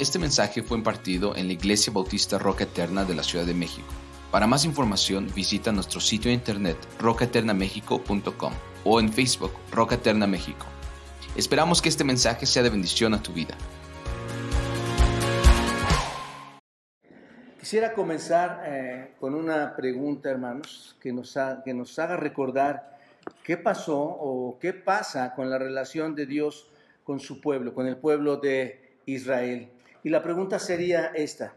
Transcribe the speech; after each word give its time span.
Este 0.00 0.18
mensaje 0.18 0.62
fue 0.62 0.78
impartido 0.78 1.36
en 1.36 1.46
la 1.46 1.52
Iglesia 1.52 1.92
Bautista 1.92 2.38
Roca 2.38 2.64
Eterna 2.64 3.04
de 3.04 3.14
la 3.14 3.22
Ciudad 3.22 3.44
de 3.44 3.52
México. 3.52 3.86
Para 4.30 4.46
más 4.46 4.64
información 4.64 5.28
visita 5.36 5.72
nuestro 5.72 6.00
sitio 6.00 6.30
de 6.30 6.36
internet 6.36 6.78
rocaeternamexico.com 6.98 8.52
o 8.84 8.98
en 8.98 9.12
Facebook 9.12 9.52
Roca 9.70 9.96
Eterna 9.96 10.26
México. 10.26 10.64
Esperamos 11.36 11.82
que 11.82 11.90
este 11.90 12.02
mensaje 12.02 12.46
sea 12.46 12.62
de 12.62 12.70
bendición 12.70 13.12
a 13.12 13.22
tu 13.22 13.34
vida. 13.34 13.54
Quisiera 17.58 17.92
comenzar 17.92 18.62
eh, 18.64 19.10
con 19.20 19.34
una 19.34 19.76
pregunta, 19.76 20.30
hermanos, 20.30 20.96
que 20.98 21.12
nos, 21.12 21.36
que 21.62 21.74
nos 21.74 21.98
haga 21.98 22.16
recordar 22.16 22.98
qué 23.44 23.58
pasó 23.58 24.00
o 24.00 24.58
qué 24.58 24.72
pasa 24.72 25.34
con 25.34 25.50
la 25.50 25.58
relación 25.58 26.14
de 26.14 26.24
Dios 26.24 26.70
con 27.04 27.20
su 27.20 27.42
pueblo, 27.42 27.74
con 27.74 27.86
el 27.86 27.98
pueblo 27.98 28.38
de 28.38 28.96
Israel. 29.04 29.68
Y 30.02 30.08
la 30.08 30.22
pregunta 30.22 30.58
sería 30.58 31.06
esta. 31.14 31.54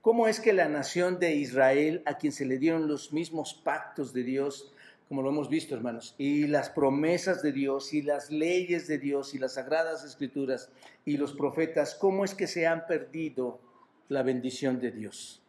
¿Cómo 0.00 0.28
es 0.28 0.40
que 0.40 0.52
la 0.52 0.68
nación 0.68 1.18
de 1.18 1.34
Israel, 1.34 2.02
a 2.06 2.18
quien 2.18 2.32
se 2.32 2.46
le 2.46 2.58
dieron 2.58 2.88
los 2.88 3.12
mismos 3.12 3.52
pactos 3.52 4.12
de 4.12 4.22
Dios, 4.22 4.72
como 5.08 5.22
lo 5.22 5.30
hemos 5.30 5.50
visto, 5.50 5.74
hermanos, 5.74 6.14
y 6.16 6.46
las 6.46 6.70
promesas 6.70 7.42
de 7.42 7.50
Dios, 7.50 7.92
y 7.92 8.02
las 8.02 8.30
leyes 8.30 8.86
de 8.86 8.98
Dios, 8.98 9.34
y 9.34 9.38
las 9.38 9.54
sagradas 9.54 10.04
escrituras, 10.04 10.70
y 11.04 11.16
los 11.16 11.32
profetas, 11.34 11.96
cómo 11.96 12.24
es 12.24 12.34
que 12.34 12.46
se 12.46 12.66
han 12.66 12.86
perdido 12.86 13.60
la 14.08 14.22
bendición 14.22 14.80
de 14.80 14.92
Dios? 14.92 15.42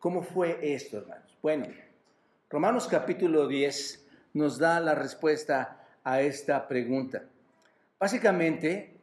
¿Cómo 0.00 0.22
fue 0.22 0.58
esto, 0.74 0.98
hermanos? 0.98 1.38
Bueno, 1.40 1.66
Romanos 2.50 2.88
capítulo 2.88 3.46
10 3.46 4.04
nos 4.34 4.58
da 4.58 4.80
la 4.80 4.96
respuesta 4.96 5.86
a 6.02 6.20
esta 6.20 6.66
pregunta. 6.66 7.24
Básicamente, 8.00 8.97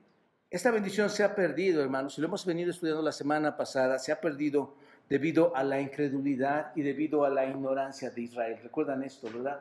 esta 0.56 0.72
bendición 0.72 1.10
se 1.10 1.22
ha 1.22 1.36
perdido, 1.36 1.84
hermanos, 1.84 2.18
y 2.18 2.22
lo 2.22 2.28
hemos 2.28 2.46
venido 2.46 2.72
estudiando 2.72 3.02
la 3.02 3.12
semana 3.12 3.58
pasada, 3.58 4.00
se 4.00 4.14
ha 4.14 4.22
perdido 4.22 4.74
debido 5.10 5.54
a 5.54 5.66
la 5.66 5.82
incredulidad 5.82 6.72
y 6.76 6.82
debido 6.82 7.26
a 7.26 7.30
la 7.30 7.46
ignorancia 7.46 8.10
de 8.10 8.22
Israel. 8.22 8.58
¿Recuerdan 8.64 9.04
esto, 9.04 9.28
verdad? 9.30 9.60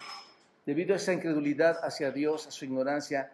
Debido 0.65 0.95
a 0.95 0.97
esa 0.97 1.13
incredulidad 1.13 1.79
hacia 1.83 2.13
Dios, 2.13 2.47
a 2.47 2.53
su 2.53 2.65
ignorancia, 2.65 3.33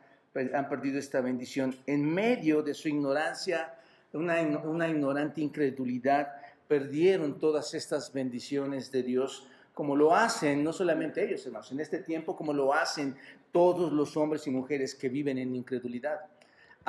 han 0.54 0.70
perdido 0.70 0.98
esta 0.98 1.20
bendición. 1.20 1.76
En 1.86 2.02
medio 2.02 2.62
de 2.62 2.72
su 2.72 2.88
ignorancia, 2.88 3.74
una, 4.14 4.40
una 4.40 4.88
ignorante 4.88 5.42
incredulidad, 5.42 6.32
perdieron 6.66 7.38
todas 7.38 7.74
estas 7.74 8.10
bendiciones 8.10 8.90
de 8.90 9.02
Dios, 9.02 9.46
como 9.74 9.96
lo 9.96 10.16
hacen 10.16 10.64
no 10.64 10.72
solamente 10.72 11.22
ellos, 11.22 11.44
hermanos, 11.44 11.70
en 11.72 11.80
este 11.80 11.98
tiempo, 11.98 12.34
como 12.34 12.54
lo 12.54 12.72
hacen 12.72 13.16
todos 13.52 13.92
los 13.92 14.16
hombres 14.16 14.46
y 14.46 14.50
mujeres 14.50 14.94
que 14.94 15.10
viven 15.10 15.36
en 15.36 15.54
incredulidad. 15.54 16.20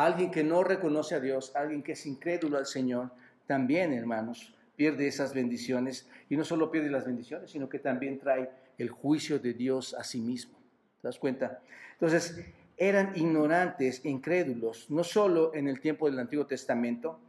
Alguien 0.02 0.32
que 0.32 0.44
no 0.44 0.64
reconoce 0.64 1.14
a 1.14 1.20
Dios, 1.20 1.56
alguien 1.56 1.84
que 1.84 1.92
es 1.92 2.08
incrédulo 2.08 2.58
al 2.58 2.66
Señor, 2.66 3.12
también, 3.46 3.94
hermanos, 3.94 4.52
pierde 4.76 5.06
esas 5.06 5.36
bendiciones 5.36 6.10
y 6.28 6.36
no 6.36 6.44
solo 6.44 6.72
pierde 6.72 6.90
las 6.90 7.06
bendiciones, 7.06 7.52
sino 7.52 7.70
que 7.70 7.78
también 7.78 8.18
trae 8.18 8.50
el 8.80 8.90
juicio 8.90 9.38
de 9.38 9.54
Dios 9.54 9.94
a 9.94 10.04
sí 10.04 10.20
mismo. 10.20 10.58
¿Te 11.04 11.08
das 11.08 11.20
cuenta? 11.20 11.62
Entonces, 11.94 12.44
eran 12.78 13.16
ignorantes, 13.16 14.04
incrédulos, 14.04 14.90
no 14.90 15.04
solo 15.04 15.54
en 15.54 15.68
el 15.68 15.80
tiempo 15.80 16.10
del 16.10 16.18
Antiguo 16.18 16.48
Testamento, 16.48 17.20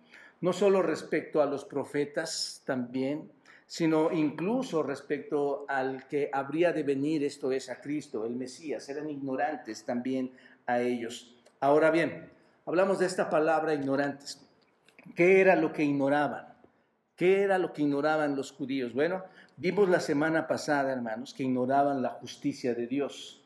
no 0.41 0.55
solo 0.55 0.81
respecto 0.81 1.42
a 1.42 1.47
los 1.47 1.67
profetas 1.67 2.62
también, 2.64 3.31
sino 3.67 4.11
incluso 4.11 4.83
respecto 4.83 5.67
al 5.69 6.09
que 6.09 6.31
habría 6.33 6.73
de 6.73 6.84
venir, 6.84 7.23
esto 7.23 7.53
es, 7.53 7.69
a 7.69 7.83
Cristo, 7.83 8.25
el 8.25 8.34
Mesías. 8.34 8.89
Eran 8.89 9.11
ignorantes 9.11 9.84
también 9.84 10.33
a 10.64 10.81
ellos. 10.81 11.36
Ahora 11.61 11.91
bien, 11.91 12.31
hablamos 12.66 12.98
de 12.98 13.06
esta 13.06 13.28
palabra 13.30 13.74
ignorantes. 13.74 14.41
¿Qué 15.16 15.41
era 15.41 15.56
lo 15.56 15.72
que 15.72 15.84
ignoraban? 15.84 16.46
¿Qué 17.16 17.42
era 17.42 17.58
lo 17.58 17.72
que 17.72 17.82
ignoraban 17.82 18.36
los 18.36 18.52
judíos? 18.52 18.92
Bueno, 18.92 19.24
vimos 19.56 19.88
la 19.88 20.00
semana 20.00 20.46
pasada, 20.46 20.92
hermanos, 20.92 21.34
que 21.34 21.42
ignoraban 21.42 22.02
la 22.02 22.10
justicia 22.10 22.74
de 22.74 22.86
Dios. 22.86 23.42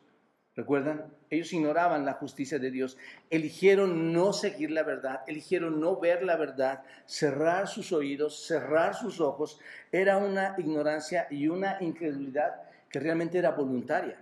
¿Recuerdan? 0.55 1.13
Ellos 1.29 1.53
ignoraban 1.53 2.03
la 2.03 2.13
justicia 2.13 2.57
de 2.57 2.71
Dios, 2.71 2.97
eligieron 3.29 4.11
no 4.11 4.33
seguir 4.33 4.71
la 4.71 4.81
verdad, 4.81 5.21
eligieron 5.27 5.79
no 5.79 5.99
ver 5.99 6.23
la 6.23 6.35
verdad, 6.35 6.83
cerrar 7.05 7.67
sus 7.67 7.91
oídos, 7.91 8.47
cerrar 8.47 8.95
sus 8.95 9.19
ojos. 9.19 9.59
Era 9.91 10.17
una 10.17 10.55
ignorancia 10.57 11.27
y 11.29 11.47
una 11.47 11.77
incredulidad 11.79 12.63
que 12.89 12.99
realmente 12.99 13.37
era 13.37 13.51
voluntaria. 13.51 14.19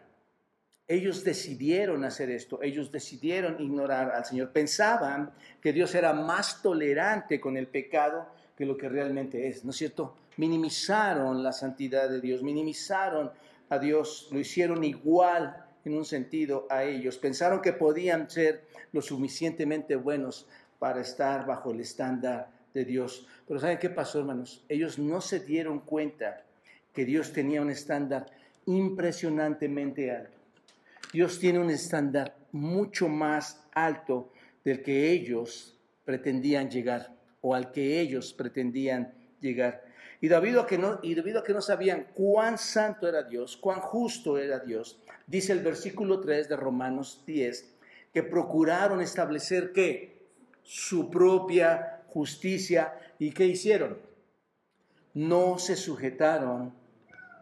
Ellos 0.87 1.23
decidieron 1.23 2.03
hacer 2.03 2.29
esto, 2.29 2.61
ellos 2.61 2.91
decidieron 2.91 3.59
ignorar 3.59 4.11
al 4.11 4.23
Señor. 4.23 4.51
Pensaban 4.51 5.31
que 5.59 5.73
Dios 5.73 5.95
era 5.95 6.13
más 6.13 6.61
tolerante 6.61 7.39
con 7.39 7.57
el 7.57 7.67
pecado 7.67 8.27
que 8.55 8.65
lo 8.65 8.77
que 8.77 8.87
realmente 8.87 9.47
es, 9.47 9.65
¿no 9.65 9.71
es 9.71 9.77
cierto? 9.77 10.15
Minimizaron 10.37 11.41
la 11.41 11.51
santidad 11.51 12.07
de 12.09 12.21
Dios, 12.21 12.43
minimizaron 12.43 13.31
a 13.69 13.79
Dios, 13.79 14.29
lo 14.31 14.39
hicieron 14.39 14.83
igual 14.83 15.65
en 15.85 15.95
un 15.95 16.05
sentido 16.05 16.67
a 16.69 16.83
ellos. 16.83 17.17
Pensaron 17.17 17.61
que 17.61 17.73
podían 17.73 18.29
ser 18.29 18.65
lo 18.91 19.01
suficientemente 19.01 19.95
buenos 19.95 20.47
para 20.77 21.01
estar 21.01 21.45
bajo 21.45 21.71
el 21.71 21.79
estándar 21.79 22.49
de 22.73 22.85
Dios. 22.85 23.27
Pero 23.47 23.59
¿saben 23.59 23.79
qué 23.79 23.89
pasó, 23.89 24.19
hermanos? 24.19 24.63
Ellos 24.69 24.99
no 24.99 25.19
se 25.21 25.39
dieron 25.39 25.79
cuenta 25.79 26.43
que 26.93 27.05
Dios 27.05 27.33
tenía 27.33 27.61
un 27.61 27.71
estándar 27.71 28.27
impresionantemente 28.65 30.11
alto. 30.11 30.34
Dios 31.15 31.39
tiene 31.39 31.59
un 31.59 31.69
estándar 31.69 32.35
mucho 32.51 33.07
más 33.07 33.65
alto 33.73 34.33
del 34.65 34.83
que 34.83 35.11
ellos 35.11 35.79
pretendían 36.03 36.69
llegar 36.69 37.15
o 37.39 37.55
al 37.55 37.71
que 37.71 38.01
ellos 38.01 38.33
pretendían 38.33 39.13
llegar. 39.39 39.85
Y 40.19 40.27
debido, 40.27 40.59
a 40.59 40.67
que 40.67 40.77
no, 40.77 40.99
y 41.01 41.13
debido 41.13 41.39
a 41.39 41.43
que 41.45 41.53
no 41.53 41.61
sabían 41.61 42.07
cuán 42.13 42.57
santo 42.57 43.07
era 43.07 43.23
Dios, 43.23 43.55
cuán 43.55 43.79
justo 43.79 44.37
era 44.37 44.59
Dios, 44.59 44.99
dice 45.25 45.53
el 45.53 45.61
versículo 45.61 46.19
3 46.19 46.49
de 46.49 46.57
Romanos 46.57 47.23
10, 47.25 47.73
que 48.13 48.23
procuraron 48.23 48.99
establecer 48.99 49.71
que 49.71 50.21
su 50.63 51.09
propia 51.09 52.01
justicia 52.07 52.93
y 53.19 53.31
qué 53.31 53.45
hicieron. 53.45 53.99
No 55.13 55.59
se 55.59 55.77
sujetaron 55.77 56.73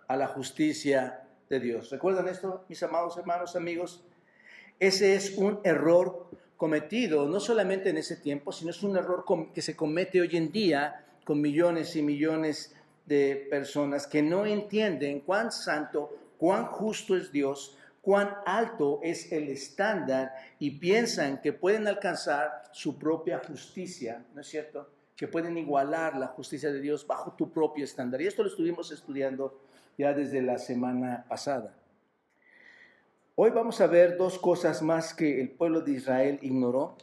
a 0.08 0.16
la 0.16 0.28
justicia 0.28 1.23
Dios. 1.60 1.90
¿Recuerdan 1.90 2.28
esto, 2.28 2.66
mis 2.70 2.82
amados 2.84 3.18
hermanos, 3.18 3.56
amigos? 3.56 4.04
Ese 4.80 5.16
es 5.16 5.38
un 5.38 5.60
error 5.64 6.28
cometido 6.58 7.28
no 7.28 7.40
solamente 7.40 7.90
en 7.90 7.98
ese 7.98 8.16
tiempo, 8.16 8.52
sino 8.52 8.72
es 8.72 8.84
un 8.84 8.96
error 8.96 9.26
que 9.54 9.62
se 9.62 9.76
comete 9.76 10.22
hoy 10.22 10.36
en 10.38 10.52
día 10.52 11.06
con 11.26 11.42
millones 11.42 11.96
y 11.96 12.02
millones 12.02 12.76
de 13.06 13.48
personas 13.50 14.08
que 14.08 14.22
no 14.22 14.46
entienden 14.46 15.22
cuán 15.22 15.52
santo, 15.52 16.16
cuán 16.38 16.66
justo 16.66 17.16
es 17.16 17.32
Dios, 17.32 17.78
cuán 18.02 18.36
alto 18.46 19.00
es 19.04 19.32
el 19.32 19.50
estándar 19.50 20.34
y 20.60 20.72
piensan 20.72 21.42
que 21.42 21.54
pueden 21.54 21.88
alcanzar 21.88 22.64
su 22.72 22.98
propia 22.98 23.40
justicia, 23.40 24.26
¿no 24.34 24.42
es 24.42 24.48
cierto? 24.48 24.90
Que 25.16 25.28
pueden 25.28 25.58
igualar 25.58 26.18
la 26.18 26.28
justicia 26.28 26.72
de 26.72 26.82
Dios 26.82 27.06
bajo 27.08 27.34
tu 27.34 27.52
propio 27.52 27.86
estándar. 27.86 28.22
Y 28.22 28.28
esto 28.28 28.44
lo 28.44 28.50
estuvimos 28.50 28.92
estudiando 28.92 29.62
ya 29.98 30.14
desde 30.14 30.42
la 30.42 30.58
semana 30.58 31.26
pasada. 31.28 31.76
Hoy 33.36 33.52
vamos 33.52 33.82
a 33.82 33.88
ver 33.88 34.18
dos 34.18 34.38
cosas 34.38 34.82
más 34.82 35.14
que 35.14 35.42
el 35.42 35.50
pueblo 35.50 35.82
de 35.82 35.94
Israel 35.94 36.40
ignoró. 36.42 36.98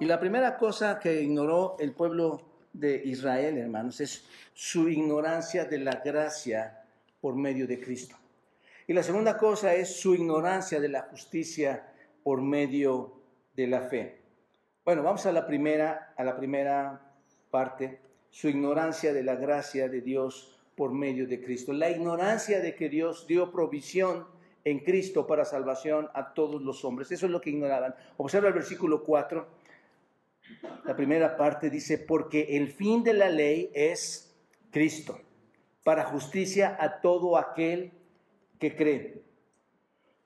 Y 0.00 0.06
la 0.06 0.18
primera 0.18 0.56
cosa 0.56 0.98
que 0.98 1.22
ignoró 1.22 1.76
el 1.78 1.92
pueblo 1.92 2.40
de 2.72 3.02
Israel, 3.04 3.58
hermanos, 3.58 4.00
es 4.00 4.24
su 4.54 4.88
ignorancia 4.88 5.64
de 5.64 5.78
la 5.78 6.02
gracia 6.04 6.84
por 7.20 7.34
medio 7.34 7.66
de 7.66 7.80
Cristo. 7.80 8.16
Y 8.86 8.92
la 8.92 9.02
segunda 9.02 9.36
cosa 9.36 9.74
es 9.74 10.00
su 10.00 10.14
ignorancia 10.14 10.80
de 10.80 10.88
la 10.88 11.02
justicia 11.02 11.92
por 12.22 12.40
medio 12.40 13.20
de 13.54 13.66
la 13.66 13.82
fe. 13.82 14.20
Bueno, 14.84 15.02
vamos 15.02 15.26
a 15.26 15.32
la 15.32 15.46
primera, 15.46 16.14
a 16.16 16.24
la 16.24 16.36
primera 16.36 17.00
parte, 17.50 18.00
su 18.30 18.48
ignorancia 18.48 19.12
de 19.12 19.22
la 19.22 19.34
gracia 19.34 19.88
de 19.88 20.00
Dios 20.00 20.55
por 20.76 20.92
medio 20.92 21.26
de 21.26 21.42
Cristo. 21.42 21.72
La 21.72 21.90
ignorancia 21.90 22.60
de 22.60 22.74
que 22.76 22.88
Dios 22.88 23.26
dio 23.26 23.50
provisión 23.50 24.26
en 24.64 24.80
Cristo 24.80 25.26
para 25.26 25.44
salvación 25.44 26.08
a 26.12 26.34
todos 26.34 26.60
los 26.60 26.84
hombres. 26.84 27.10
Eso 27.10 27.26
es 27.26 27.32
lo 27.32 27.40
que 27.40 27.50
ignoraban. 27.50 27.94
Observa 28.16 28.48
el 28.48 28.54
versículo 28.54 29.02
4. 29.02 29.46
La 30.84 30.94
primera 30.94 31.36
parte 31.36 31.70
dice, 31.70 31.98
porque 31.98 32.56
el 32.56 32.68
fin 32.68 33.02
de 33.02 33.14
la 33.14 33.28
ley 33.28 33.70
es 33.74 34.34
Cristo, 34.70 35.18
para 35.82 36.04
justicia 36.04 36.76
a 36.78 37.00
todo 37.00 37.38
aquel 37.38 37.92
que 38.58 38.76
cree. 38.76 39.22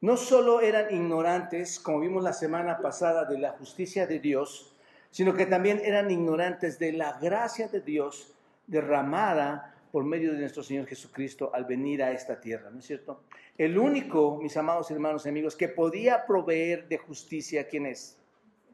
No 0.01 0.17
solo 0.17 0.63
eran 0.63 0.95
ignorantes, 0.95 1.79
como 1.79 2.01
vimos 2.01 2.25
la 2.25 2.33
semana 2.33 2.79
pasada, 2.79 3.27
de 3.27 3.39
la 3.39 3.53
justicia 3.53 4.07
de 4.07 4.19
Dios, 4.19 4.75
sino 5.11 5.35
que 5.35 5.47
también 5.47 5.81
eran 5.85 6.11
ignorantes 6.11 6.79
de 6.79 6.93
la 6.93 7.19
gracia 7.21 7.69
de 7.69 7.81
Dios 7.81 8.33
derramada 8.67 9.75
por 9.91 10.05
medio 10.05 10.33
de 10.33 10.41
nuestro 10.41 10.63
Señor 10.63 10.87
Jesucristo 10.87 11.51
al 11.53 11.65
venir 11.65 12.03
a 12.03 12.13
esta 12.13 12.41
tierra, 12.41 12.71
¿no 12.71 12.79
es 12.79 12.87
cierto? 12.87 13.23
El 13.59 13.79
único, 13.79 14.39
mis 14.41 14.57
amados 14.57 14.91
hermanos 14.91 15.27
y 15.27 15.29
amigos, 15.29 15.57
que 15.57 15.69
podía 15.69 16.27
proveer 16.27 16.89
de 16.89 16.99
justicia, 16.99 17.67
¿quién 17.67 17.87
es? 17.87 18.19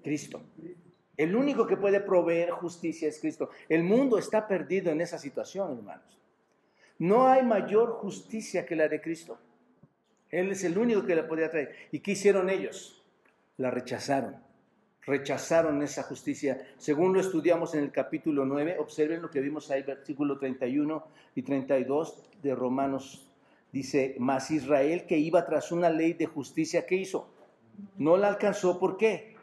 Cristo. 0.02 0.42
El 1.16 1.34
único 1.34 1.66
que 1.66 1.76
puede 1.76 2.00
proveer 2.00 2.50
justicia 2.50 3.08
es 3.08 3.18
Cristo. 3.18 3.50
El 3.68 3.82
mundo 3.82 4.18
está 4.18 4.46
perdido 4.46 4.92
en 4.92 5.00
esa 5.00 5.18
situación, 5.18 5.78
hermanos. 5.78 6.20
No 6.98 7.28
hay 7.28 7.42
mayor 7.42 7.92
justicia 7.92 8.66
que 8.66 8.76
la 8.76 8.88
de 8.88 9.00
Cristo. 9.00 9.38
Él 10.30 10.50
es 10.50 10.64
el 10.64 10.76
único 10.76 11.04
que 11.04 11.14
la 11.14 11.26
podía 11.26 11.50
traer. 11.50 11.74
¿Y 11.92 12.00
qué 12.00 12.12
hicieron 12.12 12.50
ellos? 12.50 13.04
La 13.56 13.70
rechazaron. 13.70 14.36
Rechazaron 15.06 15.82
esa 15.82 16.02
justicia. 16.02 16.66
Según 16.78 17.14
lo 17.14 17.20
estudiamos 17.20 17.74
en 17.74 17.84
el 17.84 17.92
capítulo 17.92 18.44
9, 18.44 18.76
observen 18.80 19.22
lo 19.22 19.30
que 19.30 19.40
vimos 19.40 19.70
ahí, 19.70 19.82
versículo 19.82 20.36
31 20.36 21.06
y 21.36 21.42
32 21.42 22.28
de 22.42 22.54
Romanos. 22.56 23.30
Dice, 23.70 24.16
mas 24.18 24.50
Israel 24.50 25.06
que 25.06 25.16
iba 25.16 25.46
tras 25.46 25.70
una 25.70 25.90
ley 25.90 26.14
de 26.14 26.26
justicia, 26.26 26.86
¿qué 26.86 26.96
hizo? 26.96 27.28
No 27.96 28.16
la 28.16 28.28
alcanzó. 28.28 28.80
¿Por 28.80 28.96
qué? 28.96 29.36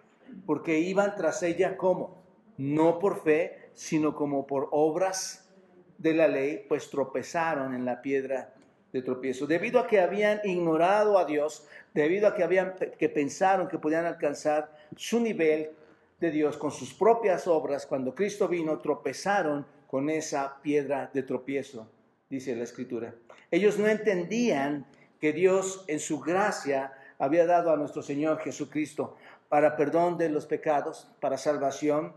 Porque 0.46 0.80
iban 0.80 1.16
tras 1.16 1.42
ella 1.44 1.78
como? 1.78 2.22
No 2.58 3.00
por 3.00 3.24
fe, 3.24 3.70
sino 3.74 4.16
como 4.16 4.46
por 4.46 4.68
obras 4.72 5.50
de 5.98 6.14
la 6.14 6.28
ley, 6.28 6.66
pues 6.68 6.90
tropezaron 6.90 7.74
en 7.74 7.86
la 7.86 8.02
piedra 8.02 8.54
de 8.94 9.02
tropiezo. 9.02 9.48
Debido 9.48 9.80
a 9.80 9.88
que 9.88 10.00
habían 10.00 10.40
ignorado 10.44 11.18
a 11.18 11.26
Dios, 11.26 11.68
debido 11.94 12.28
a 12.28 12.36
que, 12.36 12.44
habían, 12.44 12.76
que 12.98 13.10
pensaron 13.10 13.68
que 13.68 13.80
podían 13.80 14.06
alcanzar 14.06 14.72
su 14.96 15.20
nivel 15.20 15.72
de 16.20 16.32
Dios 16.32 16.56
con 16.56 16.72
sus 16.72 16.94
propias 16.94 17.48
obras, 17.48 17.86
cuando 17.86 18.16
Cristo 18.16 18.48
vino, 18.48 18.80
tropezaron 18.80 19.66
con 19.88 20.10
esa 20.10 20.62
piedra 20.62 21.10
de 21.14 21.24
tropiezo, 21.24 21.90
dice 22.30 22.56
la 22.56 22.64
Escritura. 22.64 23.14
Ellos 23.52 23.78
no 23.78 23.88
entendían 23.88 24.86
que 25.20 25.34
Dios 25.34 25.84
en 25.88 26.00
su 26.00 26.20
gracia 26.20 26.94
había 27.18 27.46
dado 27.46 27.72
a 27.72 27.78
nuestro 27.78 28.02
Señor 28.02 28.40
Jesucristo 28.40 29.18
para 29.50 29.76
perdón 29.76 30.18
de 30.18 30.30
los 30.30 30.46
pecados, 30.46 31.08
para 31.20 31.38
salvación. 31.38 32.14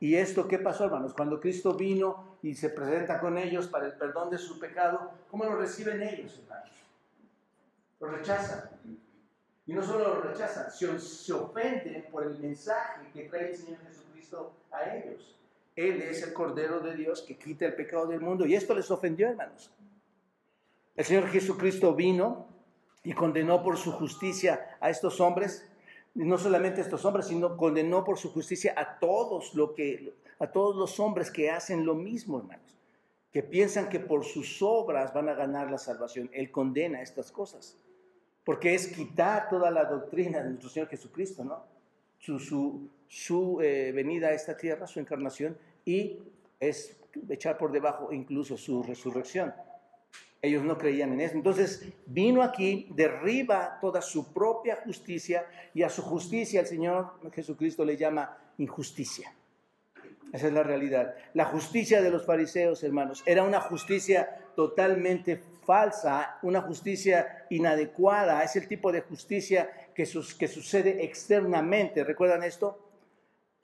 ¿Y 0.00 0.14
esto 0.16 0.48
qué 0.48 0.58
pasó, 0.58 0.86
hermanos? 0.86 1.12
Cuando 1.12 1.38
Cristo 1.38 1.74
vino 1.74 2.38
y 2.42 2.54
se 2.54 2.70
presenta 2.70 3.20
con 3.20 3.36
ellos 3.36 3.68
para 3.68 3.86
el 3.86 3.92
perdón 3.92 4.30
de 4.30 4.38
su 4.38 4.58
pecado, 4.58 5.12
¿cómo 5.30 5.44
lo 5.44 5.56
reciben 5.56 6.02
ellos, 6.02 6.40
hermanos? 6.42 6.70
Lo 8.00 8.08
rechazan. 8.08 8.70
Y 9.66 9.74
no 9.74 9.82
solo 9.82 10.14
lo 10.14 10.20
rechazan, 10.22 10.70
se, 10.70 10.98
se 10.98 11.32
ofenden 11.34 12.06
por 12.10 12.24
el 12.24 12.38
mensaje 12.38 13.10
que 13.12 13.28
trae 13.28 13.50
el 13.50 13.56
Señor 13.56 13.78
Jesucristo 13.86 14.54
a 14.70 14.96
ellos. 14.96 15.36
Él 15.76 16.00
es 16.00 16.22
el 16.22 16.32
Cordero 16.32 16.80
de 16.80 16.94
Dios 16.94 17.22
que 17.22 17.36
quita 17.36 17.66
el 17.66 17.74
pecado 17.74 18.06
del 18.06 18.20
mundo. 18.20 18.46
Y 18.46 18.54
esto 18.54 18.74
les 18.74 18.90
ofendió, 18.90 19.28
hermanos. 19.28 19.70
El 20.96 21.04
Señor 21.04 21.28
Jesucristo 21.28 21.94
vino 21.94 22.48
y 23.04 23.12
condenó 23.12 23.62
por 23.62 23.76
su 23.76 23.92
justicia 23.92 24.76
a 24.80 24.90
estos 24.90 25.20
hombres, 25.20 25.69
no 26.14 26.38
solamente 26.38 26.80
a 26.80 26.84
estos 26.84 27.04
hombres, 27.04 27.26
sino 27.26 27.56
condenó 27.56 28.04
por 28.04 28.18
su 28.18 28.32
justicia 28.32 28.74
a 28.76 28.98
todos 28.98 29.54
lo 29.54 29.74
que 29.74 30.14
a 30.38 30.50
todos 30.50 30.74
los 30.74 30.98
hombres 30.98 31.30
que 31.30 31.50
hacen 31.50 31.84
lo 31.84 31.94
mismo, 31.94 32.38
hermanos, 32.38 32.74
que 33.30 33.42
piensan 33.42 33.90
que 33.90 34.00
por 34.00 34.24
sus 34.24 34.62
obras 34.62 35.12
van 35.12 35.28
a 35.28 35.34
ganar 35.34 35.70
la 35.70 35.78
salvación. 35.78 36.30
Él 36.32 36.50
condena 36.50 37.02
estas 37.02 37.30
cosas, 37.30 37.76
porque 38.42 38.74
es 38.74 38.88
quitar 38.88 39.50
toda 39.50 39.70
la 39.70 39.84
doctrina 39.84 40.42
de 40.42 40.48
nuestro 40.48 40.70
Señor 40.70 40.88
Jesucristo, 40.88 41.44
¿no? 41.44 41.62
Su, 42.18 42.88
su, 43.06 43.60
eh, 43.60 43.92
venida 43.94 44.28
a 44.28 44.32
esta 44.32 44.56
tierra, 44.56 44.86
su 44.86 44.98
encarnación, 44.98 45.56
y 45.84 46.18
es 46.58 46.96
echar 47.28 47.58
por 47.58 47.70
debajo 47.70 48.12
incluso 48.12 48.56
su 48.56 48.82
resurrección. 48.82 49.52
Ellos 50.42 50.64
no 50.64 50.78
creían 50.78 51.12
en 51.12 51.20
eso. 51.20 51.34
Entonces 51.34 51.86
vino 52.06 52.42
aquí, 52.42 52.88
derriba 52.94 53.78
toda 53.80 54.00
su 54.00 54.32
propia 54.32 54.76
justicia 54.76 55.46
y 55.74 55.82
a 55.82 55.88
su 55.88 56.02
justicia 56.02 56.60
el 56.60 56.66
Señor 56.66 57.12
Jesucristo 57.32 57.84
le 57.84 57.96
llama 57.96 58.38
injusticia. 58.58 59.32
Esa 60.32 60.46
es 60.46 60.52
la 60.52 60.62
realidad. 60.62 61.14
La 61.34 61.44
justicia 61.46 62.00
de 62.00 62.10
los 62.10 62.24
fariseos, 62.24 62.82
hermanos, 62.84 63.22
era 63.26 63.42
una 63.42 63.60
justicia 63.60 64.28
totalmente 64.54 65.42
falsa, 65.66 66.38
una 66.42 66.60
justicia 66.60 67.46
inadecuada. 67.50 68.42
Es 68.42 68.54
el 68.56 68.68
tipo 68.68 68.92
de 68.92 69.00
justicia 69.00 69.70
que, 69.94 70.06
sucede 70.06 71.04
externamente. 71.04 72.04
¿Recuerdan 72.04 72.44
esto? 72.44 72.78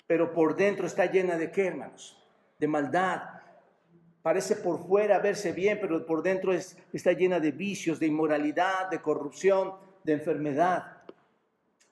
Pero 0.06 0.32
por 0.32 0.56
dentro 0.56 0.87
está 0.87 1.06
llena 1.06 1.37
de 1.37 1.50
qué, 1.50 1.69
hermanos? 1.69 2.23
De 2.58 2.67
maldad. 2.67 3.23
Parece 4.26 4.56
por 4.56 4.84
fuera 4.84 5.20
verse 5.20 5.52
bien, 5.52 5.78
pero 5.81 6.05
por 6.05 6.20
dentro 6.20 6.52
está 6.52 7.12
llena 7.12 7.38
de 7.38 7.52
vicios, 7.52 8.00
de 8.00 8.08
inmoralidad, 8.08 8.90
de 8.90 9.00
corrupción, 9.00 9.75
de 10.02 10.14
enfermedad. 10.14 10.96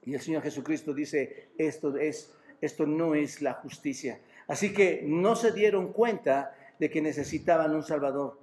Y 0.02 0.14
el 0.14 0.20
Señor 0.20 0.42
Jesucristo 0.42 0.92
dice, 0.92 1.50
esto, 1.56 1.96
es, 1.96 2.34
esto 2.60 2.86
no 2.86 3.14
es 3.14 3.40
la 3.40 3.52
justicia. 3.52 4.18
Así 4.48 4.72
que 4.72 5.04
no 5.06 5.36
se 5.36 5.52
dieron 5.52 5.92
cuenta 5.92 6.56
de 6.80 6.90
que 6.90 7.00
necesitaban 7.00 7.72
un 7.72 7.84
Salvador, 7.84 8.40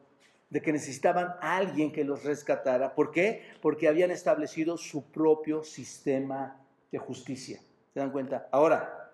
de 0.49 0.61
que 0.61 0.71
necesitaban 0.71 1.35
a 1.41 1.57
alguien 1.57 1.91
que 1.91 2.05
los 2.05 2.23
rescatara. 2.23 2.95
¿Por 2.95 3.11
qué? 3.11 3.43
Porque 3.61 3.89
habían 3.89 4.11
establecido 4.11 4.77
su 4.77 5.11
propio 5.11 5.65
sistema 5.65 6.65
de 6.93 6.97
justicia. 6.97 7.59
¿Se 7.93 7.99
dan 7.99 8.13
cuenta? 8.13 8.47
Ahora, 8.53 9.11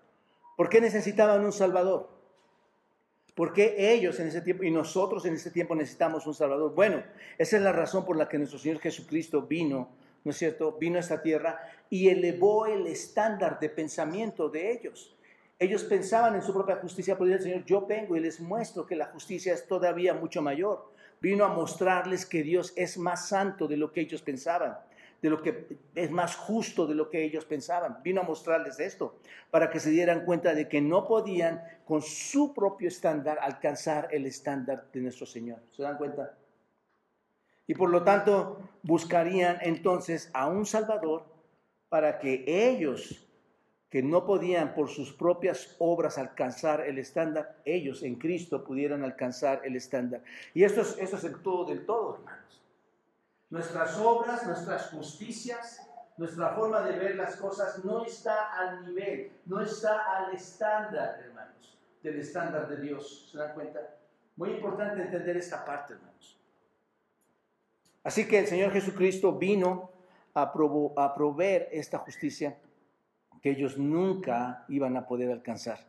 ¿por 0.56 0.70
qué 0.70 0.80
necesitaban 0.80 1.44
un 1.44 1.52
Salvador? 1.52 2.17
¿Por 3.38 3.54
qué 3.54 3.94
ellos 3.94 4.20
en 4.20 4.30
ese 4.30 4.42
tiempo 4.42 4.64
y 4.64 4.72
nosotros 4.72 5.24
en 5.28 5.36
ese 5.36 5.52
tiempo 5.52 5.76
necesitamos 5.76 6.26
un 6.26 6.34
Salvador? 6.34 6.74
Bueno, 6.74 7.04
esa 7.38 7.58
es 7.58 7.62
la 7.62 7.72
razón 7.72 8.04
por 8.04 8.18
la 8.18 8.28
que 8.28 8.40
nuestro 8.40 8.58
Señor 8.58 8.80
Jesucristo 8.80 9.44
vino, 9.44 9.90
¿no 10.24 10.32
es 10.32 10.38
cierto? 10.38 10.76
Vino 10.80 10.98
a 10.98 11.02
esta 11.02 11.22
tierra 11.22 11.60
y 11.88 12.10
elevó 12.10 12.66
el 12.66 12.88
estándar 12.88 13.60
de 13.60 13.70
pensamiento 13.70 14.50
de 14.50 14.72
ellos. 14.72 15.16
Ellos 15.60 15.84
pensaban 15.84 16.34
en 16.34 16.42
su 16.42 16.52
propia 16.52 16.78
justicia, 16.78 17.16
pero 17.16 17.32
el 17.32 17.40
Señor, 17.40 17.64
yo 17.64 17.86
vengo 17.86 18.16
y 18.16 18.22
les 18.22 18.40
muestro 18.40 18.88
que 18.88 18.96
la 18.96 19.06
justicia 19.06 19.54
es 19.54 19.68
todavía 19.68 20.16
mucho 20.16 20.42
mayor. 20.42 20.92
Vino 21.22 21.46
a 21.46 21.50
mostrarles 21.50 22.26
que 22.26 22.42
Dios 22.42 22.74
es 22.76 22.98
más 22.98 23.30
santo 23.30 23.68
de 23.68 23.78
lo 23.78 23.92
que 23.92 24.02
ellos 24.02 24.24
pensaban, 24.24 24.80
de 25.22 25.30
lo 25.30 25.42
que 25.42 25.78
es 25.96 26.12
más 26.12 26.36
justo 26.36 26.86
de 26.86 26.96
lo 26.96 27.10
que 27.10 27.24
ellos 27.24 27.46
pensaban. 27.46 28.00
Vino 28.04 28.22
a 28.22 28.24
mostrarles 28.24 28.80
esto, 28.80 29.20
para 29.50 29.70
que 29.70 29.80
se 29.80 29.90
dieran 29.90 30.26
cuenta 30.26 30.54
de 30.54 30.68
que 30.68 30.82
no 30.82 31.08
podían 31.08 31.62
con 31.86 32.02
su 32.02 32.54
propio 32.54 32.88
estándar 32.88 33.40
alcanzar 33.42 34.10
el 34.12 34.26
estándar 34.26 34.88
de 34.92 35.02
nuestro 35.02 35.26
Señor. 35.26 35.60
¿Se 35.72 35.84
dan 35.84 35.98
cuenta? 35.98 36.38
Y 37.66 37.76
por 37.76 37.90
lo 37.90 38.04
tanto 38.04 38.60
buscarían 38.84 39.58
entonces 39.62 40.30
a 40.34 40.48
un 40.48 40.66
Salvador 40.66 41.26
para 41.90 42.20
que 42.20 42.44
ellos 42.48 43.24
que 43.90 44.04
no 44.04 44.26
podían 44.26 44.74
por 44.74 44.90
sus 44.90 45.14
propias 45.14 45.76
obras 45.80 46.18
alcanzar 46.18 46.82
el 46.82 47.00
estándar, 47.00 47.56
ellos 47.64 48.04
en 48.04 48.16
Cristo 48.16 48.64
pudieran 48.64 49.04
alcanzar 49.04 49.62
el 49.64 49.76
estándar. 49.76 50.24
Y 50.54 50.64
esto 50.64 50.82
es, 50.82 50.98
esto 51.00 51.16
es 51.16 51.24
el 51.24 51.42
todo 51.42 51.66
del 51.66 51.86
todo, 51.86 52.16
hermanos. 52.16 52.57
Nuestras 53.50 53.98
obras, 53.98 54.46
nuestras 54.46 54.90
justicias, 54.90 55.88
nuestra 56.18 56.50
forma 56.50 56.82
de 56.82 56.98
ver 56.98 57.16
las 57.16 57.36
cosas 57.38 57.84
no 57.86 58.04
está 58.04 58.52
al 58.58 58.86
nivel, 58.86 59.32
no 59.46 59.62
está 59.62 60.18
al 60.18 60.34
estándar, 60.34 61.22
hermanos, 61.24 61.78
del 62.04 62.20
estándar 62.20 62.68
de 62.68 62.82
Dios. 62.82 63.30
¿Se 63.32 63.38
dan 63.38 63.54
cuenta? 63.54 63.80
Muy 64.36 64.52
importante 64.52 65.02
entender 65.02 65.38
esta 65.38 65.64
parte, 65.64 65.94
hermanos. 65.94 66.38
Así 68.04 68.28
que 68.28 68.40
el 68.40 68.48
Señor 68.48 68.72
Jesucristo 68.72 69.34
vino 69.34 69.92
a, 70.34 70.52
a 70.98 71.16
proveer 71.16 71.70
esta 71.72 72.00
justicia 72.00 72.58
que 73.42 73.52
ellos 73.52 73.78
nunca 73.78 74.66
iban 74.68 74.98
a 74.98 75.08
poder 75.08 75.32
alcanzar. 75.32 75.86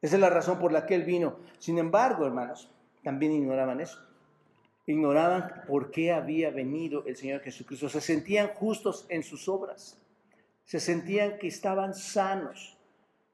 Esa 0.00 0.16
es 0.16 0.20
la 0.20 0.30
razón 0.30 0.58
por 0.58 0.72
la 0.72 0.86
que 0.86 0.94
Él 0.94 1.04
vino. 1.04 1.38
Sin 1.58 1.78
embargo, 1.78 2.26
hermanos, 2.26 2.70
también 3.02 3.32
ignoraban 3.32 3.80
eso. 3.80 4.07
Ignoraban 4.88 5.62
por 5.66 5.90
qué 5.90 6.12
había 6.12 6.50
venido 6.50 7.04
el 7.06 7.16
Señor 7.16 7.40
Jesucristo. 7.42 7.88
Se 7.88 8.00
sentían 8.00 8.48
justos 8.48 9.06
en 9.08 9.22
sus 9.22 9.48
obras. 9.48 9.96
Se 10.64 10.80
sentían 10.80 11.38
que 11.38 11.46
estaban 11.46 11.94
sanos. 11.94 12.76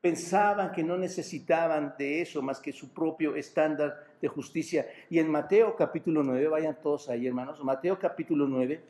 Pensaban 0.00 0.72
que 0.72 0.82
no 0.82 0.98
necesitaban 0.98 1.94
de 1.96 2.20
eso 2.20 2.42
más 2.42 2.60
que 2.60 2.72
su 2.72 2.92
propio 2.92 3.36
estándar 3.36 4.04
de 4.20 4.28
justicia. 4.28 4.86
Y 5.08 5.18
en 5.18 5.30
Mateo 5.30 5.74
capítulo 5.76 6.22
9, 6.22 6.48
vayan 6.48 6.76
todos 6.82 7.08
ahí 7.08 7.26
hermanos, 7.26 7.64
Mateo 7.64 7.98
capítulo 7.98 8.46
9, 8.46 8.82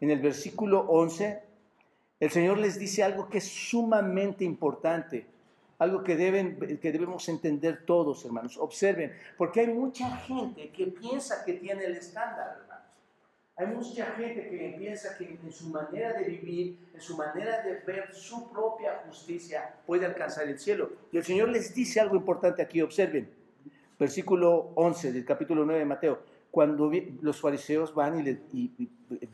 en 0.00 0.10
el 0.10 0.18
versículo 0.18 0.80
11 0.88 1.46
el 2.18 2.30
Señor 2.30 2.58
les 2.58 2.78
dice 2.78 3.02
algo 3.02 3.28
que 3.28 3.38
es 3.38 3.44
sumamente 3.44 4.44
importante, 4.44 5.26
algo 5.78 6.02
que, 6.02 6.16
deben, 6.16 6.78
que 6.80 6.92
debemos 6.92 7.28
entender 7.28 7.84
todos, 7.84 8.24
hermanos. 8.24 8.56
Observen, 8.56 9.12
porque 9.36 9.60
hay 9.60 9.68
mucha 9.68 10.16
gente 10.18 10.70
que 10.70 10.86
piensa 10.86 11.44
que 11.44 11.54
tiene 11.54 11.84
el 11.84 11.96
estándar, 11.96 12.58
hermanos. 12.60 12.84
Hay 13.58 13.66
mucha 13.68 14.04
gente 14.12 14.48
que 14.50 14.74
piensa 14.78 15.16
que 15.16 15.38
en 15.42 15.52
su 15.52 15.70
manera 15.70 16.12
de 16.12 16.24
vivir, 16.24 16.90
en 16.92 17.00
su 17.00 17.16
manera 17.16 17.62
de 17.62 17.80
ver 17.86 18.14
su 18.14 18.50
propia 18.50 19.02
justicia, 19.06 19.76
puede 19.86 20.04
alcanzar 20.04 20.46
el 20.46 20.58
cielo. 20.58 20.90
Y 21.10 21.16
el 21.16 21.24
Señor 21.24 21.48
les 21.48 21.74
dice 21.74 22.00
algo 22.00 22.16
importante 22.16 22.60
aquí, 22.60 22.82
observen. 22.82 23.30
Versículo 23.98 24.72
11 24.74 25.12
del 25.12 25.24
capítulo 25.24 25.64
9 25.64 25.78
de 25.78 25.86
Mateo 25.86 26.36
cuando 26.56 26.90
los 27.20 27.38
fariseos 27.38 27.94
van 27.94 28.18
y, 28.18 28.22
le, 28.22 28.40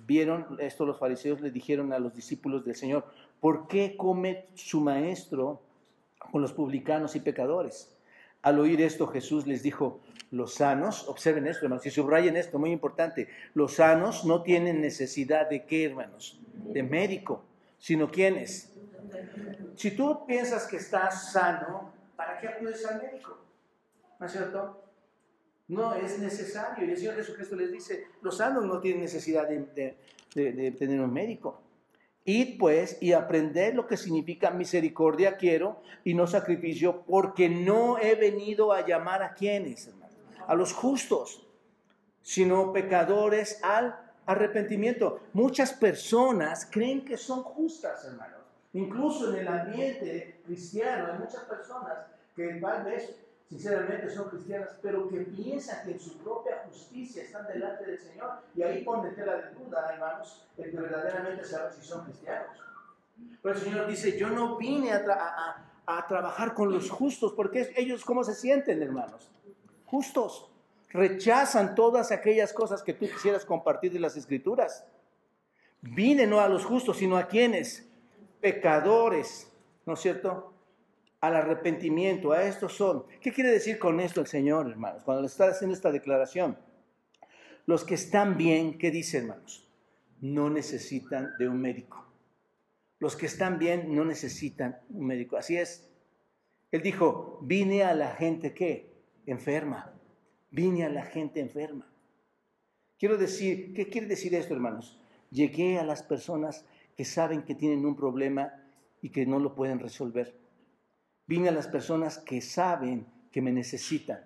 vieron 0.05 0.45
esto, 0.59 0.85
los 0.85 0.99
fariseos 0.99 1.41
le 1.41 1.53
dijeron 1.53 1.93
a 1.93 2.01
los 2.01 2.17
discípulos 2.17 2.65
del 2.65 2.75
Señor, 2.75 3.05
¿por 3.39 3.69
qué 3.69 3.97
come 3.97 4.47
su 4.55 4.81
maestro 4.81 5.61
con 6.33 6.43
los 6.43 6.53
publicanos 6.53 7.15
y 7.15 7.21
pecadores. 7.21 7.95
Al 8.43 8.59
oír 8.59 8.81
esto, 8.81 9.07
Jesús 9.07 9.47
les 9.47 9.63
dijo, 9.63 10.01
los 10.33 10.55
sanos, 10.55 11.07
observen 11.09 11.47
esto, 11.47 11.67
hermanos, 11.67 11.87
y 11.87 11.91
subrayen 11.91 12.37
esto, 12.37 12.59
muy 12.59 12.73
importante, 12.73 13.29
los 13.55 13.75
sanos 13.75 14.25
no 14.25 14.43
tienen 14.43 14.81
necesidad 14.81 15.49
de 15.49 15.65
qué, 15.65 15.85
hermanos, 15.85 16.41
de 16.55 16.83
médico, 16.83 17.45
sino 17.79 18.11
quiénes. 18.11 18.73
Si 19.77 19.93
tú 19.93 20.27
piensas 20.27 20.67
que 20.67 20.79
estás 20.79 21.33
sano, 21.33 21.93
¿para 22.17 22.41
qué 22.41 22.49
acudes 22.49 22.85
al 22.87 23.03
médico? 23.03 23.39
¿No 24.19 24.27
es 24.27 24.33
cierto? 24.33 24.83
No 25.69 25.95
es 25.95 26.19
necesario. 26.19 26.87
Y 26.87 26.91
el 26.91 26.97
Señor 26.97 27.17
Jesucristo 27.17 27.57
les 27.57 27.71
dice, 27.71 28.07
los 28.23 28.39
sanos 28.39 28.65
no 28.65 28.81
tienen 28.81 29.03
necesidad 29.03 29.49
de, 29.49 29.97
tener 30.33 31.01
un 31.01 31.13
médico. 31.13 31.61
Id 32.25 32.59
pues 32.59 32.99
y 33.01 33.13
aprended 33.13 33.75
lo 33.75 33.87
que 33.87 33.97
significa 33.97 34.51
misericordia 34.51 35.37
quiero 35.37 35.83
y 36.05 36.15
no 36.15 36.27
sacrificio, 36.27 37.03
porque 37.03 37.49
no 37.49 37.99
he 37.99 38.15
venido 38.15 38.73
a 38.73 38.87
llamar 38.87 39.23
a 39.23 39.35
quienes, 39.35 39.91
a 40.47 40.55
los 40.55 40.73
justos, 40.73 41.47
sino 42.23 42.73
pecadores 42.73 43.63
al 43.65 43.99
arrepentimiento. 44.27 45.21
Muchas 45.33 45.73
personas 45.73 46.69
creen 46.71 47.05
que 47.05 47.17
son 47.17 47.43
justas, 47.43 48.05
hermanos. 48.05 48.41
Incluso 48.73 49.33
en 49.33 49.41
el 49.41 49.49
ambiente 49.49 50.41
cristiano 50.47 51.13
hay 51.13 51.19
muchas 51.19 51.43
personas 51.45 51.99
que 52.35 52.55
tal 52.55 52.85
vez 52.85 53.17
sinceramente 53.53 54.09
son 54.09 54.31
cristianas, 54.31 54.71
pero 54.81 55.07
que 55.11 55.19
piensan 55.19 55.85
que 55.85 55.93
en 55.93 56.01
su 56.01 56.17
propia 56.19 56.63
justicia 56.67 57.23
están 57.23 57.47
delante 57.47 57.85
del 57.85 57.99
Señor. 57.99 58.31
Y 58.57 58.63
ahí 58.63 58.83
ponen 58.83 59.15
tela 59.15 59.37
de 59.37 59.51
duda, 59.51 59.91
hermanos, 59.93 60.47
el 60.57 60.71
que 60.71 60.77
verdaderamente 60.79 61.45
saben 61.45 61.71
si 61.71 61.87
son 61.87 62.05
cristianos. 62.05 62.57
Pero 63.43 63.55
el 63.55 63.61
Señor 63.61 63.87
dice, 63.87 64.19
yo 64.19 64.31
no 64.31 64.57
vine 64.57 64.93
a 64.93 66.07
trabajar 66.09 66.55
con 66.55 66.73
los 66.73 66.91
justos, 66.91 67.35
porque 67.35 67.75
ellos 67.77 68.07
cómo 68.07 68.25
se 68.25 68.35
sienten, 68.35 68.83
hermanos. 68.83 69.31
Justos. 69.85 70.49
Rechazan 70.89 71.75
todas 71.75 72.11
aquellas 72.11 72.55
cosas 72.55 72.83
que 72.83 72.95
tú 72.95 73.07
quisieras 73.07 73.45
compartir 73.45 73.93
de 73.93 73.99
las 73.99 74.17
escrituras. 74.17 74.87
Vine 75.83 76.27
no 76.27 76.41
a 76.41 76.49
los 76.49 76.65
justos, 76.65 76.97
sino 76.97 77.19
a 77.19 77.29
quienes? 77.29 77.87
Pecadores, 78.41 79.53
¿no 79.85 79.93
es 79.93 80.01
cierto? 80.01 80.52
Al 81.23 81.37
arrepentimiento, 81.37 82.33
a 82.33 82.43
estos 82.43 82.75
son. 82.75 83.05
¿Qué 83.21 83.33
quiere 83.33 83.53
decir 83.53 83.79
con 83.79 84.01
esto 84.01 84.21
el 84.21 84.27
Señor, 84.27 84.69
hermanos? 84.69 85.05
Cuando 85.05 85.23
le 85.23 85.29
está 85.29 85.47
haciendo 85.47 85.75
esta 85.75 85.93
declaración. 85.93 86.59
Los 87.65 87.85
que 87.85 87.95
están 87.95 88.37
bien, 88.37 88.77
¿qué 88.77 88.91
dice, 88.91 89.19
hermanos? 89.19 89.71
No 90.21 90.51
necesitan 90.51 91.31
de 91.39 91.49
un 91.49 91.61
médico. 91.61 92.05
Los 92.99 93.15
que 93.15 93.27
están 93.27 93.61
bien 93.61 93.95
no 93.95 94.05
necesitan 94.05 94.81
un 94.91 95.07
médico. 95.07 95.37
Así 95.37 95.57
es. 95.57 95.89
Él 96.73 96.83
dijo, 96.83 97.39
vine 97.43 97.85
a 97.85 97.95
la 97.95 98.17
gente 98.17 98.53
que 98.53 98.93
enferma. 99.25 99.95
Vine 100.51 100.85
a 100.85 100.89
la 100.89 101.05
gente 101.05 101.39
enferma. 101.39 101.87
Quiero 102.99 103.17
decir, 103.17 103.75
¿qué 103.75 103.89
quiere 103.89 104.09
decir 104.09 104.35
esto, 104.35 104.55
hermanos? 104.55 105.01
Llegué 105.31 105.79
a 105.79 105.85
las 105.85 106.03
personas 106.03 106.65
que 106.97 107.05
saben 107.05 107.43
que 107.43 107.55
tienen 107.55 107.87
un 107.87 107.95
problema 107.95 108.53
y 109.01 109.11
que 109.11 109.25
no 109.25 109.39
lo 109.39 109.55
pueden 109.55 109.79
resolver. 109.79 110.42
Vine 111.27 111.49
a 111.49 111.53
las 111.53 111.69
personas 111.69 112.19
que 112.19 112.41
saben 112.41 113.07
que 113.31 113.41
me 113.41 113.53
necesitan. 113.53 114.25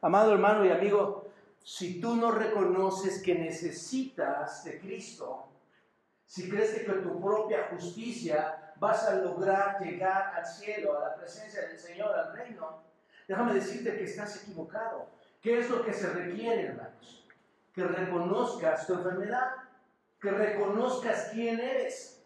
Amado 0.00 0.32
hermano 0.32 0.64
y 0.64 0.70
amigo, 0.70 1.30
si 1.62 2.00
tú 2.00 2.16
no 2.16 2.30
reconoces 2.30 3.22
que 3.22 3.34
necesitas 3.34 4.64
de 4.64 4.78
Cristo, 4.78 5.48
si 6.26 6.48
crees 6.48 6.74
que 6.74 6.84
con 6.84 7.02
tu 7.02 7.20
propia 7.20 7.68
justicia 7.70 8.72
vas 8.76 9.04
a 9.04 9.16
lograr 9.16 9.80
llegar 9.80 10.34
al 10.34 10.46
cielo, 10.46 10.98
a 10.98 11.08
la 11.08 11.16
presencia 11.16 11.62
del 11.62 11.78
Señor, 11.78 12.14
al 12.14 12.36
reino, 12.36 12.82
déjame 13.26 13.54
decirte 13.54 13.96
que 13.96 14.04
estás 14.04 14.42
equivocado. 14.42 15.08
¿Qué 15.40 15.60
es 15.60 15.70
lo 15.70 15.84
que 15.84 15.92
se 15.92 16.08
requiere, 16.10 16.66
hermanos? 16.66 17.26
Que 17.72 17.84
reconozcas 17.84 18.86
tu 18.86 18.94
enfermedad, 18.94 19.52
que 20.20 20.30
reconozcas 20.30 21.30
quién 21.32 21.60
eres 21.60 22.24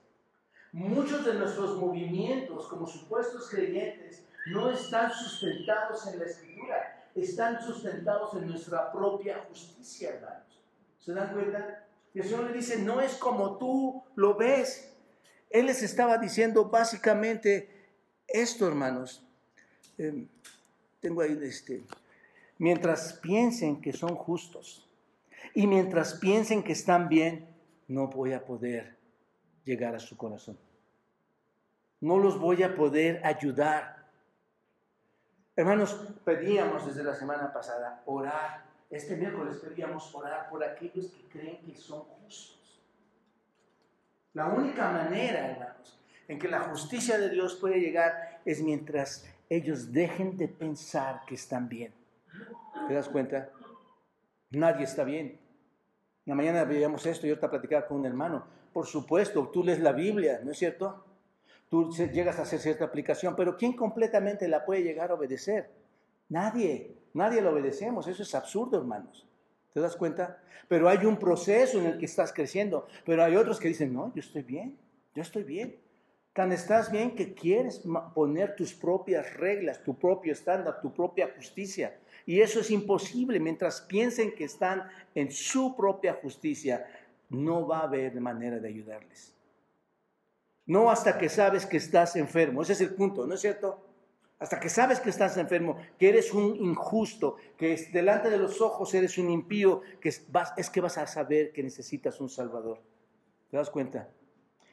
Muchos 0.73 1.25
de 1.25 1.35
nuestros 1.35 1.79
movimientos 1.79 2.69
como 2.69 2.87
supuestos 2.87 3.49
creyentes 3.50 4.23
no 4.47 4.71
están 4.71 5.12
sustentados 5.12 6.07
en 6.07 6.21
la 6.21 6.27
escritura, 6.27 7.09
están 7.15 7.61
sustentados 7.61 8.35
en 8.35 8.47
nuestra 8.47 8.93
propia 8.93 9.45
justicia, 9.49 10.11
hermanos. 10.11 10.62
¿Se 11.00 11.12
dan 11.12 11.33
cuenta? 11.33 11.87
Y 12.15 12.21
el 12.21 12.25
Señor 12.25 12.45
le 12.45 12.53
dice, 12.53 12.79
no 12.83 13.00
es 13.00 13.15
como 13.15 13.59
tú 13.59 14.05
lo 14.15 14.37
ves. 14.37 14.93
Él 15.50 15.67
les 15.67 15.83
estaba 15.83 16.19
diciendo 16.19 16.67
básicamente 16.67 17.69
esto, 18.29 18.69
hermanos. 18.69 19.27
Em, 19.99 20.29
tengo 21.00 21.23
ahí 21.23 21.37
este. 21.43 21.83
Mientras 22.59 23.15
piensen 23.15 23.81
que 23.81 23.93
son 23.93 24.15
justos 24.15 24.89
y 25.53 25.67
mientras 25.67 26.15
piensen 26.15 26.62
que 26.62 26.73
están 26.73 27.09
bien, 27.09 27.49
no 27.89 28.07
voy 28.07 28.35
a 28.35 28.45
poder 28.45 29.00
llegar 29.64 29.95
a 29.95 29.99
su 29.99 30.17
corazón. 30.17 30.59
No 32.00 32.19
los 32.19 32.38
voy 32.38 32.62
a 32.62 32.75
poder 32.75 33.25
ayudar. 33.25 34.07
Hermanos, 35.55 36.00
pedíamos 36.25 36.87
desde 36.87 37.05
la 37.05 37.14
semana 37.14 37.52
pasada 37.52 38.02
orar. 38.07 38.64
Este 38.88 39.17
miércoles 39.17 39.59
pedíamos 39.59 40.12
orar 40.14 40.49
por 40.49 40.64
aquellos 40.64 41.07
que 41.09 41.29
creen 41.29 41.62
que 41.64 41.76
son 41.76 42.00
justos. 42.00 42.81
La 44.33 44.47
única 44.47 44.90
manera, 44.90 45.50
hermanos, 45.50 45.99
en 46.29 46.38
que 46.38 46.49
la 46.49 46.61
justicia 46.61 47.19
de 47.19 47.29
Dios 47.29 47.57
puede 47.57 47.81
llegar 47.81 48.40
es 48.45 48.62
mientras 48.62 49.29
ellos 49.49 49.93
dejen 49.93 50.37
de 50.37 50.49
pensar 50.49 51.23
que 51.26 51.35
están 51.35 51.69
bien. 51.69 51.93
¿Te 52.87 52.95
das 52.95 53.09
cuenta? 53.09 53.50
Nadie 54.50 54.85
está 54.85 55.05
bien. 55.05 55.38
La 56.25 56.35
mañana 56.35 56.64
veíamos 56.64 57.05
esto 57.07 57.26
y 57.26 57.31
ahorita 57.31 57.50
platicaba 57.50 57.87
con 57.87 57.99
un 57.99 58.07
hermano. 58.07 58.45
Por 58.73 58.87
supuesto, 58.87 59.49
tú 59.49 59.65
lees 59.65 59.81
la 59.81 59.93
Biblia, 59.93 60.41
¿no 60.45 60.53
es 60.53 60.59
cierto? 60.59 61.05
Tú 61.69 61.93
llegas 61.93 62.39
a 62.39 62.43
hacer 62.43 62.59
cierta 62.59 62.85
aplicación, 62.85 63.37
pero 63.37 63.57
¿quién 63.57 63.75
completamente 63.75 64.49
la 64.49 64.65
puede 64.65 64.83
llegar 64.83 65.11
a 65.11 65.15
obedecer? 65.15 65.71
Nadie, 66.29 66.97
nadie 67.15 67.41
lo 67.41 67.50
obedecemos. 67.50 68.07
Eso 68.07 68.23
es 68.23 68.35
absurdo, 68.35 68.79
hermanos. 68.79 69.27
¿Te 69.73 69.81
das 69.81 69.97
cuenta? 69.97 70.43
Pero 70.69 70.89
hay 70.89 71.05
un 71.07 71.17
proceso 71.17 71.79
en 71.79 71.87
el 71.87 71.99
que 71.99 72.07
estás 72.07 72.33
creciendo, 72.33 72.87
pero 73.05 73.25
hay 73.25 73.37
otros 73.37 73.61
que 73.61 73.69
dicen, 73.69 73.93
no, 73.93 74.12
yo 74.15 74.21
estoy 74.21 74.43
bien, 74.43 74.79
yo 75.15 75.23
estoy 75.23 75.45
bien. 75.45 75.77
Tan 76.33 76.53
estás 76.53 76.93
bien 76.93 77.17
que 77.17 77.35
quieres 77.35 77.83
poner 78.15 78.55
tus 78.55 78.73
propias 78.73 79.35
reglas, 79.35 79.83
tu 79.83 79.99
propio 79.99 80.33
estándar, 80.33 80.81
tu 80.81 80.93
propia 80.93 81.29
justicia. 81.37 81.99
Y 82.25 82.41
eso 82.41 82.61
es 82.61 82.71
imposible. 82.71 83.41
Mientras 83.41 83.81
piensen 83.81 84.33
que 84.35 84.45
están 84.45 84.85
en 85.15 85.33
su 85.33 85.75
propia 85.77 86.15
justicia, 86.15 86.87
no 87.31 87.67
va 87.67 87.79
a 87.79 87.85
haber 87.85 88.21
manera 88.21 88.59
de 88.59 88.69
ayudarles. 88.69 89.35
No 90.67 90.91
hasta 90.91 91.19
que 91.19 91.29
sabes 91.29 91.67
que 91.67 91.79
estás 91.79 92.17
enfermo. 92.17 92.63
Ese 92.63 92.75
es 92.75 92.81
el 92.81 92.95
punto, 92.95 93.27
¿no 93.27 93.35
es 93.35 93.41
cierto? 93.41 93.87
Hasta 94.39 94.59
que 94.59 94.69
sabes 94.69 95.01
que 95.01 95.11
estás 95.11 95.37
enfermo, 95.37 95.77
que 95.99 96.09
eres 96.09 96.33
un 96.33 96.57
injusto, 96.57 97.37
que 97.59 97.77
delante 97.93 98.31
de 98.31 98.39
los 98.39 98.61
ojos 98.61 98.95
eres 98.95 99.19
un 99.19 99.31
impío, 99.31 99.83
que 100.01 100.09
es, 100.09 100.71
que 100.71 100.81
vas 100.81 100.99
a 100.99 101.07
saber 101.07 101.53
que 101.53 101.63
necesitas 101.63 102.21
un 102.21 102.31
Salvador. 102.31 102.79
¿Te 103.51 103.57
das 103.57 103.69
cuenta? 103.69 104.09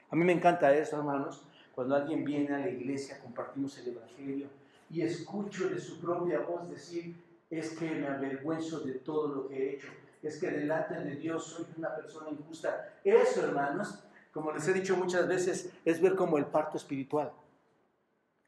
A 0.10 0.16
mí 0.16 0.24
me 0.24 0.32
encanta 0.32 0.74
eso, 0.74 0.98
hermanos, 0.98 1.46
cuando 1.76 1.96
alguien 1.96 2.24
viene 2.24 2.56
a 2.56 2.60
la 2.60 2.70
iglesia, 2.70 3.20
compartimos 3.20 3.78
el 3.80 3.90
Evangelio 3.90 4.48
y 4.90 5.02
escucho 5.02 5.70
de 5.70 5.80
su 5.80 6.00
propia 6.00 6.40
voz 6.40 6.70
decir, 6.70 7.16
es 7.50 7.72
que 7.72 7.90
me 7.92 8.08
avergüenzo 8.08 8.80
de 8.80 8.94
todo 8.94 9.28
lo 9.28 9.48
que 9.48 9.58
he 9.58 9.76
hecho 9.76 9.90
es 10.22 10.38
que 10.38 10.50
delante 10.50 10.96
de 10.96 11.16
Dios 11.16 11.46
soy 11.46 11.66
una 11.78 11.96
persona 11.96 12.30
injusta. 12.30 12.96
Eso, 13.04 13.44
hermanos, 13.44 14.04
como 14.32 14.52
les 14.52 14.68
he 14.68 14.74
dicho 14.74 14.96
muchas 14.96 15.28
veces, 15.28 15.72
es 15.86 16.02
ver 16.02 16.16
como 16.16 16.38
el 16.38 16.46
parto 16.46 16.78
espiritual. 16.78 17.32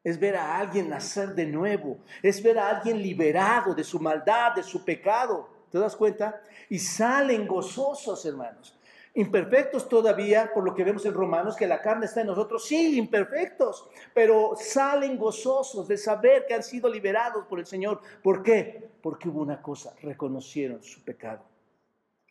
Es 0.04 0.20
ver 0.20 0.36
a 0.36 0.58
alguien 0.58 0.90
nacer 0.90 1.36
de 1.36 1.46
nuevo. 1.46 1.98
Es 2.22 2.42
ver 2.42 2.58
a 2.58 2.70
alguien 2.70 3.02
liberado 3.02 3.76
de 3.76 3.84
su 3.84 4.00
maldad, 4.00 4.56
de 4.56 4.64
su 4.64 4.84
pecado. 4.84 5.50
¿Te 5.72 5.78
das 5.78 5.96
cuenta? 5.96 6.42
Y 6.70 6.80
salen 6.80 7.48
gozosos, 7.48 8.26
hermanos. 8.26 8.76
Imperfectos 9.16 9.90
todavía, 9.90 10.52
por 10.54 10.64
lo 10.64 10.74
que 10.74 10.84
vemos 10.84 11.06
en 11.06 11.14
Romanos, 11.14 11.56
que 11.56 11.68
la 11.68 11.82
carne 11.82 12.06
está 12.06 12.22
en 12.22 12.28
nosotros, 12.28 12.66
sí, 12.66 12.98
imperfectos, 12.98 13.90
pero 14.14 14.54
salen 14.56 15.18
gozosos 15.18 15.88
de 15.88 15.98
saber 15.98 16.46
que 16.48 16.54
han 16.54 16.64
sido 16.64 16.88
liberados 16.88 17.46
por 17.48 17.60
el 17.60 17.66
Señor. 17.66 18.00
¿Por 18.22 18.44
qué? 18.44 18.92
Porque 19.02 19.28
hubo 19.28 19.42
una 19.42 19.62
cosa, 19.62 19.94
reconocieron 20.02 20.84
su 20.84 21.04
pecado 21.04 21.49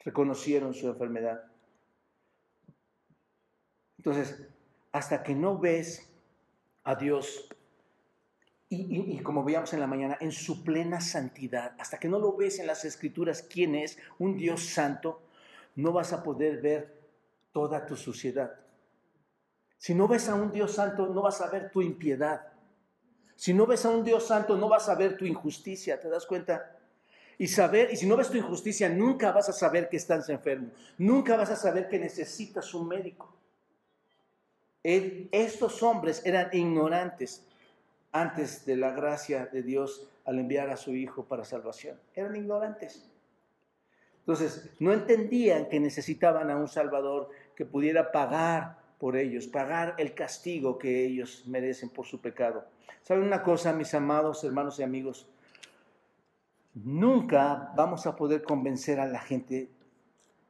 reconocieron 0.08 0.72
su 0.72 0.88
enfermedad. 0.88 1.44
Entonces, 3.98 4.48
hasta 4.90 5.22
que 5.22 5.34
no 5.34 5.58
ves 5.58 6.10
a 6.82 6.94
Dios, 6.94 7.46
y, 8.70 9.18
como 9.18 9.44
veíamos 9.44 9.74
en 9.74 9.80
la 9.80 9.86
mañana, 9.86 10.16
en 10.20 10.32
su 10.32 10.64
plena 10.64 11.02
santidad, 11.02 11.74
hasta 11.78 11.98
que 11.98 12.08
no 12.08 12.18
lo 12.18 12.34
ves 12.34 12.58
en 12.58 12.66
las 12.66 12.86
escrituras 12.86 13.42
quién 13.42 13.74
es, 13.74 13.98
un 14.18 14.38
Dios 14.38 14.64
santo, 14.64 15.20
no 15.76 15.92
vas 15.92 16.14
a 16.14 16.22
poder 16.22 16.62
ver 16.62 17.10
toda 17.52 17.84
tu 17.84 17.94
suciedad. 17.94 18.60
Si 19.76 19.94
no 19.94 20.08
ves 20.08 20.30
a 20.30 20.34
un 20.34 20.52
Dios 20.52 20.72
santo, 20.72 21.06
no 21.06 21.20
vas 21.20 21.42
a 21.42 21.50
ver 21.50 21.70
tu 21.70 21.82
impiedad. 21.82 22.50
Si 23.36 23.52
no 23.52 23.66
ves 23.66 23.84
a 23.84 23.90
un 23.90 24.04
Dios 24.04 24.26
santo, 24.26 24.56
no 24.56 24.70
vas 24.70 24.88
a 24.88 24.94
ver 24.94 25.18
tu 25.18 25.26
injusticia, 25.26 26.00
¿te 26.00 26.08
das 26.08 26.24
cuenta? 26.24 26.77
Y 27.38 27.46
saber, 27.46 27.90
y 27.92 27.96
si 27.96 28.06
no 28.06 28.16
ves 28.16 28.30
tu 28.30 28.36
injusticia, 28.36 28.88
nunca 28.88 29.30
vas 29.30 29.48
a 29.48 29.52
saber 29.52 29.88
que 29.88 29.96
estás 29.96 30.28
enfermo, 30.28 30.70
nunca 30.98 31.36
vas 31.36 31.50
a 31.50 31.56
saber 31.56 31.88
que 31.88 31.98
necesitas 31.98 32.74
un 32.74 32.88
médico. 32.88 33.32
estos 34.82 35.82
hombres 35.82 36.22
eran 36.24 36.48
ignorantes 36.52 37.44
antes 38.10 38.64
de 38.64 38.76
la 38.76 38.90
gracia 38.90 39.46
de 39.46 39.62
Dios 39.62 40.08
al 40.24 40.38
enviar 40.38 40.70
a 40.70 40.76
su 40.76 40.94
Hijo 40.94 41.24
para 41.24 41.44
salvación. 41.44 41.98
Eran 42.14 42.34
ignorantes. 42.36 43.04
Entonces, 44.20 44.70
no 44.78 44.92
entendían 44.92 45.68
que 45.68 45.80
necesitaban 45.80 46.50
a 46.50 46.56
un 46.56 46.68
Salvador 46.68 47.30
que 47.54 47.64
pudiera 47.64 48.12
pagar 48.12 48.78
por 48.98 49.16
ellos, 49.16 49.46
pagar 49.46 49.94
el 49.98 50.14
castigo 50.14 50.78
que 50.78 51.04
ellos 51.04 51.44
merecen 51.46 51.88
por 51.88 52.06
su 52.06 52.20
pecado. 52.20 52.66
¿Saben 53.02 53.24
una 53.24 53.42
cosa, 53.42 53.72
mis 53.72 53.94
amados 53.94 54.44
hermanos 54.44 54.78
y 54.80 54.82
amigos? 54.82 55.26
Nunca 56.84 57.72
vamos 57.74 58.06
a 58.06 58.14
poder 58.14 58.42
convencer 58.42 59.00
a 59.00 59.06
la 59.06 59.20
gente 59.20 59.70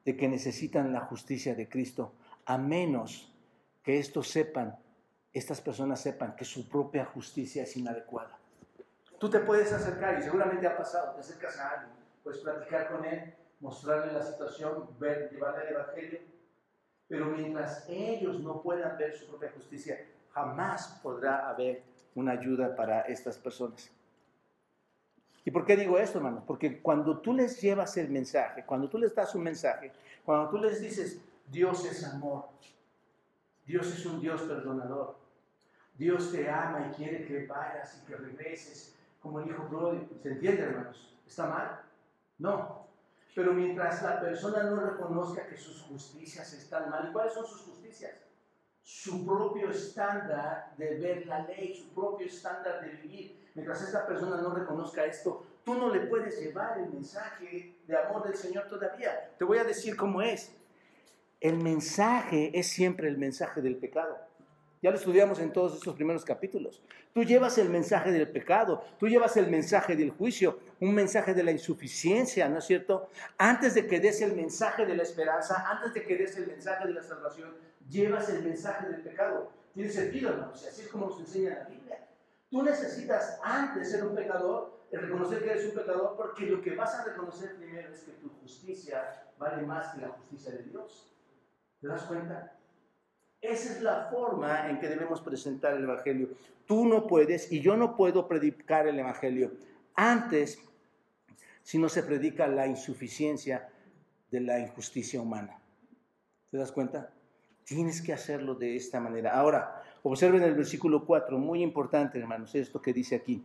de 0.04 0.16
que 0.16 0.28
necesitan 0.28 0.92
la 0.92 1.00
justicia 1.00 1.54
de 1.54 1.68
Cristo, 1.68 2.12
a 2.44 2.58
menos 2.58 3.32
que 3.82 3.98
estos 3.98 4.28
sepan, 4.28 4.78
estas 5.32 5.60
personas 5.60 6.00
sepan 6.00 6.34
que 6.36 6.44
su 6.44 6.68
propia 6.68 7.04
justicia 7.06 7.62
es 7.62 7.76
inadecuada. 7.76 8.38
Tú 9.18 9.30
te 9.30 9.40
puedes 9.40 9.72
acercar, 9.72 10.18
y 10.18 10.22
seguramente 10.22 10.66
ha 10.66 10.76
pasado, 10.76 11.14
te 11.14 11.20
acercas 11.20 11.58
a 11.58 11.70
alguien, 11.70 11.96
puedes 12.22 12.40
platicar 12.40 12.90
con 12.90 13.04
él, 13.04 13.34
mostrarle 13.60 14.12
la 14.12 14.22
situación, 14.22 14.88
ver, 14.98 15.30
llevarle 15.30 15.64
el 15.64 15.74
Evangelio, 15.74 16.20
pero 17.08 17.26
mientras 17.26 17.88
ellos 17.88 18.40
no 18.40 18.62
puedan 18.62 18.98
ver 18.98 19.16
su 19.16 19.26
propia 19.26 19.50
justicia, 19.52 19.98
jamás 20.30 21.00
podrá 21.02 21.48
haber 21.48 21.82
una 22.14 22.32
ayuda 22.32 22.76
para 22.76 23.02
estas 23.02 23.38
personas. 23.38 23.90
¿Y 25.44 25.50
por 25.50 25.64
qué 25.64 25.76
digo 25.76 25.98
esto, 25.98 26.18
hermano? 26.18 26.44
Porque 26.46 26.80
cuando 26.80 27.18
tú 27.18 27.32
les 27.32 27.60
llevas 27.60 27.96
el 27.96 28.08
mensaje, 28.10 28.64
cuando 28.64 28.88
tú 28.88 28.98
les 28.98 29.14
das 29.14 29.34
un 29.34 29.42
mensaje, 29.42 29.92
cuando 30.24 30.50
tú 30.50 30.58
les 30.58 30.80
dices, 30.80 31.20
Dios 31.50 31.84
es 31.86 32.04
amor, 32.04 32.44
Dios 33.66 33.86
es 33.86 34.04
un 34.04 34.20
Dios 34.20 34.42
perdonador, 34.42 35.16
Dios 35.96 36.30
te 36.30 36.48
ama 36.50 36.88
y 36.90 36.94
quiere 36.94 37.24
que 37.24 37.46
vayas 37.46 38.00
y 38.00 38.06
que 38.06 38.16
regreses 38.16 38.94
como 39.20 39.40
el 39.40 39.48
hijo 39.48 39.66
pródigo. 39.68 40.06
¿Se 40.22 40.28
entiende, 40.28 40.62
hermanos? 40.62 41.16
¿Está 41.26 41.46
mal? 41.46 41.80
No. 42.38 42.86
Pero 43.34 43.52
mientras 43.52 44.02
la 44.02 44.20
persona 44.20 44.64
no 44.64 44.80
reconozca 44.80 45.46
que 45.46 45.56
sus 45.56 45.82
justicias 45.82 46.52
están 46.52 46.90
mal, 46.90 47.08
¿y 47.08 47.12
cuáles 47.12 47.34
son 47.34 47.46
sus 47.46 47.62
justicias? 47.62 48.12
Su 48.82 49.24
propio 49.24 49.70
estándar 49.70 50.72
de 50.76 50.94
ver 50.96 51.26
la 51.26 51.42
ley, 51.46 51.74
su 51.74 51.88
propio 51.94 52.26
estándar 52.26 52.80
de 52.80 52.90
vivir. 52.90 53.37
Mientras 53.58 53.82
esta 53.82 54.06
persona 54.06 54.40
no 54.40 54.54
reconozca 54.54 55.04
esto, 55.04 55.44
tú 55.64 55.74
no 55.74 55.92
le 55.92 56.06
puedes 56.06 56.40
llevar 56.40 56.78
el 56.78 56.92
mensaje 56.92 57.74
de 57.88 57.98
amor 57.98 58.22
del 58.22 58.36
Señor 58.36 58.68
todavía. 58.68 59.32
Te 59.36 59.44
voy 59.44 59.58
a 59.58 59.64
decir 59.64 59.96
cómo 59.96 60.22
es. 60.22 60.52
El 61.40 61.56
mensaje 61.56 62.56
es 62.56 62.68
siempre 62.68 63.08
el 63.08 63.18
mensaje 63.18 63.60
del 63.60 63.74
pecado. 63.74 64.16
Ya 64.80 64.92
lo 64.92 64.96
estudiamos 64.96 65.40
en 65.40 65.52
todos 65.52 65.74
estos 65.74 65.96
primeros 65.96 66.24
capítulos. 66.24 66.84
Tú 67.12 67.24
llevas 67.24 67.58
el 67.58 67.68
mensaje 67.68 68.12
del 68.12 68.30
pecado, 68.30 68.84
tú 68.96 69.08
llevas 69.08 69.36
el 69.36 69.48
mensaje 69.48 69.96
del 69.96 70.10
juicio, 70.12 70.60
un 70.78 70.94
mensaje 70.94 71.34
de 71.34 71.42
la 71.42 71.50
insuficiencia, 71.50 72.48
¿no 72.48 72.58
es 72.58 72.64
cierto? 72.64 73.10
Antes 73.38 73.74
de 73.74 73.88
que 73.88 73.98
des 73.98 74.20
el 74.20 74.36
mensaje 74.36 74.86
de 74.86 74.94
la 74.94 75.02
esperanza, 75.02 75.68
antes 75.68 75.94
de 75.94 76.04
que 76.04 76.16
des 76.16 76.36
el 76.36 76.46
mensaje 76.46 76.86
de 76.86 76.94
la 76.94 77.02
salvación, 77.02 77.56
llevas 77.90 78.28
el 78.28 78.44
mensaje 78.44 78.86
del 78.86 79.00
pecado. 79.00 79.50
Tiene 79.74 79.90
sentido, 79.90 80.36
¿no? 80.36 80.52
así 80.52 80.82
es 80.82 80.86
como 80.86 81.06
nos 81.08 81.18
enseña 81.18 81.58
la 81.58 81.64
Biblia. 81.64 82.07
Tú 82.50 82.62
necesitas 82.62 83.38
antes 83.42 83.90
ser 83.90 84.04
un 84.04 84.14
pecador, 84.14 84.86
reconocer 84.90 85.42
que 85.42 85.50
eres 85.50 85.66
un 85.66 85.74
pecador, 85.74 86.16
porque 86.16 86.46
lo 86.46 86.62
que 86.62 86.74
vas 86.74 86.94
a 86.94 87.04
reconocer 87.04 87.56
primero 87.56 87.92
es 87.92 88.00
que 88.00 88.12
tu 88.12 88.30
justicia 88.40 89.26
vale 89.38 89.62
más 89.62 89.94
que 89.94 90.00
la 90.00 90.08
justicia 90.08 90.52
de 90.52 90.62
Dios. 90.64 91.12
¿Te 91.80 91.88
das 91.88 92.04
cuenta? 92.04 92.58
Esa 93.40 93.72
es 93.72 93.82
la 93.82 94.08
forma 94.10 94.68
en 94.68 94.80
que 94.80 94.88
debemos 94.88 95.20
presentar 95.20 95.74
el 95.74 95.84
Evangelio. 95.84 96.30
Tú 96.66 96.86
no 96.86 97.06
puedes 97.06 97.52
y 97.52 97.60
yo 97.60 97.76
no 97.76 97.96
puedo 97.96 98.26
predicar 98.26 98.88
el 98.88 98.98
Evangelio 98.98 99.52
antes 99.94 100.58
si 101.62 101.78
no 101.78 101.88
se 101.88 102.02
predica 102.02 102.48
la 102.48 102.66
insuficiencia 102.66 103.68
de 104.30 104.40
la 104.40 104.58
injusticia 104.58 105.20
humana. 105.20 105.60
¿Te 106.50 106.56
das 106.56 106.72
cuenta? 106.72 107.12
Tienes 107.64 108.00
que 108.00 108.12
hacerlo 108.12 108.54
de 108.54 108.74
esta 108.74 109.00
manera. 109.00 109.38
Ahora, 109.38 109.82
observen 110.08 110.42
el 110.42 110.54
versículo 110.54 111.04
4, 111.04 111.38
muy 111.38 111.62
importante, 111.62 112.18
hermanos, 112.18 112.54
esto 112.54 112.80
que 112.80 112.92
dice 112.92 113.16
aquí. 113.16 113.44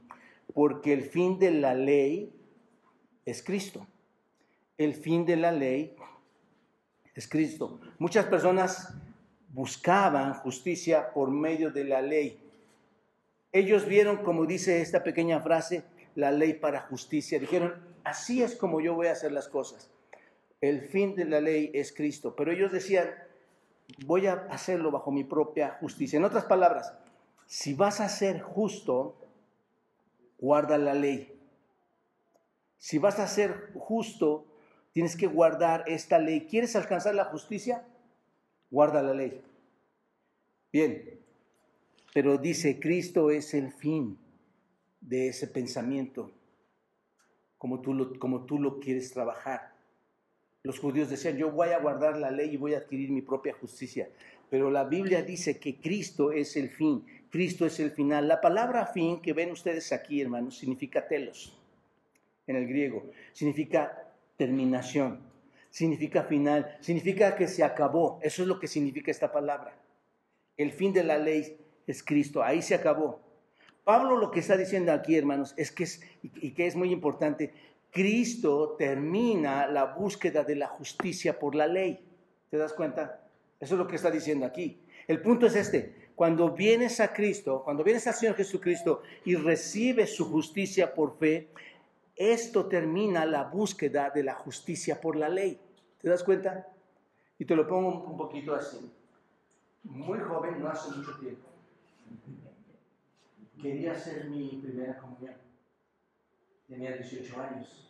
Porque 0.53 0.93
el 0.93 1.03
fin 1.03 1.39
de 1.39 1.51
la 1.51 1.73
ley 1.73 2.33
es 3.25 3.43
Cristo. 3.43 3.85
El 4.77 4.93
fin 4.93 5.25
de 5.25 5.35
la 5.35 5.51
ley 5.51 5.95
es 7.15 7.27
Cristo. 7.27 7.79
Muchas 7.99 8.25
personas 8.25 8.93
buscaban 9.49 10.33
justicia 10.33 11.11
por 11.13 11.29
medio 11.29 11.71
de 11.71 11.83
la 11.83 12.01
ley. 12.01 12.39
Ellos 13.51 13.85
vieron, 13.85 14.23
como 14.23 14.45
dice 14.45 14.81
esta 14.81 15.03
pequeña 15.03 15.39
frase, 15.41 15.83
la 16.15 16.31
ley 16.31 16.53
para 16.53 16.81
justicia. 16.81 17.39
Dijeron, 17.39 17.75
así 18.03 18.41
es 18.41 18.55
como 18.55 18.81
yo 18.81 18.95
voy 18.95 19.07
a 19.07 19.11
hacer 19.11 19.31
las 19.31 19.47
cosas. 19.47 19.91
El 20.59 20.81
fin 20.81 21.15
de 21.15 21.25
la 21.25 21.39
ley 21.39 21.69
es 21.73 21.93
Cristo. 21.93 22.35
Pero 22.35 22.51
ellos 22.51 22.71
decían, 22.71 23.09
voy 24.05 24.27
a 24.27 24.33
hacerlo 24.49 24.91
bajo 24.91 25.11
mi 25.11 25.23
propia 25.23 25.77
justicia. 25.79 26.17
En 26.17 26.25
otras 26.25 26.45
palabras, 26.45 26.93
si 27.45 27.73
vas 27.73 27.99
a 27.99 28.09
ser 28.09 28.41
justo, 28.41 29.15
guarda 30.39 30.77
la 30.77 30.93
ley. 30.93 31.39
Si 32.77 32.97
vas 32.97 33.19
a 33.19 33.27
ser 33.27 33.71
justo, 33.75 34.45
tienes 34.91 35.15
que 35.15 35.27
guardar 35.27 35.83
esta 35.87 36.19
ley. 36.19 36.47
¿Quieres 36.47 36.75
alcanzar 36.75 37.15
la 37.15 37.25
justicia? 37.25 37.85
guarda 38.73 39.03
la 39.03 39.13
ley. 39.13 39.39
Bien, 40.71 41.19
pero 42.11 42.39
dice, 42.39 42.79
Cristo 42.79 43.29
es 43.29 43.53
el 43.53 43.71
fin 43.71 44.17
de 44.99 45.27
ese 45.27 45.45
pensamiento, 45.45 46.31
como 47.59 47.81
tú 47.81 47.93
lo, 47.93 48.17
como 48.17 48.45
tú 48.45 48.57
lo 48.57 48.79
quieres 48.79 49.11
trabajar. 49.11 49.72
Los 50.63 50.79
judíos 50.79 51.09
decían, 51.09 51.37
yo 51.37 51.51
voy 51.51 51.69
a 51.69 51.79
guardar 51.79 52.17
la 52.17 52.31
ley 52.31 52.51
y 52.53 52.57
voy 52.57 52.73
a 52.73 52.77
adquirir 52.77 53.11
mi 53.11 53.21
propia 53.21 53.53
justicia. 53.53 54.09
Pero 54.49 54.71
la 54.71 54.85
Biblia 54.85 55.21
dice 55.21 55.59
que 55.59 55.75
Cristo 55.79 56.31
es 56.31 56.55
el 56.55 56.69
fin, 56.69 57.05
Cristo 57.29 57.65
es 57.65 57.79
el 57.79 57.91
final. 57.91 58.27
La 58.27 58.39
palabra 58.39 58.85
fin 58.85 59.21
que 59.21 59.33
ven 59.33 59.51
ustedes 59.51 59.91
aquí, 59.91 60.21
hermanos, 60.21 60.57
significa 60.57 61.07
telos 61.07 61.59
en 62.47 62.55
el 62.55 62.67
griego, 62.67 63.11
significa 63.33 64.13
terminación 64.37 65.33
significa 65.73 66.21
final, 66.21 66.77
significa 66.81 67.35
que 67.35 67.47
se 67.47 67.63
acabó. 67.63 68.19
Eso 68.21 68.43
es 68.43 68.47
lo 68.47 68.59
que 68.59 68.67
significa 68.67 69.09
esta 69.09 69.31
palabra. 69.31 69.75
El 70.55 70.71
fin 70.71 70.93
de 70.93 71.03
la 71.03 71.17
ley 71.17 71.57
es 71.87 72.03
Cristo, 72.03 72.43
ahí 72.43 72.61
se 72.61 72.75
acabó. 72.75 73.19
Pablo 73.83 74.17
lo 74.17 74.29
que 74.29 74.39
está 74.39 74.55
diciendo 74.55 74.91
aquí, 74.91 75.15
hermanos, 75.15 75.55
es 75.57 75.71
que 75.71 75.85
es, 75.85 76.01
y 76.21 76.51
que 76.51 76.67
es 76.67 76.75
muy 76.75 76.91
importante, 76.91 77.53
Cristo 77.93 78.75
termina 78.77 79.67
la 79.67 79.85
búsqueda 79.85 80.43
de 80.43 80.55
la 80.55 80.67
justicia 80.67 81.37
por 81.37 81.53
la 81.53 81.67
ley. 81.67 82.03
¿Te 82.49 82.57
das 82.57 82.73
cuenta? 82.73 83.21
Eso 83.59 83.75
es 83.75 83.79
lo 83.79 83.87
que 83.87 83.97
está 83.97 84.09
diciendo 84.09 84.47
aquí. 84.47 84.81
El 85.07 85.21
punto 85.21 85.45
es 85.45 85.55
este, 85.55 86.09
cuando 86.15 86.49
vienes 86.49 86.99
a 86.99 87.13
Cristo, 87.13 87.61
cuando 87.63 87.83
vienes 87.83 88.07
al 88.07 88.15
Señor 88.15 88.35
Jesucristo 88.35 89.03
y 89.25 89.35
recibes 89.35 90.15
su 90.15 90.25
justicia 90.25 90.95
por 90.95 91.19
fe, 91.19 91.49
esto 92.15 92.65
termina 92.65 93.25
la 93.25 93.43
búsqueda 93.43 94.09
de 94.09 94.23
la 94.23 94.33
justicia 94.33 94.99
por 94.99 95.15
la 95.15 95.29
ley. 95.29 95.59
¿Te 96.01 96.09
das 96.09 96.23
cuenta? 96.23 96.67
Y 97.37 97.45
te 97.45 97.55
lo 97.55 97.67
pongo 97.67 98.05
un 98.05 98.17
poquito 98.17 98.55
así. 98.55 98.91
Muy 99.83 100.19
joven, 100.19 100.59
no 100.59 100.69
hace 100.69 100.95
mucho 100.95 101.19
tiempo, 101.19 101.47
quería 103.61 103.91
hacer 103.91 104.29
mi 104.29 104.59
primera 104.63 104.97
comunión. 104.97 105.42
Tenía 106.73 106.93
18 106.93 107.39
años. 107.39 107.87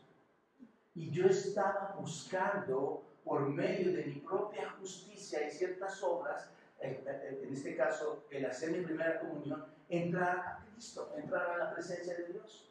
Y 0.93 1.09
yo 1.09 1.27
estaba 1.27 1.95
buscando, 1.97 3.01
por 3.23 3.47
medio 3.47 3.93
de 3.93 4.03
mi 4.03 4.15
propia 4.15 4.71
justicia 4.71 5.47
y 5.47 5.51
ciertas 5.51 6.03
obras, 6.03 6.49
en 6.81 7.53
este 7.53 7.77
caso, 7.77 8.25
el 8.29 8.45
hacer 8.45 8.71
mi 8.71 8.83
primera 8.83 9.21
comunión, 9.21 9.65
entrar 9.87 10.37
a 10.37 10.65
Cristo, 10.65 11.13
entrar 11.15 11.51
a 11.51 11.57
la 11.59 11.73
presencia 11.73 12.13
de 12.13 12.25
Dios. 12.33 12.69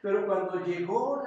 Pero 0.00 0.26
cuando 0.26 0.64
llegó 0.64 1.22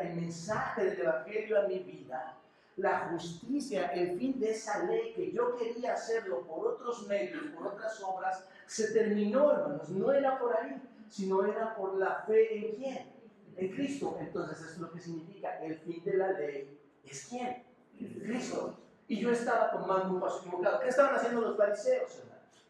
el 0.00 0.14
mensaje 0.14 0.86
del 0.86 1.02
Evangelio 1.02 1.60
a 1.60 1.68
mi 1.68 1.80
vida, 1.80 2.38
la 2.78 3.10
justicia, 3.10 3.92
el 3.92 4.18
fin 4.18 4.40
de 4.40 4.52
esa 4.52 4.84
ley 4.84 5.12
que 5.12 5.30
yo 5.30 5.56
quería 5.56 5.92
hacerlo 5.92 6.40
por 6.46 6.68
otros 6.68 7.06
medios, 7.06 7.44
por 7.54 7.66
otras 7.66 8.02
obras, 8.02 8.46
se 8.64 8.94
terminó, 8.94 9.52
hermanos. 9.52 9.90
No 9.90 10.10
era 10.10 10.38
por 10.38 10.56
ahí, 10.56 10.80
sino 11.10 11.44
era 11.44 11.76
por 11.76 11.98
la 11.98 12.24
fe 12.26 12.56
en 12.56 12.76
quién? 12.76 13.11
En 13.56 13.70
Cristo. 13.70 14.16
Entonces, 14.20 14.60
es 14.60 14.78
lo 14.78 14.90
que 14.92 15.00
significa 15.00 15.62
el 15.62 15.76
fin 15.78 16.02
de 16.04 16.16
la 16.16 16.32
ley. 16.32 16.78
¿Es 17.04 17.26
quién? 17.26 17.62
Cristo. 17.96 18.78
Y 19.08 19.20
yo 19.20 19.30
estaba 19.30 19.70
tomando 19.70 20.14
un 20.14 20.20
paso 20.20 20.40
equivocado. 20.40 20.80
¿Qué 20.80 20.88
estaban 20.88 21.14
haciendo 21.14 21.40
los 21.40 21.56
fariseos, 21.56 22.18
hermanos? 22.18 22.66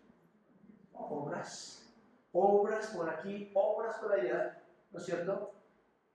Obras 0.92 1.82
obras 2.32 2.86
por 2.88 3.08
aquí, 3.08 3.50
obras 3.54 3.96
por 3.96 4.12
allá, 4.12 4.58
¿no 4.90 4.98
es 4.98 5.04
cierto? 5.04 5.54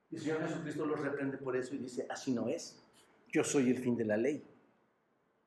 Y 0.09 0.15
el 0.15 0.21
Señor 0.21 0.47
Jesucristo 0.47 0.85
los 0.85 0.99
reprende 0.99 1.37
por 1.37 1.55
eso 1.55 1.75
y 1.75 1.79
dice, 1.79 2.07
así 2.09 2.31
no 2.31 2.47
es. 2.47 2.79
Yo 3.31 3.43
soy 3.43 3.69
el 3.69 3.77
fin 3.77 3.95
de 3.95 4.05
la 4.05 4.17
ley. 4.17 4.43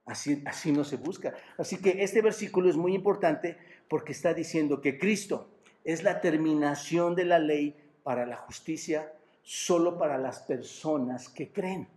Así, 0.05 0.43
así 0.47 0.73
no 0.73 0.85
se 0.85 0.97
busca. 0.97 1.35
Así 1.57 1.81
que 1.81 2.03
este 2.03 2.23
versículo 2.23 2.69
es 2.69 2.77
muy 2.77 2.95
importante 2.95 3.59
porque 3.89 4.13
está 4.13 4.35
diciendo 4.35 4.81
que 4.81 4.99
Cristo 4.99 5.49
es 5.85 6.03
la 6.03 6.21
terminación 6.21 7.15
de 7.15 7.25
la 7.25 7.39
ley 7.39 7.77
para 8.03 8.27
la 8.27 8.37
justicia 8.37 9.13
solo 9.43 9.99
para 9.99 10.19
las 10.19 10.41
personas 10.41 11.29
que 11.29 11.51
creen. 11.51 11.89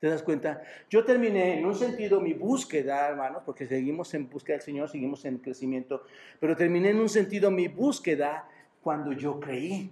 ¿Te 0.00 0.08
das 0.08 0.22
cuenta? 0.22 0.62
Yo 0.88 1.04
terminé 1.04 1.58
en 1.58 1.66
un 1.66 1.74
sentido 1.74 2.20
mi 2.20 2.32
búsqueda, 2.32 3.08
hermanos, 3.08 3.42
porque 3.44 3.66
seguimos 3.66 4.14
en 4.14 4.30
búsqueda 4.30 4.56
del 4.56 4.64
Señor, 4.64 4.88
seguimos 4.88 5.24
en 5.24 5.38
crecimiento, 5.38 6.04
pero 6.38 6.56
terminé 6.56 6.90
en 6.90 7.00
un 7.00 7.08
sentido 7.08 7.50
mi 7.50 7.66
búsqueda 7.66 8.48
cuando 8.80 9.12
yo 9.12 9.40
creí, 9.40 9.90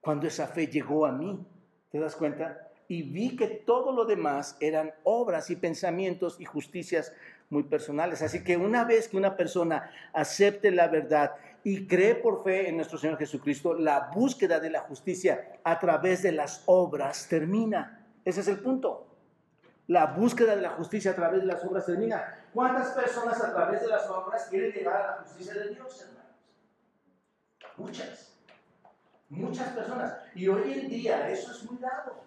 cuando 0.00 0.26
esa 0.26 0.46
fe 0.46 0.66
llegó 0.66 1.06
a 1.06 1.12
mí. 1.12 1.42
¿Te 1.90 1.98
das 1.98 2.16
cuenta? 2.16 2.70
Y 2.86 3.02
vi 3.02 3.34
que 3.34 3.46
todo 3.46 3.92
lo 3.92 4.04
demás 4.04 4.58
eran 4.60 4.92
obras 5.04 5.48
y 5.48 5.56
pensamientos 5.56 6.38
y 6.38 6.44
justicias 6.44 7.14
muy 7.48 7.62
personales. 7.62 8.20
Así 8.20 8.44
que 8.44 8.58
una 8.58 8.84
vez 8.84 9.08
que 9.08 9.16
una 9.16 9.36
persona 9.36 9.90
acepte 10.12 10.70
la 10.70 10.88
verdad 10.88 11.32
y 11.64 11.86
cree 11.86 12.14
por 12.14 12.44
fe 12.44 12.68
en 12.68 12.76
nuestro 12.76 12.98
Señor 12.98 13.18
Jesucristo, 13.18 13.72
la 13.72 14.10
búsqueda 14.14 14.60
de 14.60 14.68
la 14.68 14.80
justicia 14.80 15.58
a 15.64 15.78
través 15.80 16.22
de 16.22 16.30
las 16.30 16.62
obras 16.66 17.26
termina. 17.26 18.06
Ese 18.22 18.40
es 18.40 18.48
el 18.48 18.60
punto. 18.60 19.06
La 19.86 20.06
búsqueda 20.06 20.54
de 20.56 20.62
la 20.62 20.70
justicia 20.70 21.12
a 21.12 21.14
través 21.14 21.40
de 21.40 21.46
las 21.46 21.64
obras 21.64 21.86
termina. 21.86 22.46
¿Cuántas 22.52 22.88
personas 22.88 23.42
a 23.42 23.52
través 23.52 23.80
de 23.80 23.88
las 23.88 24.08
obras 24.10 24.46
quieren 24.50 24.72
llegar 24.72 24.94
a 24.94 25.06
la 25.06 25.12
justicia 25.22 25.54
de 25.54 25.70
Dios, 25.70 26.02
hermanos? 26.02 26.32
Muchas. 27.78 28.36
Muchas 29.30 29.68
personas. 29.70 30.18
Y 30.34 30.46
hoy 30.48 30.72
en 30.72 30.88
día 30.88 31.30
eso 31.30 31.50
es 31.50 31.64
muy 31.64 31.78
dado. 31.78 32.24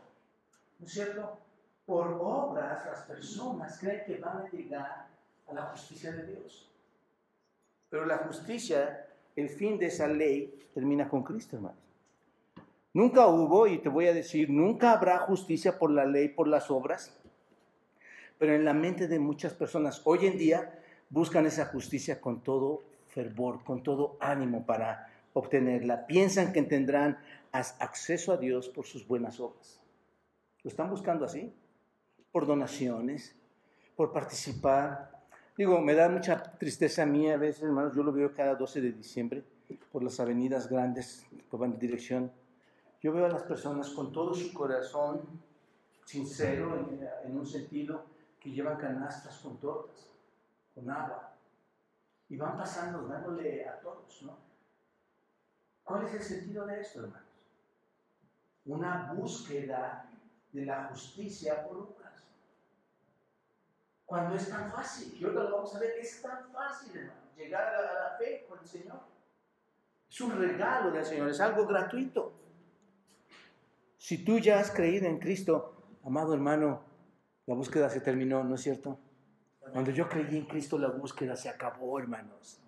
¿No 0.80 0.86
es 0.86 0.92
cierto? 0.92 1.38
Por 1.86 2.18
obras 2.20 2.86
las 2.88 3.02
personas 3.04 3.78
creen 3.80 4.04
que 4.04 4.18
van 4.18 4.38
a 4.38 4.50
llegar 4.50 5.08
a 5.48 5.54
la 5.54 5.62
justicia 5.64 6.12
de 6.12 6.26
Dios. 6.26 6.72
Pero 7.90 8.06
la 8.06 8.18
justicia, 8.18 9.07
el 9.38 9.50
fin 9.50 9.78
de 9.78 9.86
esa 9.86 10.08
ley, 10.08 10.54
termina 10.74 11.08
con 11.08 11.24
Cristo, 11.24 11.56
hermanos. 11.56 11.80
Nunca 12.94 13.28
hubo, 13.28 13.68
y 13.68 13.78
te 13.78 13.90
voy 13.90 14.08
a 14.08 14.14
decir, 14.14 14.50
nunca 14.50 14.92
habrá 14.92 15.20
justicia 15.20 15.78
por 15.78 15.92
la 15.92 16.06
ley, 16.06 16.30
por 16.30 16.48
las 16.48 16.72
obras, 16.72 17.16
pero 18.40 18.54
en 18.54 18.66
la 18.66 18.74
mente 18.74 19.08
de 19.08 19.20
muchas 19.20 19.54
personas 19.54 20.02
hoy 20.04 20.26
en 20.26 20.38
día 20.38 20.80
buscan 21.10 21.46
esa 21.46 21.68
justicia 21.68 22.20
con 22.20 22.42
todo 22.42 22.84
fervor, 23.08 23.64
con 23.64 23.84
todo 23.84 24.18
ánimo 24.20 24.66
para 24.66 25.08
obtenerla. 25.34 26.08
Piensan 26.08 26.54
que 26.54 26.64
tendrán 26.64 27.20
acceso 27.52 28.34
a 28.34 28.38
Dios 28.38 28.70
por 28.70 28.86
sus 28.86 29.08
buenas 29.08 29.40
obras. 29.40 29.80
¿Lo 30.64 30.70
están 30.70 30.90
buscando 30.90 31.26
así? 31.26 31.54
Por 32.32 32.46
donaciones, 32.46 33.36
por 33.96 34.12
participar. 34.12 35.17
Digo, 35.58 35.82
me 35.82 35.96
da 35.96 36.08
mucha 36.08 36.44
tristeza 36.60 37.02
a 37.02 37.06
mí 37.08 37.32
a 37.32 37.38
veces, 37.38 37.64
hermanos, 37.64 37.96
yo 37.96 38.04
lo 38.04 38.14
veo 38.14 38.32
cada 38.32 38.54
12 38.54 38.80
de 38.80 38.92
diciembre 38.92 39.44
por 39.92 40.04
las 40.04 40.20
avenidas 40.20 40.70
grandes 40.70 41.26
que 41.50 41.58
van 41.58 41.74
en 41.74 41.80
dirección. 41.80 42.32
Yo 43.02 43.12
veo 43.12 43.26
a 43.26 43.30
las 43.30 43.42
personas 43.42 43.90
con 43.90 44.12
todo 44.12 44.36
su 44.36 44.54
corazón 44.54 45.22
sincero 46.06 46.88
en, 47.26 47.36
un 47.36 47.46
sentido 47.46 48.06
que 48.40 48.52
llevan 48.52 48.78
canastas 48.78 49.40
con 49.40 49.60
tortas, 49.60 50.08
con 50.76 50.90
agua, 50.92 51.34
y 52.30 52.38
van 52.38 52.56
pasando 52.56 53.08
dándole 53.08 53.68
a 53.68 53.80
todos, 53.80 54.22
¿no? 54.22 54.38
¿Cuál 55.84 56.06
es 56.06 56.14
el 56.14 56.22
sentido 56.22 56.68
de 56.68 56.82
esto, 56.82 57.00
hermanos? 57.00 57.28
Una 58.66 59.12
búsqueda 59.14 60.08
de 60.52 60.66
la 60.66 60.90
justicia 60.90 61.68
por 61.68 61.78
obras. 61.78 61.97
Cuando 64.08 64.36
es 64.36 64.50
tan 64.50 64.72
fácil, 64.72 65.18
y 65.20 65.26
ahora 65.26 65.44
lo 65.44 65.58
vamos 65.58 65.76
a 65.76 65.80
ver, 65.80 65.92
es 66.00 66.22
tan 66.22 66.50
fácil, 66.50 66.96
hermanos, 66.96 67.36
llegar 67.36 67.76
a 67.76 67.82
la, 67.82 67.90
a 67.90 67.94
la 68.12 68.18
fe 68.18 68.46
con 68.48 68.58
el 68.58 68.66
Señor. 68.66 69.02
Es 70.10 70.22
un 70.22 70.40
regalo 70.40 70.92
del 70.92 71.06
Señor, 71.06 71.30
es 71.30 71.42
algo 71.42 71.68
gratuito. 71.68 72.32
Si 73.98 74.24
tú 74.24 74.40
ya 74.40 74.60
has 74.60 74.72
creído 74.72 75.08
en 75.08 75.20
Cristo, 75.20 75.76
amado 76.06 76.34
hermano, 76.34 76.82
la 77.48 77.56
búsqueda 77.56 77.90
se 77.90 78.00
terminó, 78.00 78.46
¿no 78.46 78.56
es 78.56 78.62
cierto? 78.62 78.98
Cuando 79.74 79.92
yo 79.92 80.08
creí 80.08 80.38
en 80.38 80.46
Cristo, 80.46 80.78
la 80.78 80.88
búsqueda 80.88 81.36
se 81.36 81.50
acabó, 81.50 82.00
hermanos. 82.00 82.62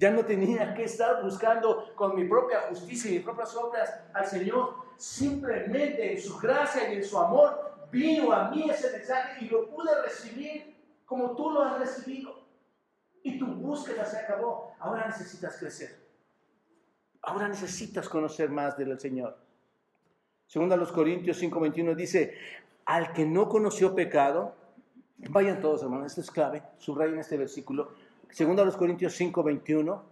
Ya 0.00 0.10
no 0.10 0.24
tenía 0.24 0.72
que 0.72 0.84
estar 0.84 1.22
buscando 1.22 1.94
con 1.94 2.16
mi 2.16 2.26
propia 2.26 2.62
justicia 2.70 3.10
y 3.10 3.14
mis 3.16 3.22
propias 3.22 3.54
obras 3.54 4.00
al 4.14 4.26
Señor. 4.26 4.76
Simplemente 4.96 6.14
en 6.14 6.18
su 6.18 6.38
gracia 6.38 6.90
y 6.90 6.96
en 6.96 7.04
su 7.04 7.18
amor 7.18 7.86
vino 7.92 8.32
a 8.32 8.50
mí 8.50 8.70
ese 8.70 8.90
mensaje 8.92 9.44
y 9.44 9.48
lo 9.50 9.68
pude 9.68 9.90
recibir 10.02 10.74
como 11.04 11.36
tú 11.36 11.50
lo 11.50 11.62
has 11.62 11.78
recibido. 11.78 12.34
Y 13.22 13.38
tu 13.38 13.44
búsqueda 13.46 14.06
se 14.06 14.16
acabó. 14.16 14.72
Ahora 14.78 15.06
necesitas 15.06 15.58
crecer. 15.58 16.00
Ahora 17.20 17.46
necesitas 17.46 18.08
conocer 18.08 18.48
más 18.48 18.78
del 18.78 18.98
Señor. 18.98 19.36
Segunda 20.46 20.78
los 20.78 20.92
Corintios 20.92 21.42
5:21 21.42 21.94
dice, 21.94 22.38
al 22.86 23.12
que 23.12 23.26
no 23.26 23.50
conoció 23.50 23.94
pecado, 23.94 24.54
vayan 25.28 25.60
todos 25.60 25.82
hermanos, 25.82 26.06
esto 26.06 26.22
es 26.22 26.30
clave, 26.30 26.62
subrayen 26.78 27.18
este 27.18 27.36
versículo, 27.36 27.92
segundo 28.30 28.62
a 28.62 28.64
los 28.64 28.76
Corintios 28.76 29.14
5, 29.14 29.42
21, 29.42 30.02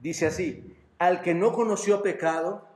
dice 0.00 0.26
así, 0.26 0.74
al 0.98 1.22
que 1.22 1.34
no 1.34 1.52
conoció 1.52 2.02
pecado, 2.02 2.66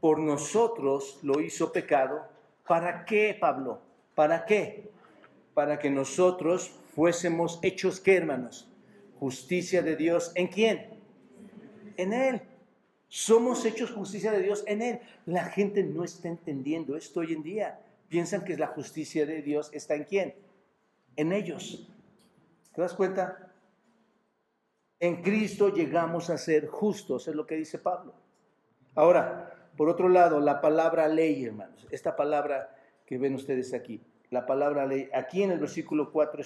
por 0.00 0.18
nosotros 0.18 1.18
lo 1.22 1.40
hizo 1.40 1.72
pecado, 1.72 2.22
¿para 2.66 3.04
qué, 3.04 3.36
Pablo? 3.38 3.80
¿Para 4.14 4.44
qué? 4.44 4.90
Para 5.54 5.78
que 5.78 5.90
nosotros 5.90 6.72
fuésemos 6.94 7.58
hechos, 7.62 8.00
¿qué 8.00 8.16
hermanos? 8.16 8.68
Justicia 9.18 9.82
de 9.82 9.96
Dios, 9.96 10.32
¿en 10.34 10.48
quién? 10.48 10.90
En 11.96 12.12
Él. 12.12 12.42
Somos 13.08 13.64
hechos 13.64 13.92
justicia 13.92 14.32
de 14.32 14.42
Dios 14.42 14.64
en 14.66 14.82
Él. 14.82 15.00
La 15.24 15.44
gente 15.44 15.82
no 15.82 16.04
está 16.04 16.28
entendiendo 16.28 16.96
esto 16.96 17.20
hoy 17.20 17.32
en 17.32 17.42
día 17.42 17.78
piensan 18.14 18.44
que 18.44 18.56
la 18.56 18.68
justicia 18.68 19.26
de 19.26 19.42
Dios 19.42 19.70
está 19.72 19.96
en 19.96 20.04
quién? 20.04 20.34
En 21.16 21.32
ellos. 21.32 21.88
¿Te 22.72 22.80
das 22.80 22.94
cuenta? 22.94 23.52
En 25.00 25.22
Cristo 25.22 25.72
llegamos 25.72 26.30
a 26.30 26.38
ser 26.38 26.66
justos, 26.66 27.28
es 27.28 27.34
lo 27.34 27.46
que 27.46 27.56
dice 27.56 27.78
Pablo. 27.78 28.14
Ahora, 28.94 29.70
por 29.76 29.88
otro 29.88 30.08
lado, 30.08 30.40
la 30.40 30.60
palabra 30.60 31.08
ley, 31.08 31.44
hermanos, 31.44 31.86
esta 31.90 32.14
palabra 32.14 32.74
que 33.04 33.18
ven 33.18 33.34
ustedes 33.34 33.74
aquí, 33.74 34.00
la 34.30 34.46
palabra 34.46 34.86
ley, 34.86 35.08
aquí 35.12 35.42
en 35.42 35.50
el 35.50 35.58
versículo 35.58 36.12
4 36.12 36.42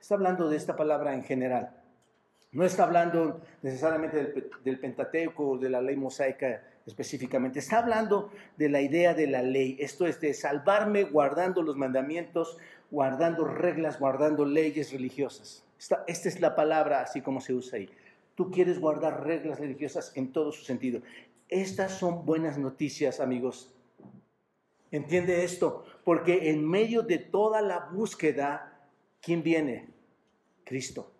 está 0.00 0.14
hablando 0.14 0.48
de 0.48 0.56
esta 0.56 0.76
palabra 0.76 1.14
en 1.14 1.22
general. 1.22 1.76
No 2.50 2.64
está 2.64 2.82
hablando 2.82 3.40
necesariamente 3.62 4.16
del, 4.16 4.50
del 4.62 4.78
Pentateuco 4.78 5.50
o 5.50 5.58
de 5.58 5.70
la 5.70 5.80
ley 5.80 5.96
mosaica 5.96 6.62
específicamente. 6.86 7.60
Está 7.60 7.78
hablando 7.78 8.30
de 8.56 8.68
la 8.68 8.80
idea 8.82 9.14
de 9.14 9.26
la 9.26 9.42
ley, 9.42 9.76
esto 9.80 10.06
es 10.06 10.20
de 10.20 10.34
salvarme 10.34 11.04
guardando 11.04 11.62
los 11.62 11.76
mandamientos, 11.76 12.58
guardando 12.90 13.44
reglas, 13.44 13.98
guardando 13.98 14.44
leyes 14.44 14.92
religiosas. 14.92 15.64
Esta, 16.06 16.28
es 16.28 16.40
la 16.40 16.54
palabra 16.54 17.00
así 17.00 17.20
como 17.20 17.40
se 17.40 17.54
usa 17.54 17.78
ahí. 17.78 17.90
Tú 18.34 18.50
quieres 18.50 18.78
guardar 18.78 19.24
reglas 19.24 19.58
religiosas 19.58 20.12
en 20.14 20.32
todo 20.32 20.52
su 20.52 20.64
sentido. 20.64 21.02
Estas 21.48 21.98
son 21.98 22.24
buenas 22.24 22.56
noticias, 22.56 23.20
amigos. 23.20 23.74
Entiende 24.90 25.44
esto, 25.44 25.84
porque 26.04 26.50
en 26.50 26.68
medio 26.68 27.02
de 27.02 27.18
toda 27.18 27.60
la 27.62 27.90
búsqueda, 27.92 28.88
¿quién 29.20 29.42
viene? 29.42 29.88
Cristo. 30.64 31.10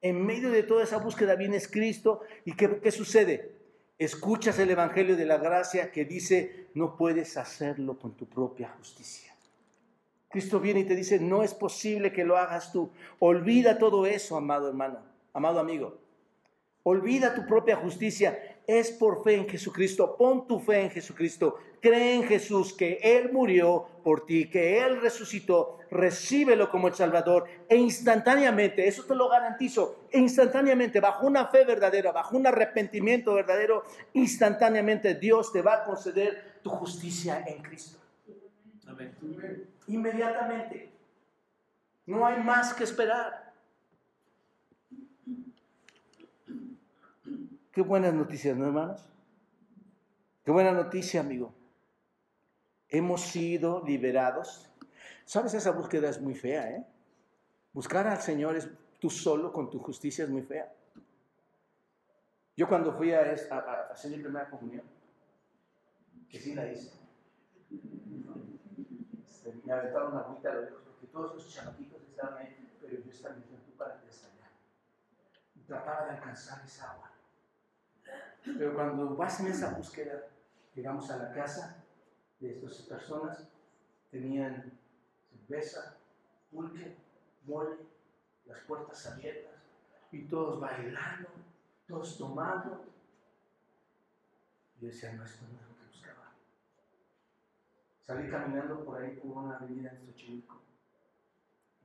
En 0.00 0.24
medio 0.24 0.50
de 0.50 0.62
toda 0.62 0.84
esa 0.84 0.98
búsqueda 0.98 1.34
viene 1.34 1.60
Cristo 1.60 2.22
y 2.44 2.52
¿qué, 2.52 2.80
qué 2.80 2.90
sucede? 2.90 3.58
escuchas 3.98 4.58
el 4.60 4.70
Evangelio 4.70 5.16
de 5.16 5.26
la 5.26 5.38
Gracia 5.38 5.90
que 5.90 6.04
dice, 6.04 6.68
no 6.74 6.96
puedes 6.96 7.36
hacerlo 7.36 7.98
con 7.98 8.16
tu 8.16 8.26
propia 8.26 8.68
justicia. 8.78 9.34
Cristo 10.28 10.60
viene 10.60 10.80
y 10.80 10.84
te 10.84 10.94
dice, 10.94 11.18
no 11.18 11.42
es 11.42 11.54
posible 11.54 12.12
que 12.12 12.24
lo 12.24 12.36
hagas 12.36 12.72
tú. 12.72 12.90
Olvida 13.18 13.78
todo 13.78 14.06
eso, 14.06 14.36
amado 14.36 14.68
hermano, 14.68 14.98
amado 15.32 15.58
amigo. 15.58 15.98
Olvida 16.82 17.34
tu 17.34 17.46
propia 17.46 17.76
justicia. 17.76 18.56
Es 18.66 18.90
por 18.90 19.22
fe 19.22 19.34
en 19.34 19.48
Jesucristo. 19.48 20.16
Pon 20.16 20.46
tu 20.46 20.58
fe 20.58 20.82
en 20.82 20.90
Jesucristo. 20.90 21.56
Cree 21.80 22.14
en 22.14 22.24
Jesús 22.24 22.72
que 22.72 22.98
Él 23.02 23.30
murió 23.32 23.86
por 24.02 24.26
ti, 24.26 24.48
que 24.48 24.82
Él 24.82 25.00
resucitó. 25.00 25.78
Recíbelo 25.90 26.70
como 26.70 26.88
el 26.88 26.94
Salvador. 26.94 27.44
E 27.68 27.76
instantáneamente, 27.76 28.86
eso 28.86 29.04
te 29.04 29.14
lo 29.14 29.28
garantizo, 29.28 30.04
instantáneamente, 30.12 31.00
bajo 31.00 31.26
una 31.26 31.46
fe 31.46 31.64
verdadera, 31.64 32.12
bajo 32.12 32.36
un 32.36 32.46
arrepentimiento 32.46 33.34
verdadero, 33.34 33.84
instantáneamente 34.14 35.14
Dios 35.14 35.52
te 35.52 35.62
va 35.62 35.74
a 35.74 35.84
conceder 35.84 36.60
tu 36.62 36.70
justicia 36.70 37.44
en 37.46 37.62
Cristo. 37.62 37.98
Amén. 38.86 39.14
Inmediatamente. 39.88 40.92
No 42.06 42.24
hay 42.26 42.42
más 42.42 42.72
que 42.72 42.84
esperar. 42.84 43.52
Qué 47.72 47.82
buenas 47.82 48.14
noticias, 48.14 48.56
¿no, 48.56 48.66
hermanos? 48.66 49.08
Qué 50.44 50.50
buena 50.50 50.72
noticia, 50.72 51.20
amigo. 51.20 51.54
Hemos 52.88 53.20
sido 53.22 53.84
liberados. 53.84 54.70
¿Sabes? 55.24 55.54
Esa 55.54 55.72
búsqueda 55.72 56.08
es 56.08 56.20
muy 56.20 56.34
fea, 56.34 56.70
¿eh? 56.70 56.86
Buscar 57.72 58.06
al 58.06 58.20
Señor 58.20 58.56
es 58.56 58.68
tú 58.98 59.10
solo 59.10 59.52
con 59.52 59.70
tu 59.70 59.78
justicia 59.78 60.24
es 60.24 60.30
muy 60.30 60.42
fea. 60.42 60.72
Yo 62.56 62.66
cuando 62.66 62.92
fui 62.92 63.12
a, 63.12 63.20
hacer 63.92 64.10
mi 64.10 64.18
primera 64.18 64.50
comunión, 64.50 64.82
que 66.28 66.40
sí 66.40 66.54
la 66.54 66.66
hice, 66.66 66.90
este, 69.50 69.66
me 69.66 69.72
aventaron 69.72 70.12
una 70.12 70.20
agüita 70.20 70.50
a 70.50 70.54
lo 70.54 70.62
lejos, 70.62 70.82
porque 70.84 71.06
todos 71.06 71.34
los 71.34 71.54
chamaquitos 71.54 72.02
estaban 72.02 72.38
ahí, 72.38 72.76
pero 72.80 73.02
yo 73.02 73.10
estaba 73.10 73.34
diciendo, 73.34 73.62
tú 73.64 73.76
para 73.76 73.94
allá. 73.94 74.02
Y 75.54 75.60
trataba 75.60 76.06
de 76.06 76.10
alcanzar 76.12 76.64
esa 76.64 76.92
agua. 76.92 77.10
Pero 78.44 78.74
cuando 78.74 79.16
vas 79.16 79.40
en 79.40 79.48
esa 79.48 79.74
búsqueda, 79.74 80.28
llegamos 80.74 81.10
a 81.10 81.16
la 81.18 81.32
casa 81.32 81.84
de 82.40 82.50
estas 82.50 82.82
personas, 82.82 83.48
tenían 84.10 84.72
cerveza, 85.30 85.96
pulque, 86.50 86.96
mole, 87.44 87.76
las 88.46 88.60
puertas 88.60 89.06
abiertas, 89.06 89.54
y 90.10 90.24
todos 90.26 90.60
bailando, 90.60 91.28
todos 91.86 92.16
tomando. 92.16 92.84
Yo 94.80 94.88
decía, 94.88 95.12
no, 95.12 95.24
esto 95.24 95.44
no 95.50 95.58
es 95.58 95.68
lo 95.68 95.74
que 95.76 95.84
buscaba. 95.86 96.32
Salí 98.08 98.26
caminando 98.30 98.86
por 98.86 99.02
ahí 99.02 99.16
por 99.16 99.36
una 99.36 99.58
avenida 99.58 99.90
en 99.90 100.06
Xochimilco, 100.06 100.62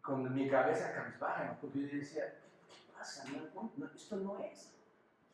con 0.01 0.33
mi 0.33 0.47
cabeza 0.47 0.93
cabizbaja, 0.93 1.57
porque 1.59 1.81
yo 1.81 1.97
decía, 1.97 2.39
¿qué 2.69 2.93
pasa? 2.93 3.25
esto 3.93 4.15
no 4.15 4.39
es. 4.39 4.71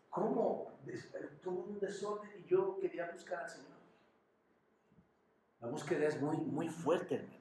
¿Cómo? 0.10 0.72
Todo 1.44 1.54
un 1.66 1.80
desorden 1.80 2.32
y 2.40 2.50
yo 2.50 2.80
quería 2.80 3.12
buscar 3.12 3.44
al 3.44 3.50
Señor. 3.52 3.78
La 5.62 5.68
búsqueda 5.68 6.08
es 6.08 6.20
muy, 6.20 6.38
muy 6.38 6.70
fuerte, 6.70 7.18
hermanos. 7.18 7.38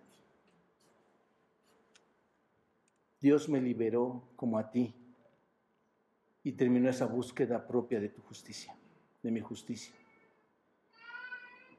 Dios 3.18 3.48
me 3.48 3.62
liberó 3.62 4.24
como 4.36 4.58
a 4.58 4.70
ti 4.70 4.94
y 6.42 6.52
terminó 6.52 6.90
esa 6.90 7.06
búsqueda 7.06 7.66
propia 7.66 7.98
de 7.98 8.10
tu 8.10 8.20
justicia, 8.20 8.76
de 9.22 9.30
mi 9.30 9.40
justicia. 9.40 9.97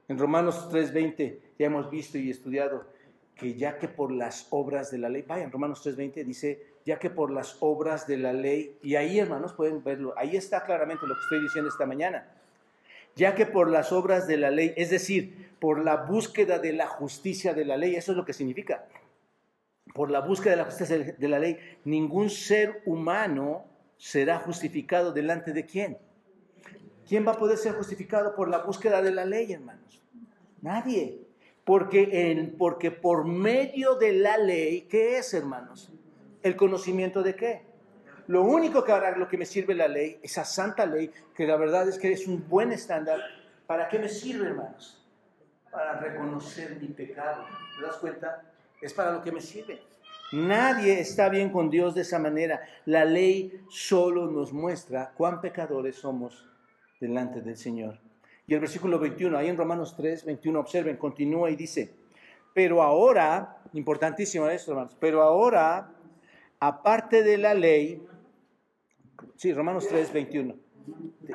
En 0.09 0.17
Romanos 0.17 0.67
3:20 0.71 1.39
ya 1.59 1.67
hemos 1.67 1.89
visto 1.89 2.17
y 2.17 2.31
estudiado 2.31 2.87
que 3.35 3.53
ya 3.53 3.77
que 3.77 3.87
por 3.87 4.11
las 4.11 4.47
obras 4.49 4.91
de 4.91 4.97
la 4.97 5.07
ley, 5.07 5.23
vaya, 5.25 5.43
en 5.43 5.51
Romanos 5.51 5.85
3:20 5.85 6.25
dice, 6.25 6.65
ya 6.83 6.97
que 6.97 7.11
por 7.11 7.31
las 7.31 7.57
obras 7.59 8.07
de 8.07 8.17
la 8.17 8.33
ley, 8.33 8.75
y 8.81 8.95
ahí 8.95 9.19
hermanos 9.19 9.53
pueden 9.53 9.83
verlo, 9.83 10.13
ahí 10.17 10.35
está 10.35 10.65
claramente 10.65 11.05
lo 11.05 11.13
que 11.13 11.21
estoy 11.21 11.41
diciendo 11.41 11.69
esta 11.69 11.85
mañana, 11.85 12.27
ya 13.15 13.35
que 13.35 13.45
por 13.45 13.69
las 13.69 13.91
obras 13.91 14.27
de 14.27 14.37
la 14.37 14.49
ley, 14.49 14.73
es 14.75 14.89
decir, 14.89 15.51
por 15.59 15.83
la 15.83 15.95
búsqueda 15.97 16.57
de 16.57 16.73
la 16.73 16.87
justicia 16.87 17.53
de 17.53 17.65
la 17.65 17.77
ley, 17.77 17.95
eso 17.95 18.11
es 18.11 18.17
lo 18.17 18.25
que 18.25 18.33
significa, 18.33 18.85
por 19.93 20.09
la 20.09 20.21
búsqueda 20.21 20.51
de 20.51 20.57
la 20.57 20.65
justicia 20.65 20.97
de 20.97 21.27
la 21.27 21.37
ley, 21.37 21.59
ningún 21.85 22.31
ser 22.31 22.81
humano 22.85 23.63
será 23.97 24.39
justificado 24.39 25.11
delante 25.13 25.53
de 25.53 25.65
quién. 25.65 25.97
¿Quién 27.09 27.27
va 27.27 27.31
a 27.31 27.37
poder 27.37 27.57
ser 27.57 27.73
justificado 27.73 28.35
por 28.35 28.49
la 28.49 28.59
búsqueda 28.59 29.01
de 29.01 29.09
la 29.09 29.25
ley, 29.25 29.51
hermanos? 29.51 29.99
Nadie. 30.61 31.25
Porque, 31.65 32.53
porque 32.55 32.91
por 32.91 33.25
medio 33.25 33.95
de 33.95 34.13
la 34.13 34.37
ley, 34.37 34.81
¿qué 34.81 35.17
es, 35.17 35.33
hermanos? 35.33 35.91
¿El 36.43 36.55
conocimiento 36.55 37.23
de 37.23 37.35
qué? 37.35 37.63
Lo 38.27 38.43
único 38.43 38.83
que 38.83 38.91
ahora 38.91 39.17
lo 39.17 39.27
que 39.27 39.39
me 39.39 39.47
sirve 39.47 39.73
la 39.73 39.87
ley, 39.87 40.19
esa 40.21 40.45
santa 40.45 40.85
ley, 40.85 41.11
que 41.35 41.47
la 41.47 41.57
verdad 41.57 41.89
es 41.89 41.97
que 41.97 42.11
es 42.11 42.27
un 42.27 42.47
buen 42.47 42.71
estándar, 42.71 43.19
¿para 43.65 43.89
qué 43.89 43.97
me 43.97 44.07
sirve, 44.07 44.45
hermanos? 44.45 45.03
Para 45.71 45.99
reconocer 45.99 46.79
mi 46.79 46.89
pecado. 46.89 47.43
¿Te 47.79 47.87
das 47.87 47.95
cuenta? 47.95 48.43
Es 48.79 48.93
para 48.93 49.13
lo 49.13 49.23
que 49.23 49.31
me 49.31 49.41
sirve. 49.41 49.81
Nadie 50.31 50.99
está 50.99 51.27
bien 51.29 51.49
con 51.49 51.71
Dios 51.71 51.95
de 51.95 52.01
esa 52.01 52.19
manera. 52.19 52.61
La 52.85 53.03
ley 53.03 53.65
solo 53.67 54.27
nos 54.27 54.53
muestra 54.53 55.11
cuán 55.17 55.41
pecadores 55.41 55.95
somos 55.95 56.49
delante 56.99 57.41
del 57.41 57.57
Señor. 57.57 57.99
Y 58.47 58.53
el 58.53 58.59
versículo 58.59 58.97
21, 58.99 59.37
ahí 59.37 59.47
en 59.47 59.57
Romanos 59.57 59.95
3, 59.95 60.25
21, 60.25 60.59
observen, 60.59 60.97
continúa 60.97 61.51
y 61.51 61.55
dice, 61.55 61.93
pero 62.53 62.81
ahora, 62.81 63.61
importantísimo 63.73 64.47
esto, 64.47 64.71
hermanos, 64.71 64.97
pero 64.99 65.21
ahora, 65.21 65.91
aparte 66.59 67.21
de 67.21 67.37
la 67.37 67.53
ley, 67.53 68.05
sí, 69.35 69.53
Romanos 69.53 69.87
3, 69.87 70.11
21, 70.11 70.55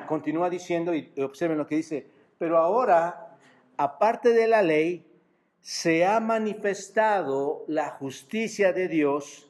continúa 0.07 0.49
diciendo 0.49 0.93
y 0.93 1.11
observen 1.21 1.57
lo 1.57 1.67
que 1.67 1.77
dice, 1.77 2.05
pero 2.37 2.57
ahora, 2.57 3.37
aparte 3.77 4.33
de 4.33 4.47
la 4.47 4.61
ley, 4.61 5.05
se 5.61 6.05
ha 6.05 6.19
manifestado 6.19 7.63
la 7.67 7.91
justicia 7.91 8.73
de 8.73 8.87
Dios, 8.87 9.49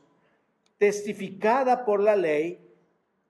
testificada 0.77 1.83
por 1.83 1.99
la 1.99 2.15
ley 2.15 2.59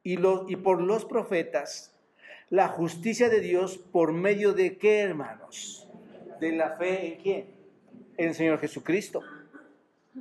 y, 0.04 0.19
y 0.19 0.56
por 0.58 0.82
los 0.82 1.06
profetas, 1.06 1.94
la 2.49 2.67
justicia 2.67 3.29
de 3.29 3.39
Dios 3.41 3.77
por 3.77 4.13
medio 4.13 4.53
de 4.53 4.77
qué, 4.77 4.99
hermanos? 4.99 5.88
De 6.39 6.51
la 6.51 6.71
fe 6.71 7.13
en 7.13 7.21
quién? 7.21 7.45
En 8.17 8.29
el 8.29 8.36
Señor 8.36 8.60
Jesucristo. 8.60 9.21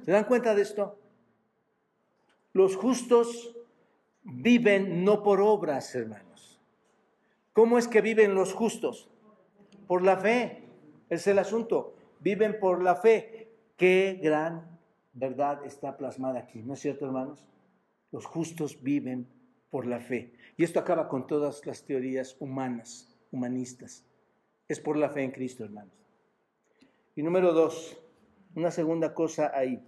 ¿Se 0.04 0.10
dan 0.10 0.24
cuenta 0.24 0.54
de 0.54 0.62
esto? 0.62 0.98
Los 2.52 2.76
justos 2.76 3.56
viven 4.22 5.04
no 5.04 5.22
por 5.22 5.40
obras, 5.40 5.94
hermanos. 5.94 6.60
¿Cómo 7.52 7.78
es 7.78 7.88
que 7.88 8.00
viven 8.00 8.34
los 8.34 8.52
justos? 8.52 9.08
Por 9.86 10.02
la 10.02 10.16
fe. 10.16 10.62
Es 11.10 11.26
el 11.26 11.38
asunto 11.38 11.94
viven 12.24 12.58
por 12.58 12.82
la 12.82 12.96
fe. 12.96 13.52
Qué 13.76 14.18
gran 14.20 14.78
verdad 15.12 15.64
está 15.64 15.96
plasmada 15.96 16.40
aquí, 16.40 16.62
¿no 16.62 16.74
es 16.74 16.80
cierto, 16.80 17.04
hermanos? 17.04 17.44
Los 18.10 18.24
justos 18.24 18.82
viven 18.82 19.28
por 19.70 19.86
la 19.86 20.00
fe. 20.00 20.32
Y 20.56 20.64
esto 20.64 20.78
acaba 20.78 21.08
con 21.08 21.26
todas 21.26 21.64
las 21.66 21.84
teorías 21.84 22.36
humanas, 22.38 23.08
humanistas. 23.32 24.04
Es 24.68 24.80
por 24.80 24.96
la 24.96 25.10
fe 25.10 25.22
en 25.22 25.32
Cristo, 25.32 25.64
hermanos. 25.64 25.92
Y 27.16 27.22
número 27.22 27.52
dos, 27.52 27.96
una 28.54 28.70
segunda 28.70 29.14
cosa 29.14 29.52
ahí 29.54 29.80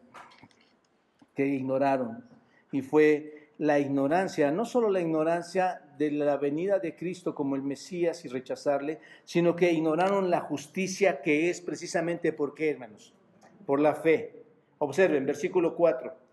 que 1.35 1.46
ignoraron 1.46 2.24
y 2.72 2.83
fue 2.83 3.50
la 3.59 3.79
ignorancia, 3.79 4.50
no 4.50 4.64
solo 4.64 4.90
la 4.90 5.00
ignorancia 5.00 5.83
de 5.98 6.11
la 6.11 6.37
venida 6.37 6.79
de 6.79 6.94
Cristo 6.94 7.35
como 7.35 7.57
el 7.57 7.62
Mesías 7.62 8.24
y 8.24 8.29
rechazarle, 8.29 9.00
sino 9.24 9.57
que 9.57 9.72
ignoraron 9.72 10.31
la 10.31 10.40
justicia 10.40 11.22
que 11.22 11.48
es 11.48 11.61
precisamente 11.61 12.33
por 12.33 12.55
qué, 12.55 12.70
hermanos, 12.70 13.14
por 13.64 13.81
la 13.81 13.94
fe. 13.94 14.42
Observen, 14.79 15.24
versículo 15.24 15.74
4. 15.74 16.26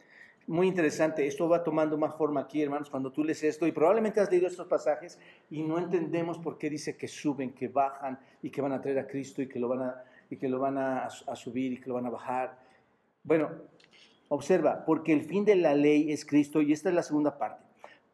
Muy 0.46 0.68
interesante, 0.68 1.26
esto 1.26 1.48
va 1.48 1.64
tomando 1.64 1.98
más 1.98 2.16
forma 2.16 2.42
aquí, 2.42 2.62
hermanos, 2.62 2.90
cuando 2.90 3.12
tú 3.12 3.24
lees 3.24 3.44
esto, 3.44 3.66
y 3.66 3.72
probablemente 3.72 4.20
has 4.20 4.30
leído 4.30 4.48
estos 4.48 4.68
pasajes 4.68 5.18
y 5.50 5.64
no 5.64 5.78
entendemos 5.78 6.38
por 6.38 6.58
qué 6.58 6.70
dice 6.70 6.98
que 6.98 7.08
suben, 7.08 7.54
que 7.54 7.70
bajan 7.70 8.20
y 8.42 8.50
que 8.50 8.62
van 8.62 8.74
a 8.74 8.82
traer 8.82 9.00
a 9.00 9.08
Cristo 9.08 9.42
y 9.42 9.48
que 9.48 9.60
lo 9.60 9.70
van 9.70 9.84
a, 9.84 10.04
y 10.30 10.36
que 10.36 10.50
lo 10.50 10.60
van 10.60 10.78
a, 10.78 11.06
a 11.06 11.36
subir 11.36 11.74
y 11.74 11.80
que 11.80 11.88
lo 11.88 11.96
van 11.96 12.08
a 12.08 12.10
bajar. 12.10 12.60
Bueno, 13.24 13.52
Observa, 14.34 14.84
porque 14.84 15.14
el 15.14 15.22
fin 15.22 15.46
de 15.46 15.56
la 15.56 15.76
ley 15.76 16.12
es 16.12 16.26
Cristo, 16.26 16.60
y 16.60 16.74
esta 16.74 16.90
es 16.90 16.96
la 16.96 17.04
segunda 17.04 17.38
parte, 17.38 17.62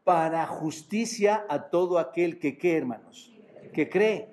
para 0.03 0.45
justicia 0.47 1.45
a 1.47 1.69
todo 1.69 1.97
aquel 1.97 2.39
que, 2.39 2.57
¿qué 2.57 2.75
hermanos? 2.75 3.33
Que 3.73 3.89
cree. 3.89 4.27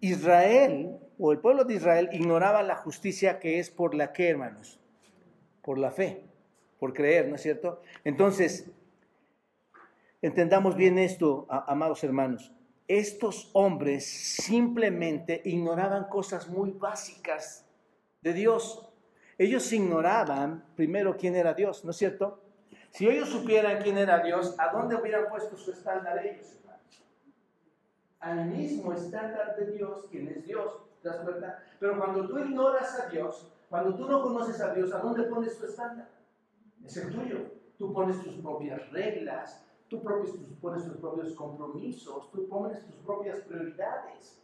Israel, 0.00 0.96
o 1.18 1.30
el 1.30 1.40
pueblo 1.40 1.64
de 1.64 1.74
Israel, 1.74 2.08
ignoraba 2.12 2.62
la 2.62 2.76
justicia 2.76 3.38
que 3.38 3.58
es 3.58 3.70
por 3.70 3.94
la 3.94 4.14
que, 4.14 4.30
hermanos? 4.30 4.80
Por 5.60 5.76
la 5.76 5.90
fe, 5.90 6.24
por 6.82 6.92
creer, 6.92 7.28
¿no 7.28 7.36
es 7.36 7.42
cierto? 7.42 7.80
Entonces, 8.02 8.68
entendamos 10.20 10.74
bien 10.74 10.98
esto, 10.98 11.46
amados 11.48 12.02
hermanos. 12.02 12.52
Estos 12.88 13.50
hombres 13.52 14.04
simplemente 14.04 15.42
ignoraban 15.44 16.08
cosas 16.08 16.48
muy 16.48 16.72
básicas 16.72 17.70
de 18.20 18.32
Dios. 18.32 18.92
Ellos 19.38 19.72
ignoraban 19.72 20.64
primero 20.74 21.16
quién 21.16 21.36
era 21.36 21.54
Dios, 21.54 21.84
¿no 21.84 21.92
es 21.92 21.98
cierto? 21.98 22.42
Si 22.90 23.08
ellos 23.08 23.28
supieran 23.28 23.80
quién 23.80 23.96
era 23.96 24.18
Dios, 24.18 24.56
¿a 24.58 24.72
dónde 24.72 24.96
hubieran 24.96 25.28
puesto 25.28 25.56
su 25.56 25.70
estándar 25.70 26.26
ellos, 26.26 26.56
hermanos? 26.58 27.04
Al 28.18 28.46
mismo 28.46 28.92
estándar 28.92 29.54
de 29.54 29.70
Dios, 29.70 30.06
quien 30.10 30.26
es 30.26 30.44
Dios, 30.44 30.82
¿te 31.00 31.10
das? 31.10 31.20
Pero 31.78 31.96
cuando 31.96 32.26
tú 32.26 32.40
ignoras 32.40 32.98
a 32.98 33.06
Dios, 33.08 33.52
cuando 33.70 33.94
tú 33.94 34.08
no 34.08 34.20
conoces 34.20 34.60
a 34.60 34.74
Dios, 34.74 34.92
¿a 34.92 34.98
dónde 34.98 35.22
pones 35.22 35.56
tu 35.56 35.66
estándar? 35.66 36.21
Es 36.84 36.96
el 36.96 37.12
tuyo. 37.12 37.38
Tú 37.78 37.92
pones 37.92 38.22
tus 38.22 38.34
propias 38.34 38.90
reglas, 38.90 39.64
tú 39.88 40.02
pones 40.02 40.84
tus 40.84 40.96
propios 40.98 41.32
compromisos, 41.34 42.30
tú 42.30 42.48
pones 42.48 42.84
tus 42.86 42.96
propias 42.96 43.40
prioridades. 43.40 44.38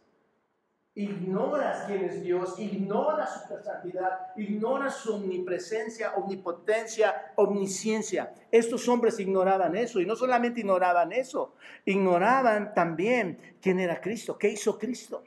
ignoras 0.95 1.85
quién 1.87 2.03
es 2.03 2.21
Dios, 2.21 2.59
ignoras 2.59 3.47
su 3.47 3.63
santidad, 3.63 4.35
ignoras 4.35 4.97
su 4.97 5.15
omnipresencia, 5.15 6.15
omnipotencia, 6.15 7.31
omnisciencia. 7.35 8.33
Estos 8.51 8.87
hombres 8.89 9.17
ignoraban 9.19 9.75
eso 9.77 10.01
y 10.01 10.05
no 10.05 10.15
solamente 10.15 10.59
ignoraban 10.59 11.13
eso, 11.13 11.53
ignoraban 11.85 12.73
también 12.73 13.55
quién 13.61 13.79
era 13.79 14.01
Cristo, 14.01 14.37
qué 14.37 14.49
hizo 14.49 14.77
Cristo. 14.77 15.23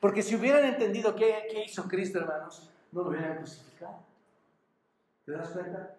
Porque 0.00 0.22
si 0.22 0.34
hubieran 0.34 0.64
entendido 0.64 1.14
qué, 1.14 1.64
hizo 1.64 1.86
Cristo, 1.88 2.18
hermanos, 2.18 2.70
no 2.92 3.02
lo 3.02 3.10
hubieran 3.10 3.36
crucificado. 3.38 3.65
¿Te 5.26 5.32
das 5.32 5.50
cuenta? 5.50 5.98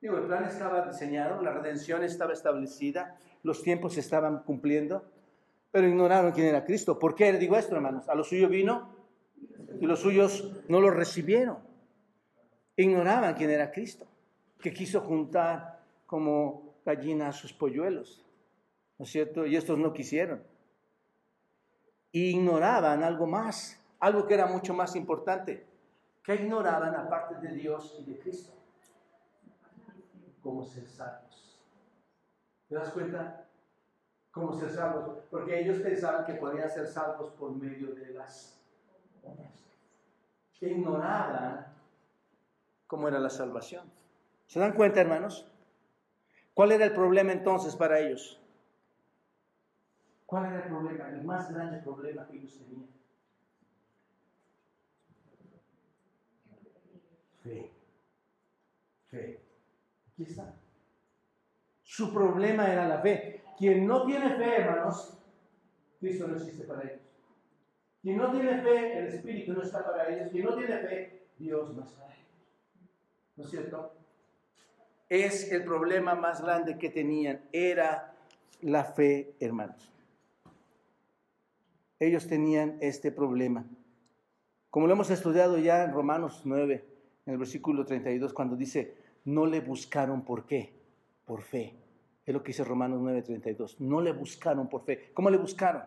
Digo, 0.00 0.18
el 0.18 0.24
plan 0.26 0.44
estaba 0.44 0.86
diseñado, 0.86 1.40
la 1.42 1.52
redención 1.52 2.04
estaba 2.04 2.34
establecida, 2.34 3.16
los 3.42 3.62
tiempos 3.62 3.96
estaban 3.96 4.42
cumpliendo 4.42 5.04
pero 5.70 5.86
ignoraron 5.86 6.32
quién 6.32 6.46
era 6.46 6.64
Cristo. 6.64 6.98
¿Por 6.98 7.14
qué 7.14 7.32
digo 7.34 7.56
esto, 7.56 7.74
hermanos? 7.74 8.08
A 8.08 8.14
los 8.14 8.28
suyos 8.28 8.50
vino 8.50 8.90
y 9.80 9.86
los 9.86 10.00
suyos 10.00 10.50
no 10.68 10.80
lo 10.80 10.90
recibieron. 10.90 11.58
Ignoraban 12.76 13.34
quién 13.34 13.50
era 13.50 13.70
Cristo, 13.70 14.06
que 14.60 14.72
quiso 14.72 15.00
juntar 15.00 15.80
como 16.06 16.74
gallina 16.84 17.28
a 17.28 17.32
sus 17.32 17.52
polluelos, 17.52 18.24
¿no 18.98 19.04
es 19.04 19.10
cierto? 19.10 19.44
Y 19.46 19.56
estos 19.56 19.78
no 19.78 19.92
quisieron. 19.92 20.42
ignoraban 22.12 23.02
algo 23.02 23.26
más, 23.26 23.78
algo 24.00 24.26
que 24.26 24.34
era 24.34 24.46
mucho 24.46 24.72
más 24.72 24.96
importante. 24.96 25.66
¿Qué 26.28 26.34
ignoraban 26.34 26.94
aparte 26.94 27.36
de 27.36 27.54
Dios 27.54 27.96
y 27.98 28.04
de 28.04 28.18
Cristo? 28.18 28.52
Cómo 30.42 30.62
ser 30.62 30.86
salvos. 30.86 31.58
¿Te 32.68 32.74
das 32.74 32.90
cuenta? 32.90 33.46
como 34.30 34.52
ser 34.52 34.70
salvos, 34.70 35.24
porque 35.30 35.58
ellos 35.58 35.80
pensaban 35.80 36.26
que 36.26 36.34
podían 36.34 36.68
ser 36.68 36.86
salvos 36.86 37.32
por 37.32 37.50
medio 37.52 37.94
de 37.94 38.12
las 38.12 38.60
obras. 39.24 39.64
Ignoraban 40.60 41.66
cómo 42.86 43.08
era 43.08 43.18
la 43.18 43.30
salvación. 43.30 43.90
¿Se 44.46 44.60
dan 44.60 44.74
cuenta, 44.74 45.00
hermanos? 45.00 45.50
¿Cuál 46.52 46.72
era 46.72 46.84
el 46.84 46.92
problema 46.92 47.32
entonces 47.32 47.74
para 47.74 48.00
ellos? 48.00 48.38
¿Cuál 50.26 50.44
era 50.44 50.56
el 50.56 50.68
problema? 50.68 51.08
El 51.08 51.24
más 51.24 51.50
grande 51.50 51.78
problema 51.78 52.28
que 52.28 52.36
ellos 52.36 52.58
tenían. 52.58 52.97
Fe. 57.48 57.70
Fe. 59.08 59.40
Aquí 60.12 60.22
está. 60.24 60.54
Su 61.82 62.12
problema 62.12 62.70
era 62.70 62.86
la 62.86 63.00
fe. 63.00 63.42
Quien 63.56 63.86
no 63.86 64.04
tiene 64.04 64.36
fe, 64.36 64.56
hermanos, 64.56 65.18
Cristo 65.98 66.28
no 66.28 66.36
existe 66.36 66.64
para 66.64 66.82
ellos. 66.82 67.00
Quien 68.02 68.18
no 68.18 68.30
tiene 68.30 68.62
fe, 68.62 68.98
el 68.98 69.06
Espíritu 69.06 69.52
no 69.54 69.62
está 69.62 69.84
para 69.84 70.08
ellos. 70.08 70.28
Quien 70.30 70.44
no 70.44 70.56
tiene 70.56 70.78
fe, 70.78 71.26
Dios 71.38 71.74
no 71.74 71.82
está 71.82 72.02
para 72.02 72.14
ellos. 72.14 72.28
¿No 73.36 73.44
es 73.44 73.50
cierto? 73.50 73.94
Es 75.08 75.50
el 75.50 75.64
problema 75.64 76.14
más 76.14 76.42
grande 76.42 76.76
que 76.76 76.90
tenían, 76.90 77.40
era 77.50 78.14
la 78.60 78.84
fe, 78.84 79.34
hermanos. 79.40 79.90
Ellos 81.98 82.28
tenían 82.28 82.76
este 82.80 83.10
problema. 83.10 83.64
Como 84.70 84.86
lo 84.86 84.92
hemos 84.92 85.10
estudiado 85.10 85.56
ya 85.58 85.82
en 85.82 85.92
Romanos 85.92 86.42
9, 86.44 86.97
en 87.28 87.32
el 87.32 87.38
versículo 87.38 87.84
32, 87.84 88.32
cuando 88.32 88.56
dice, 88.56 88.94
no 89.26 89.44
le 89.44 89.60
buscaron 89.60 90.24
por 90.24 90.46
qué, 90.46 90.72
por 91.26 91.42
fe. 91.42 91.74
Es 92.24 92.32
lo 92.32 92.42
que 92.42 92.52
dice 92.52 92.64
Romanos 92.64 93.02
9:32. 93.02 93.80
No 93.80 94.00
le 94.00 94.12
buscaron 94.12 94.66
por 94.66 94.82
fe. 94.86 95.10
¿Cómo 95.12 95.28
le 95.28 95.36
buscaron? 95.36 95.82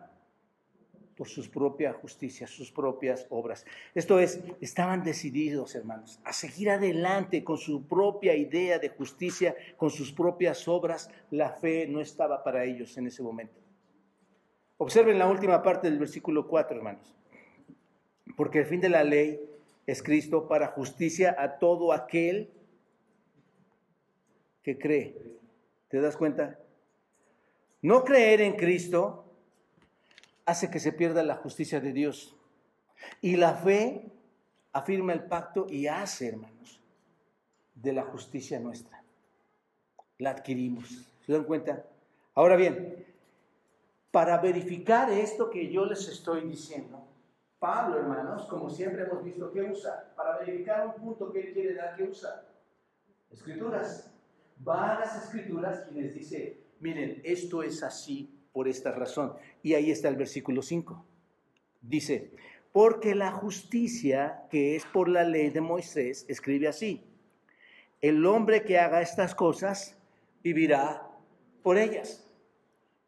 Por 1.16 1.26
sus 1.26 1.48
propias 1.48 1.96
justicias, 1.96 2.48
sus 2.48 2.70
propias 2.70 3.26
obras. 3.30 3.66
Esto 3.92 4.20
es, 4.20 4.40
estaban 4.60 5.02
decididos, 5.02 5.74
hermanos, 5.74 6.20
a 6.22 6.32
seguir 6.32 6.70
adelante 6.70 7.42
con 7.42 7.58
su 7.58 7.88
propia 7.88 8.36
idea 8.36 8.78
de 8.78 8.90
justicia, 8.90 9.56
con 9.76 9.90
sus 9.90 10.12
propias 10.12 10.68
obras. 10.68 11.10
La 11.32 11.50
fe 11.50 11.88
no 11.88 12.00
estaba 12.00 12.44
para 12.44 12.64
ellos 12.64 12.96
en 12.98 13.08
ese 13.08 13.20
momento. 13.20 13.58
Observen 14.76 15.18
la 15.18 15.26
última 15.26 15.60
parte 15.60 15.90
del 15.90 15.98
versículo 15.98 16.46
4, 16.46 16.76
hermanos. 16.76 17.16
Porque 18.36 18.60
el 18.60 18.66
fin 18.66 18.80
de 18.80 18.88
la 18.88 19.02
ley 19.02 19.40
es 19.86 20.02
Cristo 20.02 20.48
para 20.48 20.68
justicia 20.68 21.34
a 21.38 21.58
todo 21.58 21.92
aquel 21.92 22.50
que 24.62 24.78
cree. 24.78 25.16
¿Te 25.88 26.00
das 26.00 26.16
cuenta? 26.16 26.58
No 27.82 28.04
creer 28.04 28.40
en 28.40 28.56
Cristo 28.56 29.24
hace 30.46 30.70
que 30.70 30.80
se 30.80 30.92
pierda 30.92 31.22
la 31.22 31.36
justicia 31.36 31.80
de 31.80 31.92
Dios. 31.92 32.36
Y 33.20 33.36
la 33.36 33.54
fe 33.54 34.10
afirma 34.72 35.12
el 35.12 35.24
pacto 35.24 35.66
y 35.68 35.88
hace, 35.88 36.28
hermanos, 36.28 36.80
de 37.74 37.92
la 37.92 38.04
justicia 38.04 38.60
nuestra. 38.60 39.02
La 40.18 40.30
adquirimos. 40.30 41.04
¿Se 41.26 41.32
dan 41.32 41.44
cuenta? 41.44 41.84
Ahora 42.34 42.56
bien, 42.56 43.04
para 44.12 44.38
verificar 44.38 45.10
esto 45.10 45.50
que 45.50 45.70
yo 45.70 45.84
les 45.86 46.08
estoy 46.08 46.46
diciendo, 46.46 47.04
Pablo, 47.62 47.96
hermanos, 47.96 48.44
como 48.46 48.68
siempre 48.68 49.04
hemos 49.04 49.22
visto, 49.22 49.52
¿qué 49.52 49.62
usa? 49.62 50.12
Para 50.16 50.38
verificar 50.38 50.84
un 50.84 50.94
punto 50.94 51.32
que 51.32 51.42
él 51.42 51.52
quiere 51.52 51.74
dar, 51.76 51.94
¿qué 51.94 52.02
usa? 52.02 52.44
Escrituras 53.30 54.12
va 54.66 54.98
las 54.98 55.22
escrituras 55.22 55.86
y 55.92 56.00
les 56.00 56.12
dice, 56.12 56.58
miren, 56.80 57.20
esto 57.22 57.62
es 57.62 57.84
así 57.84 58.36
por 58.52 58.66
esta 58.66 58.90
razón. 58.90 59.34
Y 59.62 59.74
ahí 59.74 59.92
está 59.92 60.08
el 60.08 60.16
versículo 60.16 60.60
5. 60.60 61.06
Dice, 61.80 62.32
porque 62.72 63.14
la 63.14 63.30
justicia 63.30 64.42
que 64.50 64.74
es 64.74 64.84
por 64.84 65.08
la 65.08 65.22
ley 65.22 65.50
de 65.50 65.60
Moisés 65.60 66.26
escribe 66.28 66.66
así, 66.66 67.04
el 68.00 68.26
hombre 68.26 68.64
que 68.64 68.80
haga 68.80 69.02
estas 69.02 69.36
cosas 69.36 69.96
vivirá 70.42 71.08
por 71.62 71.78
ellas. 71.78 72.28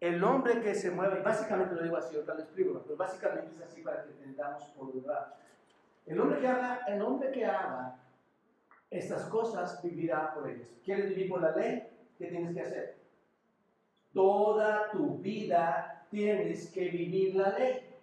El 0.04 0.22
hombre 0.22 0.60
que 0.60 0.74
se 0.74 0.90
mueve, 0.90 1.22
básicamente 1.22 1.74
lo 1.74 1.82
digo 1.82 1.96
así, 1.96 2.14
ahorita 2.14 2.34
lo 2.34 2.40
explico, 2.40 2.82
pero 2.84 2.94
básicamente 2.94 3.54
es 3.54 3.62
así 3.62 3.80
para 3.80 4.02
que 4.02 4.10
entendamos 4.10 4.64
por 4.76 4.92
verdad. 4.92 5.32
El 6.04 6.20
hombre 6.20 6.40
que 6.40 6.46
haga, 6.46 6.80
el 6.86 7.00
hombre 7.00 7.30
que 7.30 7.46
haga 7.46 7.96
estas 8.90 9.22
cosas 9.28 9.82
vivirá 9.82 10.34
por 10.34 10.50
ellas. 10.50 10.68
¿Quieres 10.84 11.08
vivir 11.08 11.30
por 11.30 11.40
la 11.40 11.56
ley? 11.56 11.88
¿Qué 12.18 12.26
tienes 12.26 12.54
que 12.54 12.60
hacer? 12.60 12.96
Toda 14.12 14.90
tu 14.90 15.16
vida 15.20 16.06
tienes 16.10 16.70
que 16.70 16.90
vivir 16.90 17.36
la 17.36 17.58
ley. 17.58 17.96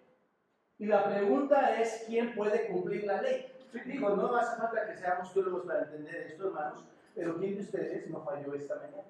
Y 0.80 0.88
la 0.88 1.08
pregunta 1.08 1.80
es, 1.80 2.06
¿quién 2.08 2.34
puede 2.34 2.66
cumplir 2.66 3.04
la 3.04 3.22
ley? 3.22 3.46
Digo, 3.86 4.16
no 4.16 4.36
hace 4.36 4.60
falta 4.60 4.88
que 4.88 4.98
seamos 4.98 5.32
teólogos 5.32 5.68
para 5.68 5.84
entender 5.84 6.16
esto, 6.32 6.48
hermanos, 6.48 6.84
pero 7.14 7.38
¿quién 7.38 7.58
de 7.58 7.62
ustedes 7.62 8.10
no 8.10 8.24
falló 8.24 8.56
esta 8.56 8.78
mañana? 8.78 9.04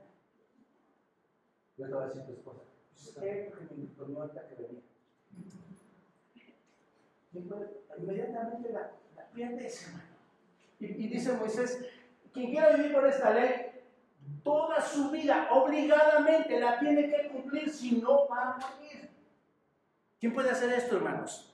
Yo 1.78 1.86
estaba 1.86 2.08
diciendo 2.08 2.26
a 2.26 2.36
tu 2.36 2.40
esposa, 2.40 2.71
Porque 3.14 3.76
me 3.76 3.88
tornó 3.96 4.32
que 4.32 4.56
venía. 4.56 4.82
Inmediatamente 7.98 8.72
la, 8.72 8.92
la 9.16 9.26
pierdes, 9.34 9.88
hermano. 9.88 10.12
Y, 10.80 11.08
dice 11.08 11.34
Moisés, 11.34 11.86
quien 12.34 12.50
quiera 12.50 12.76
vivir 12.76 12.92
por 12.92 13.08
esta 13.08 13.34
ley, 13.34 13.52
toda 14.44 14.82
su 14.82 15.12
vida 15.12 15.48
obligadamente 15.52 16.60
la 16.60 16.80
tiene 16.80 17.10
que 17.10 17.30
cumplir, 17.30 17.70
si 17.70 17.98
no 17.98 18.28
va 18.28 18.42
a 18.42 18.58
morir. 18.58 19.10
¿Quién 20.20 20.34
puede 20.34 20.50
hacer 20.50 20.72
esto, 20.74 20.98
hermanos? 20.98 21.54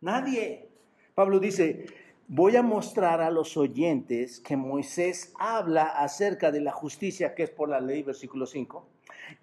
Nadie. 0.00 0.68
Pablo 1.14 1.38
dice, 1.38 1.86
voy 2.28 2.56
a 2.56 2.62
mostrar 2.62 3.22
a 3.22 3.30
los 3.30 3.56
oyentes 3.56 4.40
que 4.40 4.56
Moisés 4.56 5.32
habla 5.38 5.84
acerca 5.84 6.50
de 6.50 6.60
la 6.60 6.72
justicia 6.72 7.34
que 7.34 7.44
es 7.44 7.50
por 7.50 7.68
la 7.68 7.80
ley, 7.80 8.02
versículo 8.02 8.46
5. 8.46 8.93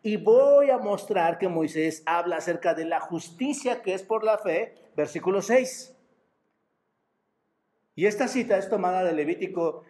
Y 0.03 0.17
voy 0.17 0.69
a 0.69 0.77
mostrar 0.77 1.37
que 1.37 1.47
Moisés 1.47 2.03
habla 2.05 2.37
acerca 2.37 2.73
de 2.73 2.85
la 2.85 2.99
justicia 2.99 3.81
que 3.81 3.93
es 3.93 4.03
por 4.03 4.23
la 4.23 4.37
fe, 4.37 4.73
versículo 4.95 5.41
6. 5.41 5.95
Y 7.95 8.05
esta 8.05 8.27
cita 8.27 8.57
es 8.57 8.69
tomada 8.69 9.03
de 9.03 9.13
Levítico 9.13 9.83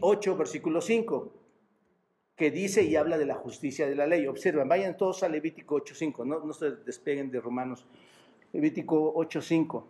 8, 0.00 0.36
versículo 0.36 0.80
5, 0.80 1.32
que 2.36 2.50
dice 2.50 2.82
y 2.82 2.96
habla 2.96 3.18
de 3.18 3.26
la 3.26 3.34
justicia 3.34 3.86
de 3.88 3.94
la 3.94 4.06
ley. 4.06 4.26
Observen, 4.26 4.68
vayan 4.68 4.96
todos 4.96 5.22
a 5.22 5.28
Levítico 5.28 5.76
8, 5.76 5.94
5, 5.94 6.24
no, 6.24 6.44
no 6.44 6.52
se 6.52 6.70
despeguen 6.76 7.30
de 7.30 7.40
Romanos. 7.40 7.86
Levítico 8.52 9.12
8, 9.14 9.40
5, 9.40 9.88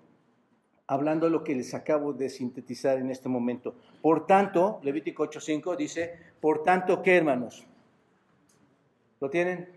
hablando 0.87 1.27
de 1.27 1.33
lo 1.33 1.43
que 1.43 1.55
les 1.55 1.75
acabo 1.75 2.13
de 2.13 2.29
sintetizar 2.29 2.99
en 2.99 3.11
este 3.11 3.29
momento. 3.29 3.75
Por 4.01 4.27
tanto, 4.27 4.81
Levítico 4.83 5.25
8, 5.25 5.41
5 5.41 5.77
dice, 5.77 6.19
por 6.41 6.63
tanto, 6.63 7.03
¿qué 7.03 7.17
hermanos? 7.17 7.67
¿Lo 9.23 9.31
tienen? 9.31 9.69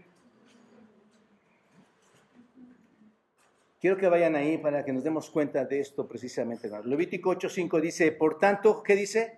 Quiero 3.79 3.95
que 3.95 4.09
vayan 4.09 4.35
ahí 4.35 4.57
para 4.57 4.83
que 4.83 4.91
nos 4.91 5.03
demos 5.03 5.29
cuenta 5.29 5.63
de 5.65 5.81
esto 5.81 6.07
precisamente. 6.07 6.67
Levítico 6.83 7.29
8:5 7.29 7.79
dice, 7.79 8.11
por 8.11 8.39
tanto, 8.39 8.81
¿qué 8.81 8.95
dice? 8.95 9.37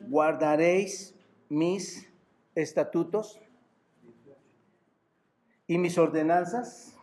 Guardaréis 0.00 1.14
mis 1.50 2.08
estatutos 2.54 3.42
y 5.66 5.76
mis 5.76 5.98
ordenanzas. 5.98 6.96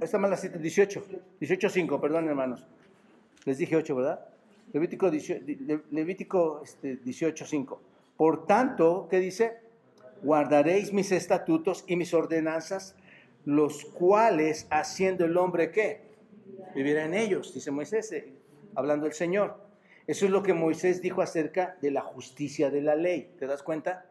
Esta 0.00 0.18
más 0.18 0.30
la 0.42 0.58
18, 0.58 1.04
18.5, 1.40 2.00
perdón 2.00 2.26
hermanos. 2.26 2.66
Les 3.44 3.58
dije 3.58 3.76
8, 3.76 3.94
¿verdad? 3.94 4.26
Levítico, 4.72 5.08
18, 5.08 5.44
Levítico 5.92 6.62
este, 6.64 7.00
18.5. 7.00 7.78
Por 8.16 8.44
tanto, 8.44 9.06
¿qué 9.08 9.20
dice? 9.20 9.67
Guardaréis 10.22 10.92
mis 10.92 11.12
estatutos 11.12 11.84
y 11.86 11.96
mis 11.96 12.12
ordenanzas, 12.14 12.96
los 13.44 13.84
cuales 13.84 14.66
haciendo 14.70 15.24
el 15.24 15.36
hombre 15.36 15.70
qué? 15.70 16.02
Vivirá 16.74 17.04
en 17.04 17.14
ellos, 17.14 17.54
dice 17.54 17.70
Moisés, 17.70 18.12
eh, 18.12 18.32
hablando 18.74 19.06
el 19.06 19.12
Señor. 19.12 19.56
Eso 20.06 20.24
es 20.24 20.30
lo 20.30 20.42
que 20.42 20.54
Moisés 20.54 21.02
dijo 21.02 21.22
acerca 21.22 21.76
de 21.80 21.90
la 21.90 22.00
justicia 22.00 22.70
de 22.70 22.82
la 22.82 22.94
ley. 22.94 23.34
¿Te 23.38 23.46
das 23.46 23.62
cuenta? 23.62 24.06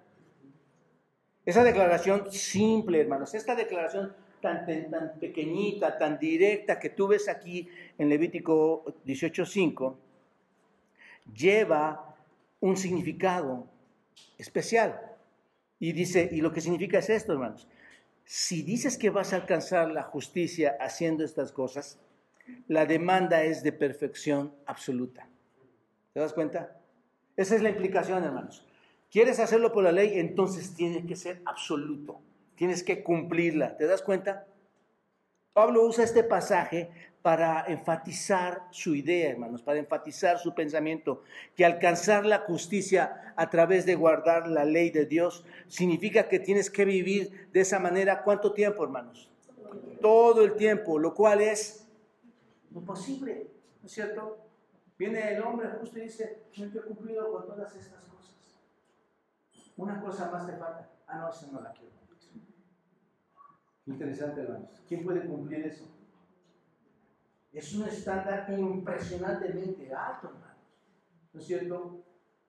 Esa 1.45 1.63
declaración 1.63 2.31
simple, 2.31 3.01
hermanos, 3.01 3.33
esta 3.33 3.55
declaración 3.55 4.13
tan, 4.41 4.65
tan 4.65 5.19
pequeñita, 5.19 5.97
tan 5.97 6.19
directa 6.19 6.79
que 6.79 6.89
tú 6.89 7.07
ves 7.07 7.27
aquí 7.29 7.67
en 7.97 8.09
Levítico 8.09 8.85
18.5, 9.05 9.95
lleva 11.33 12.15
un 12.59 12.77
significado 12.77 13.67
especial. 14.37 15.16
Y 15.79 15.91
dice, 15.91 16.29
y 16.31 16.41
lo 16.41 16.51
que 16.51 16.61
significa 16.61 16.99
es 16.99 17.09
esto, 17.09 17.33
hermanos. 17.33 17.67
Si 18.25 18.61
dices 18.61 18.97
que 18.97 19.09
vas 19.09 19.33
a 19.33 19.37
alcanzar 19.37 19.89
la 19.89 20.03
justicia 20.03 20.75
haciendo 20.79 21.23
estas 21.23 21.51
cosas, 21.51 21.99
la 22.67 22.85
demanda 22.85 23.43
es 23.43 23.63
de 23.63 23.71
perfección 23.71 24.53
absoluta. 24.65 25.29
¿Te 26.13 26.19
das 26.19 26.33
cuenta? 26.33 26.79
Esa 27.35 27.55
es 27.55 27.61
la 27.61 27.69
implicación, 27.69 28.23
hermanos. 28.23 28.65
¿Quieres 29.11 29.39
hacerlo 29.39 29.71
por 29.71 29.83
la 29.83 29.91
ley? 29.91 30.19
Entonces 30.19 30.73
tiene 30.73 31.05
que 31.05 31.15
ser 31.15 31.41
absoluto. 31.45 32.19
Tienes 32.55 32.83
que 32.83 33.03
cumplirla. 33.03 33.77
¿Te 33.77 33.85
das 33.85 34.01
cuenta? 34.01 34.47
Pablo 35.57 35.87
usa 35.87 36.03
este 36.03 36.23
pasaje 36.23 36.91
para 37.23 37.65
enfatizar 37.65 38.67
su 38.69 38.93
idea, 38.93 39.31
hermanos, 39.31 39.63
para 39.63 39.79
enfatizar 39.79 40.37
su 40.37 40.53
pensamiento, 40.53 41.23
que 41.55 41.65
alcanzar 41.65 42.27
la 42.27 42.41
justicia 42.41 43.33
a 43.35 43.49
través 43.49 43.83
de 43.87 43.95
guardar 43.95 44.47
la 44.47 44.65
ley 44.65 44.91
de 44.91 45.07
Dios 45.07 45.43
significa 45.67 46.29
que 46.29 46.37
tienes 46.37 46.69
que 46.69 46.85
vivir 46.85 47.49
de 47.53 47.61
esa 47.61 47.79
manera. 47.79 48.21
¿Cuánto 48.21 48.53
tiempo, 48.53 48.83
hermanos? 48.83 49.31
Todo 49.99 50.43
el 50.43 50.53
tiempo, 50.53 50.99
lo 50.99 51.15
cual 51.15 51.41
es 51.41 51.87
imposible, 52.69 53.47
¿no 53.81 53.87
es 53.87 53.91
cierto? 53.91 54.37
Viene 54.95 55.37
el 55.37 55.41
hombre 55.41 55.69
justo 55.79 55.97
y 55.97 56.01
dice, 56.01 56.43
no 56.55 56.65
he 56.65 56.81
cumplido 56.83 57.31
con 57.31 57.47
todas 57.47 57.75
estas 57.75 58.03
cosas. 58.03 58.35
Una 59.75 59.99
cosa 60.01 60.29
más 60.29 60.45
te 60.45 60.53
falta. 60.53 60.87
Ah, 61.07 61.17
no, 61.17 61.31
esa 61.31 61.47
no 61.47 61.61
la 61.61 61.71
quiero. 61.71 61.96
Interesante, 63.87 64.41
hermanos. 64.41 64.69
¿Quién 64.87 65.03
puede 65.03 65.21
cumplir 65.25 65.65
eso? 65.65 65.87
Es 67.53 67.73
un 67.73 67.87
estándar 67.87 68.45
impresionantemente 68.57 69.91
alto, 69.93 70.27
hermanos. 70.27 70.57
¿No 71.33 71.39
es 71.39 71.47
cierto? 71.47 72.03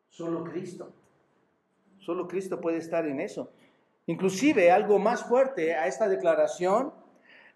Solo 0.09 0.45
Cristo. 0.45 0.93
Solo 1.99 2.27
Cristo 2.27 2.61
puede 2.61 2.79
estar 2.79 3.07
en 3.07 3.21
eso. 3.21 3.53
Inclusive 4.07 4.71
algo 4.71 4.99
más 4.99 5.25
fuerte 5.25 5.75
a 5.75 5.87
esta 5.87 6.09
declaración 6.09 6.93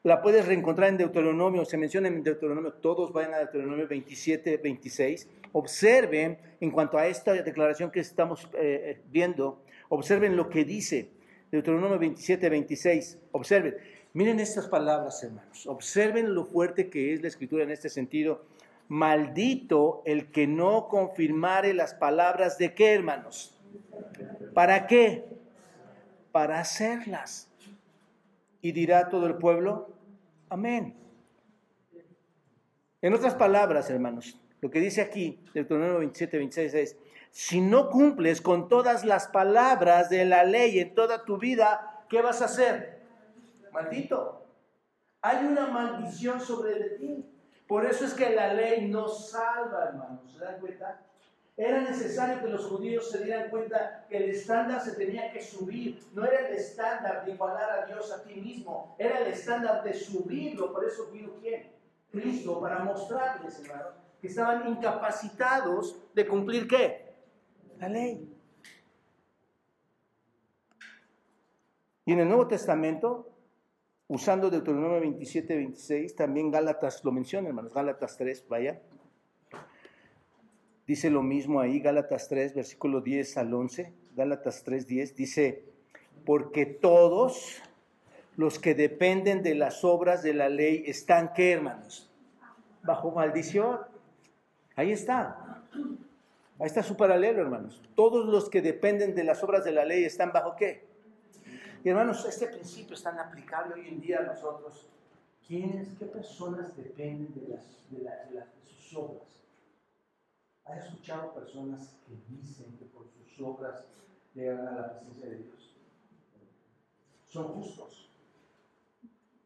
la 0.05 0.21
puedes 0.21 0.47
reencontrar 0.47 0.89
en 0.89 0.97
Deuteronomio, 0.97 1.65
se 1.65 1.79
menciona 1.79 2.09
en 2.09 2.23
Deuteronomio, 2.23 2.73
todos 2.73 3.13
vayan 3.13 3.35
a 3.35 3.39
Deuteronomio 3.39 3.87
27, 3.87 4.57
26. 4.59 5.29
Observen, 5.53 6.39
en 6.61 6.71
cuanto 6.71 6.99
a 6.99 7.07
esta 7.07 7.33
declaración 7.35 7.91
que 7.91 8.01
estamos 8.01 8.49
eh, 8.55 9.01
viendo, 9.11 9.63
observen 9.89 10.37
lo 10.37 10.49
que 10.49 10.65
dice 10.65 11.11
Deuteronomio 11.53 11.99
27, 11.99 12.49
26. 12.49 13.19
Observen, 13.33 13.77
miren 14.15 14.41
estas 14.41 14.67
palabras, 14.69 15.23
hermanos. 15.23 15.67
Observen 15.67 16.35
lo 16.35 16.47
fuerte 16.47 16.89
que 16.89 17.13
es 17.13 17.21
la 17.21 17.29
escritura 17.29 17.63
en 17.63 17.71
este 17.71 17.91
sentido. 17.91 18.47
Maldito 18.89 20.03
el 20.07 20.31
que 20.33 20.47
no 20.47 20.89
confirmare 20.89 21.75
las 21.75 21.93
palabras 21.93 22.57
de 22.57 22.75
qué, 22.75 22.95
hermanos. 22.95 23.55
¿Para 24.55 24.87
qué? 24.87 25.27
Para 26.33 26.59
hacerlas. 26.59 27.51
Y 28.63 28.73
dirá 28.73 29.11
todo 29.11 29.27
el 29.27 29.37
pueblo, 29.37 29.91
amén. 30.49 30.95
En 33.03 33.13
otras 33.13 33.35
palabras, 33.35 33.91
hermanos, 33.91 34.39
lo 34.63 34.71
que 34.71 34.81
dice 34.81 35.03
aquí, 35.03 35.39
Deuteronomio 35.53 35.99
27, 35.99 36.39
26 36.39 36.75
es, 36.75 36.97
si 37.33 37.63
no 37.63 37.89
cumples 37.89 38.43
con 38.43 38.69
todas 38.69 39.07
las 39.07 39.27
palabras 39.27 40.11
de 40.11 40.27
la 40.27 40.45
ley 40.45 40.79
en 40.79 40.95
toda 40.95 41.25
tu 41.25 41.39
vida, 41.39 42.05
¿qué 42.11 42.21
vas 42.21 42.43
a 42.43 42.45
hacer? 42.45 43.01
Maldito. 43.73 44.47
Hay 45.23 45.47
una 45.47 45.67
maldición 45.69 46.41
sobre 46.41 46.91
ti. 46.99 47.25
Por 47.67 47.87
eso 47.87 48.05
es 48.05 48.13
que 48.13 48.35
la 48.35 48.53
ley 48.53 48.87
no 48.87 49.09
salva, 49.09 49.85
hermanos. 49.89 50.31
¿Se 50.31 50.45
dan 50.45 50.61
cuenta? 50.61 51.01
Era 51.57 51.81
necesario 51.81 52.43
que 52.43 52.49
los 52.49 52.67
judíos 52.67 53.11
se 53.11 53.25
dieran 53.25 53.49
cuenta 53.49 54.05
que 54.11 54.19
el 54.19 54.31
estándar 54.31 54.83
se 54.83 54.93
tenía 54.93 55.33
que 55.33 55.41
subir. 55.41 56.05
No 56.13 56.27
era 56.27 56.49
el 56.49 56.55
estándar 56.55 57.25
de 57.25 57.33
igualar 57.33 57.71
a 57.71 57.87
Dios 57.87 58.13
a 58.13 58.23
ti 58.25 58.35
mismo, 58.35 58.95
era 58.99 59.21
el 59.21 59.29
estándar 59.29 59.83
de 59.83 59.95
subirlo. 59.95 60.71
Por 60.71 60.85
eso 60.85 61.07
vino 61.11 61.31
quién? 61.41 61.73
Cristo, 62.11 62.61
para 62.61 62.81
mostrarles, 62.81 63.59
hermanos, 63.61 63.95
que 64.21 64.27
estaban 64.27 64.69
incapacitados 64.69 65.97
de 66.15 66.27
cumplir 66.27 66.69
qué? 66.69 67.02
La 67.83 67.89
ley. 67.89 68.33
Y 72.05 72.13
en 72.13 72.21
el 72.21 72.29
Nuevo 72.29 72.47
Testamento, 72.47 73.29
usando 74.07 74.51
Deuteronomio 74.51 75.01
27, 75.01 75.57
26, 75.57 76.15
también 76.15 76.53
Gálatas 76.53 77.05
lo 77.05 77.11
menciona, 77.11 77.49
hermanos, 77.49 77.75
Gálatas 77.75 78.17
3, 78.19 78.47
vaya. 78.49 78.81
Dice 80.87 81.11
lo 81.11 81.25
mismo 81.25 81.59
ahí, 81.59 81.81
Gálatas 81.81 82.29
3, 82.29 82.55
versículo 82.55 83.01
10 83.01 83.37
al 83.39 83.53
11. 83.53 83.93
Gálatas 84.15 84.63
3, 84.63 84.87
10 84.87 85.17
dice, 85.17 85.65
porque 86.25 86.67
todos 86.67 87.61
los 88.37 88.61
que 88.61 88.77
dependen 88.77 89.43
de 89.43 89.57
las 89.57 89.83
obras 89.83 90.23
de 90.23 90.35
la 90.35 90.49
ley 90.49 90.85
están, 90.87 91.33
¿qué 91.33 91.51
hermanos? 91.51 92.09
Bajo 92.85 93.11
maldición. 93.11 93.81
Ahí 94.77 94.93
está. 94.93 95.65
Ahí 96.63 96.69
está 96.69 96.85
su 96.85 96.97
paralelo, 96.97 97.43
hermanos. 97.43 97.83
Todos 97.97 98.25
los 98.25 98.49
que 98.49 98.63
dependen 98.63 99.17
de 99.17 99.25
las 99.25 99.43
obras 99.43 99.65
de 99.65 99.73
la 99.73 99.85
ley 99.85 100.05
están 100.05 100.31
bajo 100.31 100.55
qué? 100.55 100.87
Y 101.83 101.89
hermanos, 101.89 102.25
este 102.25 102.47
principio 102.47 102.95
es 102.95 103.03
tan 103.03 103.19
aplicable 103.19 103.75
hoy 103.75 103.89
en 103.89 104.01
día 104.01 104.21
a 104.21 104.23
nosotros. 104.23 104.87
¿Quiénes, 105.45 105.89
qué 105.99 106.05
personas 106.05 106.77
dependen 106.77 107.35
de, 107.35 107.49
las, 107.49 107.65
de, 107.91 108.45
sus 108.65 108.97
obras? 108.97 109.25
¿Has 110.65 110.85
escuchado 110.85 111.35
personas 111.35 111.97
que 112.07 112.15
dicen 112.33 112.79
que 112.79 112.85
por 112.85 113.09
sus 113.09 113.41
obras 113.41 113.85
llegan 114.33 114.65
a 114.69 114.71
la 114.71 114.93
presencia 114.93 115.31
de 115.31 115.39
Dios? 115.39 115.77
Son 117.27 117.49
justos. 117.55 118.09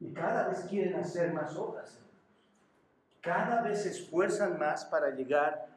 Y 0.01 0.13
cada 0.13 0.49
vez 0.49 0.67
quieren 0.69 0.97
hacer 0.97 1.33
más 1.33 1.57
obras. 1.57 1.99
Cada 3.23 3.63
vez 3.63 3.85
se 3.85 3.89
esfuerzan 3.89 4.59
más 4.59 4.85
para 4.85 5.09
llegar 5.13 5.76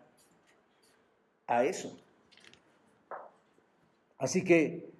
a 1.49 1.65
eso. 1.65 1.97
Así 4.17 4.43
que 4.43 4.91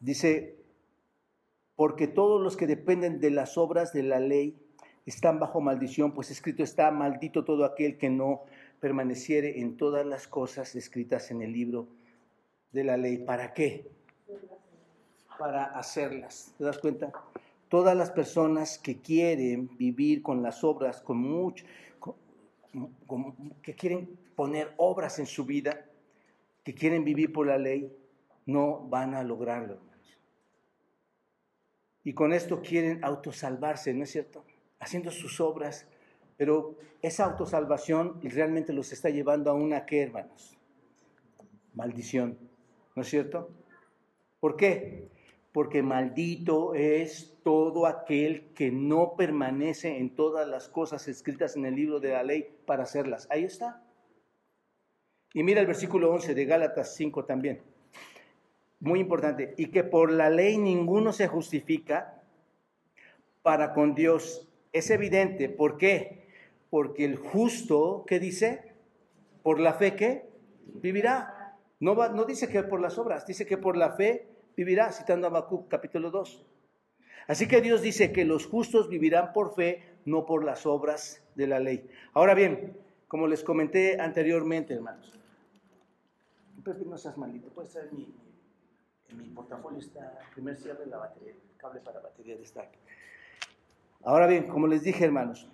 dice, 0.00 0.56
porque 1.76 2.06
todos 2.06 2.40
los 2.40 2.56
que 2.56 2.66
dependen 2.66 3.20
de 3.20 3.30
las 3.30 3.56
obras 3.56 3.92
de 3.92 4.02
la 4.02 4.20
ley 4.20 4.56
están 5.06 5.40
bajo 5.40 5.60
maldición, 5.60 6.12
pues 6.12 6.30
escrito 6.30 6.62
está, 6.62 6.90
maldito 6.90 7.44
todo 7.44 7.64
aquel 7.64 7.96
que 7.96 8.10
no 8.10 8.42
permaneciere 8.80 9.60
en 9.60 9.76
todas 9.76 10.04
las 10.04 10.28
cosas 10.28 10.74
escritas 10.76 11.30
en 11.30 11.40
el 11.40 11.52
libro 11.52 11.88
de 12.72 12.84
la 12.84 12.96
ley. 12.98 13.18
¿Para 13.18 13.54
qué? 13.54 13.90
Para 15.38 15.64
hacerlas. 15.64 16.54
¿Te 16.58 16.64
das 16.64 16.78
cuenta? 16.78 17.12
Todas 17.70 17.96
las 17.96 18.10
personas 18.10 18.78
que 18.78 19.00
quieren 19.00 19.74
vivir 19.78 20.22
con 20.22 20.42
las 20.42 20.62
obras, 20.64 21.00
con 21.00 21.16
mucho, 21.16 21.64
que 23.62 23.74
quieren 23.74 24.18
poner 24.34 24.72
obras 24.76 25.18
en 25.18 25.26
su 25.26 25.44
vida, 25.44 25.86
que 26.64 26.74
quieren 26.74 27.04
vivir 27.04 27.32
por 27.32 27.46
la 27.46 27.58
ley, 27.58 27.94
no 28.46 28.88
van 28.88 29.14
a 29.14 29.22
lograrlo, 29.22 29.80
Y 32.02 32.12
con 32.12 32.32
esto 32.32 32.60
quieren 32.60 33.02
autosalvarse, 33.02 33.94
¿no 33.94 34.04
es 34.04 34.10
cierto? 34.10 34.44
Haciendo 34.78 35.10
sus 35.10 35.40
obras 35.40 35.86
pero 36.36 36.76
esa 37.02 37.24
autosalvación 37.24 38.20
realmente 38.22 38.72
los 38.72 38.92
está 38.92 39.10
llevando 39.10 39.50
a 39.50 39.54
una 39.54 39.86
qué, 39.86 40.02
hermanos? 40.02 40.56
Maldición. 41.74 42.38
¿No 42.96 43.02
es 43.02 43.08
cierto? 43.08 43.50
¿Por 44.40 44.56
qué? 44.56 45.08
Porque 45.52 45.82
maldito 45.82 46.74
es 46.74 47.36
todo 47.44 47.86
aquel 47.86 48.52
que 48.54 48.72
no 48.72 49.14
permanece 49.16 49.98
en 49.98 50.14
todas 50.14 50.48
las 50.48 50.68
cosas 50.68 51.06
escritas 51.08 51.56
en 51.56 51.66
el 51.66 51.76
libro 51.76 52.00
de 52.00 52.10
la 52.10 52.24
ley 52.24 52.48
para 52.66 52.82
hacerlas. 52.82 53.28
Ahí 53.30 53.44
está. 53.44 53.83
Y 55.34 55.42
mira 55.42 55.60
el 55.60 55.66
versículo 55.66 56.12
11 56.12 56.34
de 56.34 56.44
Gálatas 56.44 56.94
5 56.94 57.24
también. 57.24 57.60
Muy 58.78 59.00
importante. 59.00 59.54
Y 59.58 59.66
que 59.66 59.82
por 59.82 60.12
la 60.12 60.30
ley 60.30 60.56
ninguno 60.56 61.12
se 61.12 61.26
justifica 61.26 62.22
para 63.42 63.74
con 63.74 63.94
Dios 63.94 64.48
es 64.72 64.90
evidente. 64.90 65.48
¿Por 65.48 65.76
qué? 65.76 66.28
Porque 66.70 67.04
el 67.04 67.16
justo, 67.16 68.04
¿qué 68.06 68.20
dice? 68.20 68.72
Por 69.42 69.58
la 69.58 69.74
fe 69.74 69.96
que 69.96 70.28
vivirá. 70.66 71.56
No, 71.80 71.96
va, 71.96 72.10
no 72.10 72.24
dice 72.24 72.48
que 72.48 72.62
por 72.62 72.80
las 72.80 72.96
obras, 72.96 73.26
dice 73.26 73.44
que 73.44 73.58
por 73.58 73.76
la 73.76 73.92
fe 73.92 74.28
vivirá, 74.56 74.92
citando 74.92 75.26
a 75.26 75.30
Habacuc 75.30 75.68
capítulo 75.68 76.10
2. 76.10 76.46
Así 77.26 77.48
que 77.48 77.60
Dios 77.60 77.82
dice 77.82 78.12
que 78.12 78.24
los 78.24 78.46
justos 78.46 78.88
vivirán 78.88 79.32
por 79.32 79.54
fe, 79.54 79.82
no 80.04 80.26
por 80.26 80.44
las 80.44 80.64
obras 80.64 81.22
de 81.34 81.48
la 81.48 81.58
ley. 81.58 81.88
Ahora 82.12 82.34
bien, 82.34 82.76
como 83.08 83.26
les 83.26 83.42
comenté 83.42 84.00
anteriormente, 84.00 84.74
hermanos, 84.74 85.18
no 86.72 86.96
seas 86.96 87.16
malito, 87.18 87.48
puedes 87.50 87.72
traer 87.72 87.92
mi, 87.92 88.14
en 89.10 89.18
mi 89.18 89.28
portafolio 89.28 89.78
está 89.78 90.18
el 90.26 90.32
primer 90.32 90.56
cierre 90.56 90.84
de 90.84 90.90
la 90.90 90.98
batería, 90.98 91.32
el 91.32 91.56
cable 91.58 91.80
para 91.80 92.00
batería 92.00 92.36
de 92.36 92.42
esta 92.42 92.68
Ahora 94.02 94.26
bien, 94.26 94.48
como 94.48 94.66
les 94.66 94.82
dije, 94.82 95.04
hermanos, 95.04 95.48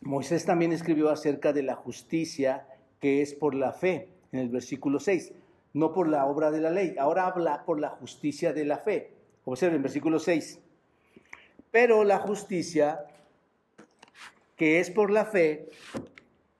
Moisés 0.00 0.44
también 0.44 0.72
escribió 0.72 1.10
acerca 1.10 1.52
de 1.52 1.62
la 1.62 1.74
justicia 1.74 2.66
que 3.00 3.22
es 3.22 3.34
por 3.34 3.54
la 3.54 3.72
fe, 3.72 4.08
en 4.32 4.40
el 4.40 4.48
versículo 4.48 4.98
6, 4.98 5.32
no 5.74 5.92
por 5.92 6.08
la 6.08 6.26
obra 6.26 6.50
de 6.50 6.60
la 6.60 6.70
ley. 6.70 6.96
Ahora 6.98 7.26
habla 7.26 7.64
por 7.64 7.80
la 7.80 7.90
justicia 7.90 8.52
de 8.52 8.64
la 8.64 8.78
fe. 8.78 9.12
Observen, 9.44 9.76
el 9.76 9.82
versículo 9.82 10.18
6. 10.18 10.60
Pero 11.70 12.04
la 12.04 12.18
justicia 12.18 13.06
que 14.56 14.80
es 14.80 14.90
por 14.90 15.10
la 15.10 15.24
fe, 15.24 15.68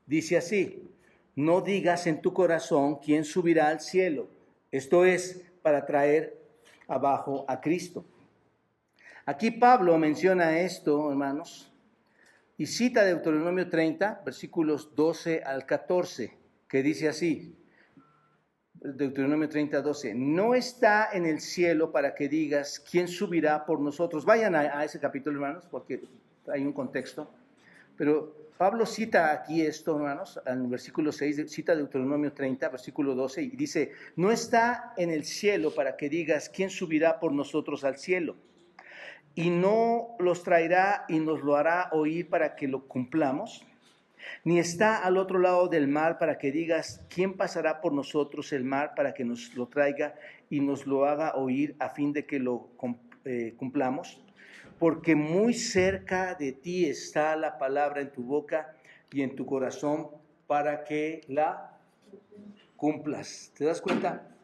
dice 0.06 0.36
así, 0.36 0.91
no 1.34 1.60
digas 1.60 2.06
en 2.06 2.20
tu 2.20 2.32
corazón 2.32 2.96
quién 2.96 3.24
subirá 3.24 3.68
al 3.68 3.80
cielo. 3.80 4.28
Esto 4.70 5.04
es 5.04 5.42
para 5.62 5.86
traer 5.86 6.38
abajo 6.88 7.44
a 7.48 7.60
Cristo. 7.60 8.04
Aquí 9.24 9.50
Pablo 9.50 9.96
menciona 9.98 10.58
esto, 10.58 11.10
hermanos, 11.10 11.72
y 12.58 12.66
cita 12.66 13.04
Deuteronomio 13.04 13.68
30, 13.68 14.22
versículos 14.24 14.94
12 14.94 15.42
al 15.44 15.64
14, 15.64 16.36
que 16.68 16.82
dice 16.82 17.08
así, 17.08 17.56
Deuteronomio 18.74 19.48
30, 19.48 19.80
12, 19.80 20.14
no 20.14 20.54
está 20.54 21.10
en 21.12 21.26
el 21.26 21.40
cielo 21.40 21.92
para 21.92 22.14
que 22.14 22.28
digas 22.28 22.80
quién 22.80 23.06
subirá 23.06 23.64
por 23.64 23.80
nosotros. 23.80 24.24
Vayan 24.24 24.56
a, 24.56 24.84
ese 24.84 24.98
capítulo, 24.98 25.36
hermanos, 25.36 25.68
porque 25.70 26.02
hay 26.48 26.66
un 26.66 26.72
contexto. 26.72 27.30
Pero 27.96 28.34
Pablo 28.62 28.86
cita 28.86 29.32
aquí 29.32 29.62
esto, 29.62 29.96
hermanos, 29.96 30.40
en 30.46 30.60
el 30.60 30.66
versículo 30.68 31.10
6, 31.10 31.50
cita 31.50 31.74
Deuteronomio 31.74 32.32
30, 32.32 32.68
versículo 32.68 33.16
12, 33.16 33.42
y 33.42 33.56
dice, 33.56 33.90
no 34.14 34.30
está 34.30 34.94
en 34.96 35.10
el 35.10 35.24
cielo 35.24 35.74
para 35.74 35.96
que 35.96 36.08
digas 36.08 36.48
quién 36.48 36.70
subirá 36.70 37.18
por 37.18 37.32
nosotros 37.32 37.82
al 37.82 37.96
cielo. 37.96 38.36
Y 39.34 39.50
no 39.50 40.14
los 40.20 40.44
traerá 40.44 41.06
y 41.08 41.18
nos 41.18 41.42
lo 41.42 41.56
hará 41.56 41.88
oír 41.90 42.30
para 42.30 42.54
que 42.54 42.68
lo 42.68 42.86
cumplamos 42.86 43.66
ni 44.44 44.60
está 44.60 44.98
al 44.98 45.16
otro 45.16 45.40
lado 45.40 45.66
del 45.66 45.88
mar 45.88 46.20
para 46.20 46.38
que 46.38 46.52
digas, 46.52 47.04
¿quién 47.08 47.36
pasará 47.36 47.80
por 47.80 47.92
nosotros 47.92 48.52
el 48.52 48.62
mar 48.62 48.92
para 48.94 49.12
que 49.12 49.24
nos 49.24 49.52
lo 49.56 49.66
traiga 49.66 50.14
y 50.50 50.60
nos 50.60 50.86
lo 50.86 51.06
haga 51.06 51.34
oír 51.34 51.74
a 51.80 51.88
fin 51.88 52.12
de 52.12 52.26
que 52.26 52.38
lo 52.38 52.70
eh, 53.24 53.54
cumplamos? 53.56 54.22
Porque 54.82 55.14
muy 55.14 55.54
cerca 55.54 56.34
de 56.34 56.50
ti 56.50 56.86
está 56.86 57.36
la 57.36 57.56
palabra 57.56 58.00
en 58.00 58.10
tu 58.10 58.24
boca 58.24 58.74
y 59.12 59.22
en 59.22 59.36
tu 59.36 59.46
corazón 59.46 60.08
para 60.48 60.82
que 60.82 61.20
la 61.28 61.78
cumplas. 62.74 63.52
¿Te 63.56 63.64
das 63.64 63.80
cuenta? 63.80 64.34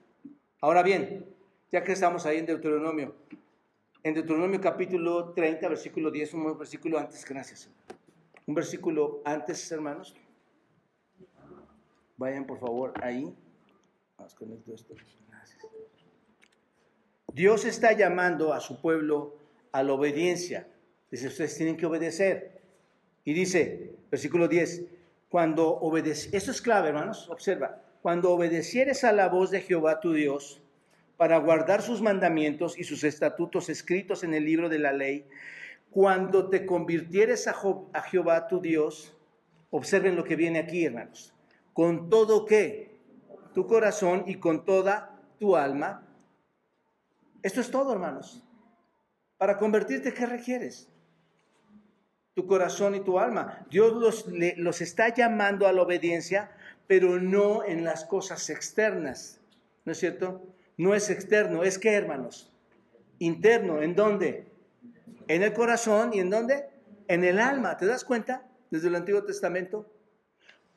Ahora 0.60 0.84
bien, 0.84 1.26
ya 1.72 1.82
que 1.82 1.90
estamos 1.90 2.24
ahí 2.24 2.38
en 2.38 2.46
Deuteronomio, 2.46 3.16
en 4.04 4.14
Deuteronomio 4.14 4.60
capítulo 4.60 5.32
30, 5.32 5.70
versículo 5.70 6.08
10, 6.08 6.34
un 6.34 6.56
versículo 6.56 7.00
antes, 7.00 7.24
gracias 7.24 7.68
un 8.46 8.54
versículo 8.54 9.20
antes, 9.24 9.72
hermanos. 9.72 10.14
Vayan 12.16 12.46
por 12.46 12.60
favor 12.60 12.94
ahí. 13.02 13.36
Vamos 14.16 14.36
con 14.36 14.52
esto. 14.52 14.94
Gracias. 15.28 15.58
Dios 17.34 17.64
está 17.64 17.90
llamando 17.90 18.54
a 18.54 18.60
su 18.60 18.80
pueblo 18.80 19.47
a 19.72 19.82
la 19.82 19.92
obediencia. 19.92 20.68
Dice, 21.10 21.28
ustedes 21.28 21.56
tienen 21.56 21.76
que 21.76 21.86
obedecer. 21.86 22.60
Y 23.24 23.32
dice, 23.32 23.94
versículo 24.10 24.48
10, 24.48 24.84
cuando 25.28 25.68
obedeces, 25.68 26.32
esto 26.32 26.50
es 26.50 26.62
clave, 26.62 26.88
hermanos, 26.88 27.28
observa, 27.28 27.82
cuando 28.02 28.32
obedecieres 28.32 29.04
a 29.04 29.12
la 29.12 29.28
voz 29.28 29.50
de 29.50 29.60
Jehová 29.60 30.00
tu 30.00 30.12
Dios, 30.12 30.62
para 31.18 31.36
guardar 31.38 31.82
sus 31.82 32.00
mandamientos 32.00 32.78
y 32.78 32.84
sus 32.84 33.02
estatutos 33.02 33.68
escritos 33.68 34.22
en 34.22 34.34
el 34.34 34.44
libro 34.44 34.68
de 34.68 34.78
la 34.78 34.92
ley, 34.92 35.26
cuando 35.90 36.48
te 36.48 36.64
convirtieres 36.64 37.48
a, 37.48 37.54
Jehová 38.02 38.46
tu 38.46 38.60
Dios, 38.60 39.16
observen 39.70 40.14
lo 40.14 40.24
que 40.24 40.36
viene 40.36 40.60
aquí, 40.60 40.84
hermanos, 40.84 41.34
con 41.72 42.08
todo 42.08 42.46
que 42.46 42.96
tu 43.52 43.66
corazón 43.66 44.24
y 44.26 44.36
con 44.36 44.64
toda 44.64 45.20
tu 45.40 45.56
alma. 45.56 46.06
Esto 47.42 47.60
es 47.60 47.70
todo, 47.70 47.92
hermanos. 47.92 48.44
Para 49.38 49.56
convertirte, 49.56 50.12
¿qué 50.12 50.26
requieres? 50.26 50.88
Tu 52.34 52.46
corazón 52.46 52.94
y 52.96 53.00
tu 53.00 53.18
alma. 53.18 53.66
Dios 53.70 53.94
los, 53.94 54.26
los 54.56 54.80
está 54.80 55.14
llamando 55.14 55.66
a 55.66 55.72
la 55.72 55.82
obediencia, 55.82 56.50
pero 56.86 57.20
no 57.20 57.64
en 57.64 57.84
las 57.84 58.04
cosas 58.04 58.50
externas. 58.50 59.40
¿No 59.84 59.92
es 59.92 59.98
cierto? 59.98 60.44
No 60.76 60.94
es 60.94 61.08
externo, 61.10 61.64
es 61.64 61.78
que, 61.78 61.92
hermanos, 61.92 62.52
interno. 63.18 63.80
¿En 63.80 63.94
dónde? 63.94 64.46
En 65.28 65.42
el 65.42 65.52
corazón 65.52 66.10
y 66.12 66.20
en 66.20 66.30
dónde? 66.30 66.68
En 67.06 67.24
el 67.24 67.38
alma. 67.38 67.76
¿Te 67.76 67.86
das 67.86 68.04
cuenta? 68.04 68.46
Desde 68.70 68.88
el 68.88 68.96
Antiguo 68.96 69.24
Testamento. 69.24 69.86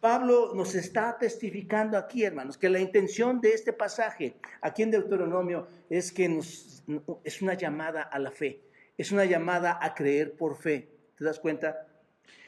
Pablo 0.02 0.54
nos 0.56 0.74
está 0.74 1.16
testificando 1.20 1.96
aquí, 1.96 2.24
hermanos, 2.24 2.58
que 2.58 2.70
la 2.70 2.80
intención 2.80 3.40
de 3.40 3.54
este 3.54 3.72
pasaje 3.72 4.36
aquí 4.60 4.82
en 4.82 4.90
Deuteronomio 4.90 5.68
es 5.92 6.12
que 6.12 6.26
es 7.24 7.42
una 7.44 7.54
llamada 7.54 8.02
a 8.02 8.18
la 8.18 8.32
fe, 8.32 8.64
es 8.98 9.12
una 9.12 9.26
llamada 9.26 9.78
a 9.80 9.94
creer 9.94 10.36
por 10.36 10.58
fe. 10.58 10.90
¿Te 11.16 11.24
das 11.24 11.40
cuenta? 11.40 11.88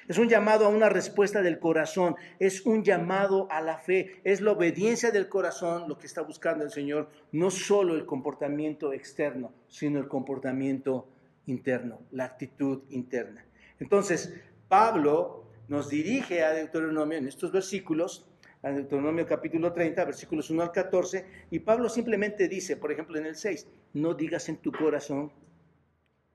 Es 0.07 0.17
un 0.17 0.27
llamado 0.27 0.65
a 0.65 0.69
una 0.69 0.89
respuesta 0.89 1.43
del 1.43 1.59
corazón, 1.59 2.15
es 2.39 2.65
un 2.65 2.83
llamado 2.83 3.47
a 3.51 3.61
la 3.61 3.77
fe, 3.77 4.19
es 4.23 4.41
la 4.41 4.53
obediencia 4.53 5.11
del 5.11 5.29
corazón 5.29 5.87
lo 5.87 5.99
que 5.99 6.07
está 6.07 6.23
buscando 6.23 6.63
el 6.63 6.71
Señor, 6.71 7.09
no 7.31 7.51
solo 7.51 7.93
el 7.93 8.07
comportamiento 8.07 8.93
externo, 8.93 9.53
sino 9.67 9.99
el 9.99 10.07
comportamiento 10.07 11.07
interno, 11.45 12.01
la 12.11 12.25
actitud 12.25 12.81
interna. 12.89 13.45
Entonces, 13.79 14.33
Pablo 14.67 15.43
nos 15.67 15.89
dirige 15.89 16.43
a 16.43 16.51
Deuteronomio 16.51 17.17
en 17.17 17.27
estos 17.27 17.51
versículos, 17.51 18.27
a 18.61 18.71
Deuteronomio 18.71 19.25
capítulo 19.25 19.73
30, 19.73 20.05
versículos 20.05 20.49
1 20.49 20.61
al 20.61 20.71
14, 20.71 21.25
y 21.51 21.59
Pablo 21.59 21.89
simplemente 21.89 22.47
dice, 22.47 22.77
por 22.77 22.91
ejemplo 22.91 23.17
en 23.17 23.25
el 23.25 23.35
6, 23.35 23.67
no 23.93 24.13
digas 24.13 24.49
en 24.49 24.57
tu 24.57 24.71
corazón, 24.71 25.31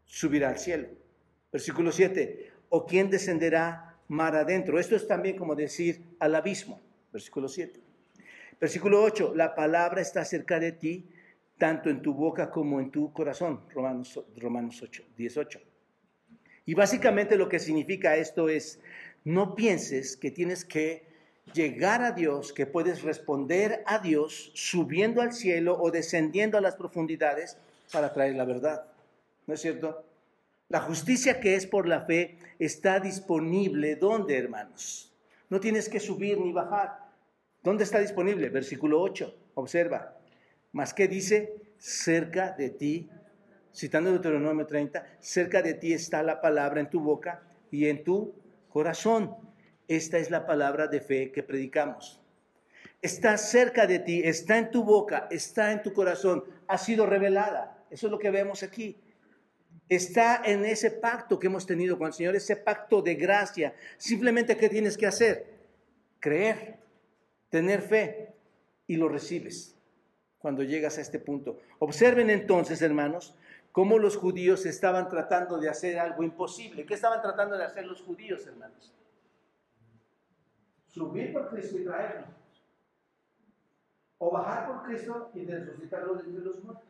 subirá 0.04 0.50
al 0.50 0.58
cielo. 0.58 0.88
Versículo 1.50 1.92
7, 1.92 2.52
o 2.70 2.86
quién 2.86 3.10
descenderá 3.10 3.96
mar 4.08 4.36
adentro. 4.36 4.78
Esto 4.78 4.96
es 4.96 5.06
también 5.06 5.36
como 5.36 5.54
decir 5.54 6.02
al 6.18 6.34
abismo. 6.34 6.80
Versículo 7.12 7.48
7. 7.48 7.80
Versículo 8.60 9.02
8, 9.02 9.34
la 9.34 9.54
palabra 9.54 10.00
está 10.00 10.24
cerca 10.24 10.58
de 10.58 10.72
ti, 10.72 11.08
tanto 11.58 11.90
en 11.90 12.02
tu 12.02 12.14
boca 12.14 12.50
como 12.50 12.80
en 12.80 12.90
tu 12.90 13.12
corazón. 13.12 13.62
Romanos, 13.70 14.20
Romanos 14.36 14.82
8, 14.82 15.04
18. 15.16 15.60
Y 16.66 16.74
básicamente 16.74 17.36
lo 17.36 17.48
que 17.48 17.58
significa 17.58 18.16
esto 18.16 18.48
es, 18.48 18.80
no 19.28 19.54
pienses 19.54 20.16
que 20.16 20.30
tienes 20.30 20.64
que 20.64 21.06
llegar 21.52 22.02
a 22.02 22.12
Dios, 22.12 22.54
que 22.54 22.64
puedes 22.64 23.02
responder 23.02 23.82
a 23.84 23.98
Dios 23.98 24.50
subiendo 24.54 25.20
al 25.20 25.34
cielo 25.34 25.76
o 25.78 25.90
descendiendo 25.90 26.56
a 26.56 26.62
las 26.62 26.76
profundidades 26.76 27.58
para 27.92 28.14
traer 28.14 28.36
la 28.36 28.46
verdad. 28.46 28.86
¿No 29.46 29.52
es 29.52 29.60
cierto? 29.60 30.02
La 30.70 30.80
justicia 30.80 31.40
que 31.40 31.56
es 31.56 31.66
por 31.66 31.86
la 31.86 32.00
fe 32.00 32.38
está 32.58 33.00
disponible. 33.00 33.96
¿Dónde, 33.96 34.38
hermanos? 34.38 35.12
No 35.50 35.60
tienes 35.60 35.90
que 35.90 36.00
subir 36.00 36.38
ni 36.40 36.52
bajar. 36.52 37.10
¿Dónde 37.62 37.84
está 37.84 37.98
disponible? 37.98 38.48
Versículo 38.48 38.98
8. 39.02 39.34
Observa. 39.56 40.16
Más 40.72 40.94
que 40.94 41.06
dice, 41.06 41.54
cerca 41.76 42.52
de 42.52 42.70
ti, 42.70 43.10
citando 43.74 44.10
Deuteronomio 44.10 44.66
30, 44.66 45.06
cerca 45.20 45.60
de 45.60 45.74
ti 45.74 45.92
está 45.92 46.22
la 46.22 46.40
palabra 46.40 46.80
en 46.80 46.88
tu 46.88 47.00
boca 47.00 47.42
y 47.70 47.88
en 47.88 48.04
tu 48.04 48.34
corazón. 48.68 49.36
Esta 49.86 50.18
es 50.18 50.30
la 50.30 50.46
palabra 50.46 50.86
de 50.86 51.00
fe 51.00 51.32
que 51.32 51.42
predicamos. 51.42 52.20
Está 53.00 53.38
cerca 53.38 53.86
de 53.86 54.00
ti, 54.00 54.22
está 54.24 54.58
en 54.58 54.70
tu 54.70 54.84
boca, 54.84 55.28
está 55.30 55.72
en 55.72 55.82
tu 55.82 55.92
corazón, 55.92 56.44
ha 56.66 56.78
sido 56.78 57.06
revelada. 57.06 57.84
Eso 57.90 58.06
es 58.06 58.10
lo 58.10 58.18
que 58.18 58.30
vemos 58.30 58.62
aquí. 58.62 58.96
Está 59.88 60.42
en 60.44 60.64
ese 60.64 60.90
pacto 60.90 61.38
que 61.38 61.46
hemos 61.46 61.64
tenido 61.64 61.96
con 61.96 62.08
el 62.08 62.12
Señor, 62.12 62.36
ese 62.36 62.56
pacto 62.56 63.00
de 63.00 63.14
gracia. 63.14 63.74
Simplemente, 63.96 64.56
¿qué 64.56 64.68
tienes 64.68 64.98
que 64.98 65.06
hacer? 65.06 65.46
Creer, 66.20 66.78
tener 67.48 67.80
fe 67.80 68.34
y 68.86 68.96
lo 68.96 69.08
recibes 69.08 69.76
cuando 70.38 70.62
llegas 70.62 70.98
a 70.98 71.00
este 71.00 71.18
punto. 71.18 71.58
Observen 71.78 72.30
entonces, 72.30 72.82
hermanos, 72.82 73.34
cómo 73.78 73.96
los 74.00 74.16
judíos 74.16 74.66
estaban 74.66 75.08
tratando 75.08 75.56
de 75.56 75.68
hacer 75.68 76.00
algo 76.00 76.24
imposible. 76.24 76.84
¿Qué 76.84 76.94
estaban 76.94 77.22
tratando 77.22 77.56
de 77.56 77.62
hacer 77.62 77.86
los 77.86 78.02
judíos, 78.02 78.44
hermanos? 78.44 78.92
Subir 80.88 81.32
por 81.32 81.48
Cristo 81.48 81.78
y 81.78 81.84
traerlo. 81.84 82.26
O 84.18 84.32
bajar 84.32 84.66
por 84.66 84.82
Cristo 84.82 85.30
y 85.32 85.44
resucitarlo 85.44 86.16
de 86.16 86.40
los 86.40 86.64
muertos. 86.64 86.88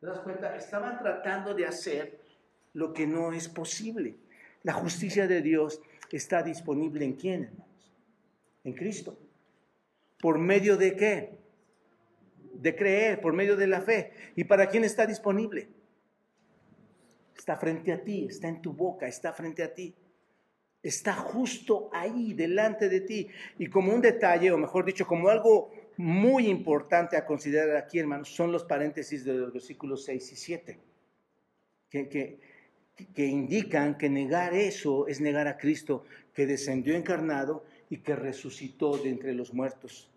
¿Te 0.00 0.06
das 0.06 0.20
cuenta? 0.20 0.56
Estaban 0.56 0.98
tratando 0.98 1.52
de 1.52 1.66
hacer 1.66 2.18
lo 2.72 2.94
que 2.94 3.06
no 3.06 3.34
es 3.34 3.46
posible. 3.46 4.16
La 4.62 4.72
justicia 4.72 5.26
de 5.26 5.42
Dios 5.42 5.82
está 6.10 6.42
disponible 6.42 7.04
en 7.04 7.16
quién, 7.16 7.44
hermanos? 7.44 7.92
En 8.64 8.72
Cristo. 8.72 9.18
¿Por 10.22 10.38
medio 10.38 10.78
de 10.78 10.96
qué? 10.96 11.39
De 12.60 12.76
creer, 12.76 13.20
por 13.20 13.32
medio 13.32 13.56
de 13.56 13.66
la 13.66 13.80
fe. 13.80 14.12
¿Y 14.36 14.44
para 14.44 14.68
quién 14.68 14.84
está 14.84 15.06
disponible? 15.06 15.68
Está 17.36 17.56
frente 17.56 17.90
a 17.90 18.04
ti, 18.04 18.26
está 18.28 18.48
en 18.48 18.60
tu 18.60 18.74
boca, 18.74 19.08
está 19.08 19.32
frente 19.32 19.62
a 19.62 19.72
ti. 19.72 19.94
Está 20.82 21.14
justo 21.14 21.88
ahí, 21.92 22.34
delante 22.34 22.88
de 22.88 23.00
ti. 23.00 23.28
Y 23.58 23.68
como 23.68 23.94
un 23.94 24.00
detalle, 24.02 24.52
o 24.52 24.58
mejor 24.58 24.84
dicho, 24.84 25.06
como 25.06 25.28
algo 25.28 25.70
muy 25.96 26.48
importante 26.48 27.16
a 27.16 27.24
considerar 27.24 27.76
aquí, 27.76 27.98
hermanos, 27.98 28.28
son 28.28 28.52
los 28.52 28.64
paréntesis 28.64 29.24
de 29.24 29.34
los 29.34 29.52
versículos 29.52 30.04
6 30.04 30.32
y 30.32 30.36
7, 30.36 30.78
que, 31.88 32.08
que, 32.08 32.38
que 33.14 33.26
indican 33.26 33.96
que 33.96 34.10
negar 34.10 34.54
eso 34.54 35.06
es 35.06 35.20
negar 35.20 35.46
a 35.46 35.56
Cristo, 35.56 36.04
que 36.34 36.46
descendió 36.46 36.94
encarnado 36.94 37.64
y 37.88 37.98
que 37.98 38.16
resucitó 38.16 38.98
de 38.98 39.10
entre 39.10 39.34
los 39.34 39.54
muertos. 39.54 40.09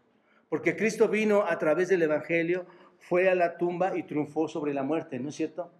Porque 0.53 0.75
Cristo 0.75 1.07
vino 1.07 1.47
a 1.47 1.57
través 1.57 1.89
del 1.89 2.03
Evangelio, 2.03 2.67
fue 2.99 3.27
a 3.27 3.33
la 3.33 3.57
tumba 3.57 3.97
y 3.97 4.03
triunfó 4.03 4.47
sobre 4.47 4.71
la 4.71 4.83
muerte, 4.83 5.17
¿no 5.17 5.29
es 5.29 5.35
cierto? 5.35 5.71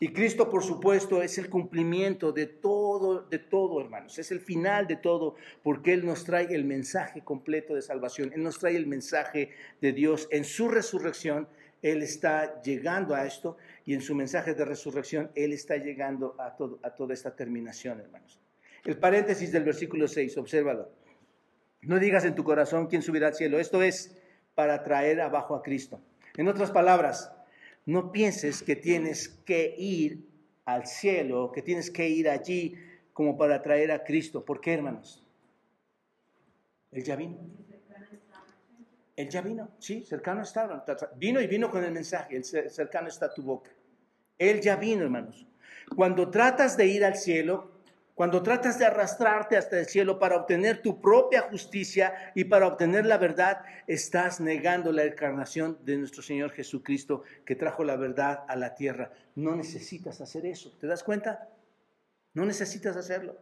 Y 0.00 0.08
Cristo, 0.14 0.48
por 0.48 0.62
supuesto, 0.62 1.20
es 1.20 1.36
el 1.36 1.50
cumplimiento 1.50 2.32
de 2.32 2.46
todo, 2.46 3.20
de 3.28 3.38
todo, 3.38 3.78
hermanos. 3.82 4.18
Es 4.18 4.30
el 4.30 4.40
final 4.40 4.86
de 4.86 4.96
todo, 4.96 5.34
porque 5.62 5.92
Él 5.92 6.06
nos 6.06 6.24
trae 6.24 6.46
el 6.54 6.64
mensaje 6.64 7.20
completo 7.20 7.74
de 7.74 7.82
salvación. 7.82 8.32
Él 8.34 8.42
nos 8.42 8.58
trae 8.58 8.74
el 8.74 8.86
mensaje 8.86 9.50
de 9.82 9.92
Dios. 9.92 10.28
En 10.30 10.44
su 10.44 10.70
resurrección, 10.70 11.46
Él 11.82 12.02
está 12.02 12.62
llegando 12.62 13.14
a 13.14 13.26
esto 13.26 13.58
y 13.84 13.92
en 13.92 14.00
su 14.00 14.14
mensaje 14.14 14.54
de 14.54 14.64
resurrección, 14.64 15.30
Él 15.34 15.52
está 15.52 15.76
llegando 15.76 16.36
a, 16.38 16.56
todo, 16.56 16.80
a 16.82 16.94
toda 16.94 17.12
esta 17.12 17.36
terminación, 17.36 18.00
hermanos. 18.00 18.40
El 18.86 18.96
paréntesis 18.96 19.52
del 19.52 19.64
versículo 19.64 20.08
6, 20.08 20.38
obsérvalo. 20.38 21.01
No 21.82 21.98
digas 21.98 22.24
en 22.24 22.34
tu 22.34 22.44
corazón 22.44 22.86
quién 22.86 23.02
subirá 23.02 23.28
al 23.28 23.34
cielo. 23.34 23.58
Esto 23.58 23.82
es 23.82 24.16
para 24.54 24.82
traer 24.82 25.20
abajo 25.20 25.54
a 25.54 25.62
Cristo. 25.62 26.00
En 26.36 26.48
otras 26.48 26.70
palabras, 26.70 27.32
no 27.84 28.12
pienses 28.12 28.62
que 28.62 28.76
tienes 28.76 29.28
que 29.28 29.74
ir 29.76 30.26
al 30.64 30.86
cielo, 30.86 31.50
que 31.52 31.62
tienes 31.62 31.90
que 31.90 32.08
ir 32.08 32.28
allí 32.28 32.76
como 33.12 33.36
para 33.36 33.60
traer 33.62 33.90
a 33.90 34.04
Cristo. 34.04 34.44
¿Por 34.44 34.60
qué, 34.60 34.74
hermanos? 34.74 35.26
Él 36.92 37.02
ya 37.02 37.16
vino. 37.16 37.38
Él 39.16 39.28
ya 39.28 39.42
vino, 39.42 39.70
sí, 39.78 40.04
cercano 40.04 40.42
estaba. 40.42 40.84
Vino 41.16 41.40
y 41.40 41.46
vino 41.46 41.70
con 41.70 41.84
el 41.84 41.92
mensaje, 41.92 42.36
el 42.36 42.44
cercano 42.44 43.08
está 43.08 43.32
tu 43.32 43.42
boca. 43.42 43.70
Él 44.38 44.60
ya 44.60 44.76
vino, 44.76 45.02
hermanos. 45.02 45.46
Cuando 45.94 46.30
tratas 46.30 46.76
de 46.76 46.86
ir 46.86 47.04
al 47.04 47.16
cielo, 47.16 47.71
cuando 48.22 48.40
tratas 48.44 48.78
de 48.78 48.84
arrastrarte 48.84 49.56
hasta 49.56 49.80
el 49.80 49.86
cielo 49.86 50.20
para 50.20 50.36
obtener 50.36 50.80
tu 50.80 51.00
propia 51.00 51.42
justicia 51.42 52.14
y 52.36 52.44
para 52.44 52.68
obtener 52.68 53.04
la 53.04 53.18
verdad, 53.18 53.64
estás 53.88 54.40
negando 54.40 54.92
la 54.92 55.02
encarnación 55.02 55.76
de 55.84 55.96
nuestro 55.96 56.22
Señor 56.22 56.52
Jesucristo 56.52 57.24
que 57.44 57.56
trajo 57.56 57.82
la 57.82 57.96
verdad 57.96 58.44
a 58.46 58.54
la 58.54 58.76
tierra. 58.76 59.10
No 59.34 59.56
necesitas 59.56 60.20
hacer 60.20 60.46
eso. 60.46 60.72
¿Te 60.80 60.86
das 60.86 61.02
cuenta? 61.02 61.48
No 62.32 62.44
necesitas 62.44 62.96
hacerlo. 62.96 63.38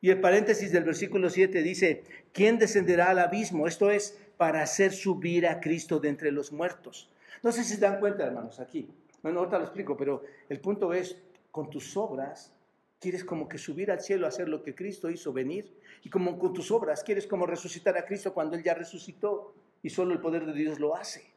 Y 0.00 0.10
el 0.10 0.20
paréntesis 0.20 0.72
del 0.72 0.82
versículo 0.82 1.30
7 1.30 1.62
dice, 1.62 2.02
¿quién 2.32 2.58
descenderá 2.58 3.10
al 3.10 3.20
abismo? 3.20 3.68
Esto 3.68 3.92
es 3.92 4.18
para 4.36 4.60
hacer 4.60 4.92
subir 4.92 5.46
a 5.46 5.60
Cristo 5.60 6.00
de 6.00 6.08
entre 6.08 6.32
los 6.32 6.50
muertos. 6.50 7.12
No 7.44 7.52
sé 7.52 7.62
si 7.62 7.74
se 7.74 7.80
dan 7.80 8.00
cuenta, 8.00 8.26
hermanos, 8.26 8.58
aquí. 8.58 8.90
Bueno, 9.22 9.38
ahorita 9.38 9.58
lo 9.58 9.64
explico, 9.66 9.96
pero 9.96 10.24
el 10.48 10.58
punto 10.58 10.92
es, 10.92 11.16
con 11.52 11.70
tus 11.70 11.96
obras 11.96 12.50
quieres 13.04 13.22
como 13.22 13.50
que 13.50 13.58
subir 13.58 13.90
al 13.90 14.00
cielo 14.00 14.24
a 14.24 14.30
hacer 14.30 14.48
lo 14.48 14.62
que 14.62 14.74
Cristo 14.74 15.10
hizo 15.10 15.30
venir. 15.30 15.70
Y 16.02 16.08
como 16.08 16.38
con 16.38 16.54
tus 16.54 16.70
obras 16.70 17.04
quieres 17.04 17.26
como 17.26 17.44
resucitar 17.44 17.98
a 17.98 18.06
Cristo 18.06 18.32
cuando 18.32 18.56
Él 18.56 18.62
ya 18.62 18.72
resucitó 18.72 19.54
y 19.82 19.90
solo 19.90 20.14
el 20.14 20.20
poder 20.20 20.46
de 20.46 20.54
Dios 20.54 20.80
lo 20.80 20.96
hace. 20.96 21.34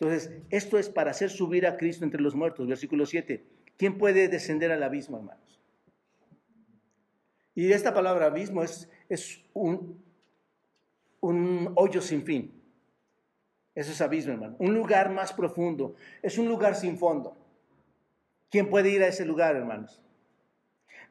Entonces, 0.00 0.42
esto 0.50 0.76
es 0.76 0.88
para 0.88 1.12
hacer 1.12 1.30
subir 1.30 1.68
a 1.68 1.76
Cristo 1.76 2.04
entre 2.04 2.20
los 2.20 2.34
muertos. 2.34 2.66
Versículo 2.66 3.06
7. 3.06 3.46
¿Quién 3.76 3.96
puede 3.96 4.26
descender 4.26 4.72
al 4.72 4.82
abismo, 4.82 5.18
hermanos? 5.18 5.60
Y 7.54 7.70
esta 7.70 7.94
palabra 7.94 8.26
abismo 8.26 8.64
es, 8.64 8.90
es 9.08 9.40
un, 9.54 10.02
un 11.20 11.72
hoyo 11.76 12.02
sin 12.02 12.24
fin. 12.24 12.60
Eso 13.72 13.92
es 13.92 14.00
abismo, 14.00 14.32
hermano. 14.32 14.56
Un 14.58 14.74
lugar 14.74 15.12
más 15.12 15.32
profundo. 15.32 15.94
Es 16.22 16.38
un 16.38 16.48
lugar 16.48 16.74
sin 16.74 16.98
fondo. 16.98 17.36
¿Quién 18.50 18.70
puede 18.70 18.90
ir 18.90 19.02
a 19.02 19.08
ese 19.08 19.24
lugar, 19.24 19.56
hermanos? 19.56 20.00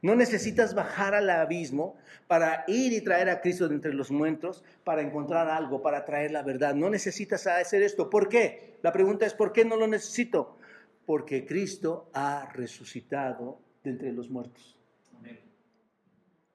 No 0.02 0.16
necesitas 0.16 0.76
bajar 0.76 1.16
al 1.16 1.30
abismo 1.30 1.98
para 2.28 2.64
ir 2.68 2.94
y 2.94 3.02
traer 3.02 3.30
a 3.30 3.42
Cristo 3.42 3.68
de 3.68 3.76
entre 3.76 3.94
los 3.94 4.12
muertos, 4.12 4.64
para 4.84 5.02
encontrar 5.02 5.50
algo, 5.50 5.82
para 5.82 6.06
traer 6.06 6.32
la 6.32 6.44
verdad. 6.44 6.76
No 6.76 6.90
necesitas 6.90 7.48
hacer 7.48 7.82
esto. 7.82 8.10
¿Por 8.10 8.30
qué? 8.30 8.78
La 8.84 8.92
pregunta 8.92 9.26
es, 9.26 9.34
¿por 9.34 9.52
qué 9.52 9.66
no 9.66 9.78
lo 9.78 9.88
necesito? 9.88 10.58
Porque 11.06 11.46
Cristo 11.46 12.10
ha 12.14 12.52
resucitado 12.54 13.60
de 13.84 13.92
entre 13.92 14.12
los 14.12 14.30
muertos. 14.30 14.78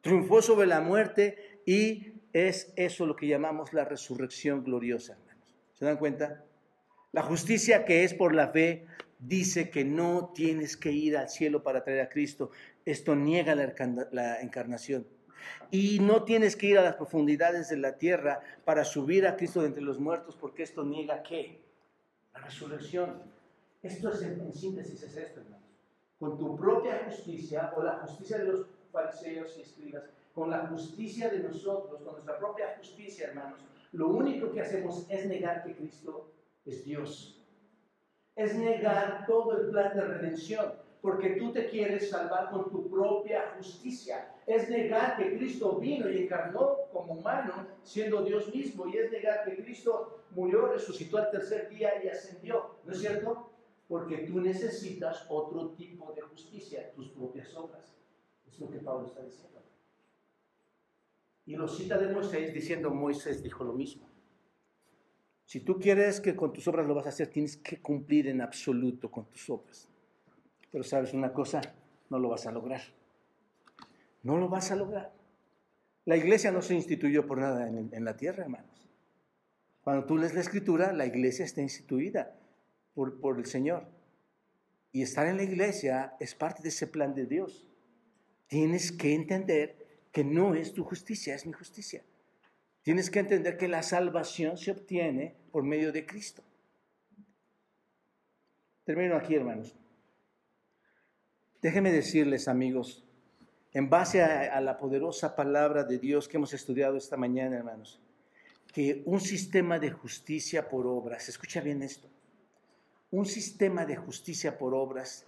Triunfó 0.01 0.41
sobre 0.41 0.67
la 0.67 0.81
muerte 0.81 1.61
y 1.67 2.15
es 2.33 2.73
eso 2.77 3.05
lo 3.05 3.17
que 3.17 3.27
llamamos 3.27 3.73
la 3.73 3.85
resurrección 3.85 4.65
gloriosa, 4.65 5.15
hermanos. 5.15 5.57
¿Se 5.75 5.85
dan 5.85 5.99
cuenta? 5.99 6.45
La 7.13 7.23
justicia 7.23 7.85
que 7.85 8.05
es 8.05 8.15
por 8.15 8.35
la 8.35 8.49
fe 8.49 8.87
dice 9.21 9.71
que 9.71 9.85
no 9.85 10.33
tienes 10.35 10.77
que 10.77 10.93
ir 10.93 11.17
al 11.17 11.29
cielo 11.29 11.63
para 11.63 11.85
traer 11.85 12.01
a 12.01 12.09
Cristo. 12.09 12.51
Esto 12.85 13.15
niega 13.15 13.55
la, 13.55 14.41
encarnación. 14.41 15.07
Y 15.71 16.01
no 16.01 16.25
tienes 16.25 16.57
que 16.57 16.67
ir 16.67 16.79
a 16.79 16.83
las 16.83 16.97
profundidades 16.97 17.69
de 17.69 17.77
la 17.77 17.97
tierra 17.97 18.41
para 18.65 18.85
subir 18.85 19.27
a 19.27 19.37
Cristo 19.37 19.61
de 19.61 19.69
entre 19.69 19.83
los 19.83 19.99
muertos, 19.99 20.37
porque 20.37 20.63
esto 20.63 20.85
niega 20.85 21.23
qué? 21.23 21.61
La 22.35 22.41
resurrección. 22.41 23.23
Esto 23.83 24.13
es 24.13 24.23
en, 24.23 24.53
síntesis 24.53 25.03
es 25.03 25.17
esto, 25.17 25.41
hermanos. 25.41 25.61
Con 26.19 26.39
tu 26.39 26.57
propia 26.57 27.03
justicia 27.07 27.73
o 27.77 27.83
la 27.83 27.99
justicia 28.01 28.39
de 28.39 28.45
los 28.45 28.67
fariseos 28.93 29.57
y 29.57 29.63
escribas, 29.63 30.05
con 30.35 30.51
la 30.51 30.67
justicia 30.67 31.31
de 31.31 31.41
nosotros, 31.41 32.03
con 32.03 32.13
nuestra 32.13 32.39
propia 32.39 32.75
justicia, 32.77 33.29
hermanos, 33.29 33.61
lo 33.93 34.09
único 34.09 34.53
que 34.53 34.61
hacemos 34.61 35.07
es 35.09 35.27
negar 35.27 35.65
que 35.65 35.75
Cristo 35.75 36.31
es 36.67 36.85
Dios 36.85 37.40
es 38.37 38.55
negar 38.57 39.27
todo 39.27 39.59
el 39.59 39.71
plan 39.71 39.95
de 39.95 40.03
redención, 40.03 40.73
porque 41.01 41.31
tú 41.31 41.53
te 41.53 41.69
quieres 41.69 42.11
salvar 42.11 42.51
con 42.51 42.71
tu 42.71 42.91
propia 42.91 43.55
justicia. 43.57 44.35
Es 44.47 44.69
negar 44.69 45.17
que 45.17 45.37
Cristo 45.37 45.79
vino 45.79 46.09
y 46.11 46.25
encarnó 46.25 46.77
como 46.93 47.15
humano, 47.15 47.67
siendo 47.83 48.23
Dios 48.23 48.53
mismo, 48.55 48.87
y 48.87 48.97
es 48.99 49.11
negar 49.11 49.45
que 49.45 49.63
Cristo 49.63 50.25
murió, 50.31 50.67
resucitó 50.67 51.19
al 51.19 51.31
tercer 51.31 51.69
día 51.71 52.03
y 52.03 52.09
ascendió. 52.09 52.77
¿No 52.85 52.93
es 52.93 53.01
cierto? 53.01 53.51
Porque 53.89 54.19
tú 54.19 54.41
necesitas 54.41 55.27
otro 55.29 55.71
tipo 55.71 56.13
de 56.13 56.23
justicia, 56.23 56.93
tus 56.93 57.09
propias 57.09 57.55
obras. 57.57 57.95
Es 58.47 58.59
lo 58.61 58.71
que 58.71 58.79
Pablo 58.79 59.07
está 59.07 59.23
diciendo. 59.23 59.61
Y 61.47 61.57
lo 61.57 61.67
cita 61.67 61.99
de 61.99 62.13
Moisés 62.13 62.53
diciendo, 62.53 62.91
Moisés 62.91 63.43
dijo 63.43 63.65
lo 63.65 63.73
mismo. 63.73 64.10
Si 65.51 65.59
tú 65.59 65.81
quieres 65.81 66.21
que 66.21 66.37
con 66.37 66.53
tus 66.53 66.69
obras 66.69 66.87
lo 66.87 66.95
vas 66.95 67.07
a 67.07 67.09
hacer, 67.09 67.27
tienes 67.27 67.57
que 67.57 67.81
cumplir 67.81 68.29
en 68.29 68.41
absoluto 68.41 69.11
con 69.11 69.25
tus 69.25 69.51
obras. 69.51 69.89
Pero 70.71 70.85
sabes 70.85 71.13
una 71.13 71.33
cosa, 71.33 71.61
no 72.09 72.21
lo 72.21 72.29
vas 72.29 72.47
a 72.47 72.53
lograr. 72.53 72.81
No 74.23 74.39
lo 74.39 74.49
vas 74.49 74.71
a 74.71 74.77
lograr. 74.77 75.13
La 76.05 76.17
iglesia 76.17 76.53
no 76.53 76.63
se 76.63 76.77
instituyó 76.77 77.27
por 77.27 77.39
nada 77.39 77.67
en, 77.67 78.05
la 78.05 78.17
tierra, 78.17 78.45
hermanos. 78.45 78.89
Cuando 79.83 80.07
tú 80.07 80.19
lees 80.19 80.35
la 80.35 80.41
escritura, 80.41 80.93
la 80.93 81.07
iglesia 81.07 81.45
está 81.45 81.61
instituida 81.61 82.33
por, 82.95 83.19
por 83.19 83.37
el 83.37 83.47
Señor. 83.47 83.89
Y 84.93 85.03
estar 85.03 85.27
en 85.27 85.37
la 85.37 85.43
iglesia 85.43 86.15
es 86.21 86.37
parte 86.37 86.63
de 86.63 86.69
ese 86.69 86.87
plan 86.87 87.13
de 87.13 87.27
Dios. 87.27 87.67
Tienes 88.47 88.93
que 88.93 89.15
entender 89.15 90.05
que 90.13 90.23
no 90.23 90.55
es 90.55 90.73
tu 90.75 90.85
justicia, 90.85 91.35
es 91.35 91.45
mi 91.45 91.53
justicia. 91.53 92.05
Tienes 92.83 93.11
que 93.11 93.21
entender 93.21 93.57
que 93.57 93.69
la 93.69 93.83
salvación 93.83 94.57
se 94.57 94.71
obtiene 94.71 95.37
por 95.53 95.63
medio 95.63 95.93
de 95.93 96.07
Cristo. 96.07 96.43
Termino 98.85 99.17
aquí, 99.17 99.35
hermanos. 99.35 99.75
Déjenme 101.61 101.93
decirles, 101.93 102.49
amigos, 102.49 103.05
en 103.73 103.91
base 103.91 104.23
a, 104.23 104.57
a, 104.57 104.61
la 104.61 104.79
poderosa 104.79 105.37
palabra 105.37 105.85
de 105.85 105.99
Dios 105.99 106.27
que 106.27 106.39
hemos 106.39 106.55
estudiado 106.55 106.97
esta 106.97 107.17
mañana, 107.17 107.57
hermanos, 107.57 108.01
que 108.73 109.03
un 109.05 109.21
sistema 109.21 109.79
de 109.79 109.91
justicia 109.91 110.69
por 110.69 110.87
obras, 110.87 111.29
escucha 111.29 111.61
bien 111.61 111.83
esto, 111.83 112.09
Un 113.13 113.27
sistema 113.27 113.85
de 113.85 113.97
justicia 113.97 114.57
por 114.57 114.73
obras 114.73 115.27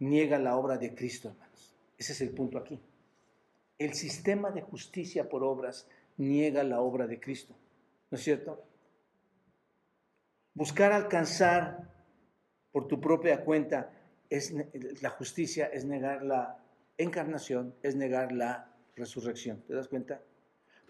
niega 0.00 0.38
la 0.38 0.56
obra 0.56 0.76
de 0.78 0.94
Cristo, 0.94 1.28
hermanos. 1.28 1.74
Ese 1.96 2.12
es 2.12 2.20
el 2.20 2.30
punto 2.30 2.58
aquí. 2.58 2.80
El 3.78 3.94
sistema 3.94 4.50
de 4.50 4.62
justicia 4.62 5.28
por 5.28 5.44
obras 5.44 5.86
niega 6.18 6.62
la 6.62 6.80
obra 6.80 7.06
de 7.06 7.18
Cristo. 7.18 7.56
¿No 8.10 8.16
es 8.18 8.24
cierto? 8.24 8.62
Buscar 10.54 10.92
alcanzar 10.92 11.94
por 12.72 12.86
tu 12.86 13.00
propia 13.00 13.44
cuenta 13.44 13.92
es 14.30 14.54
la 15.02 15.10
justicia 15.10 15.66
es 15.66 15.84
negar 15.84 16.22
la 16.22 16.62
encarnación, 16.98 17.74
es 17.82 17.94
negar 17.96 18.32
la 18.32 18.74
resurrección. 18.96 19.62
¿Te 19.62 19.74
das 19.74 19.88
cuenta? 19.88 20.20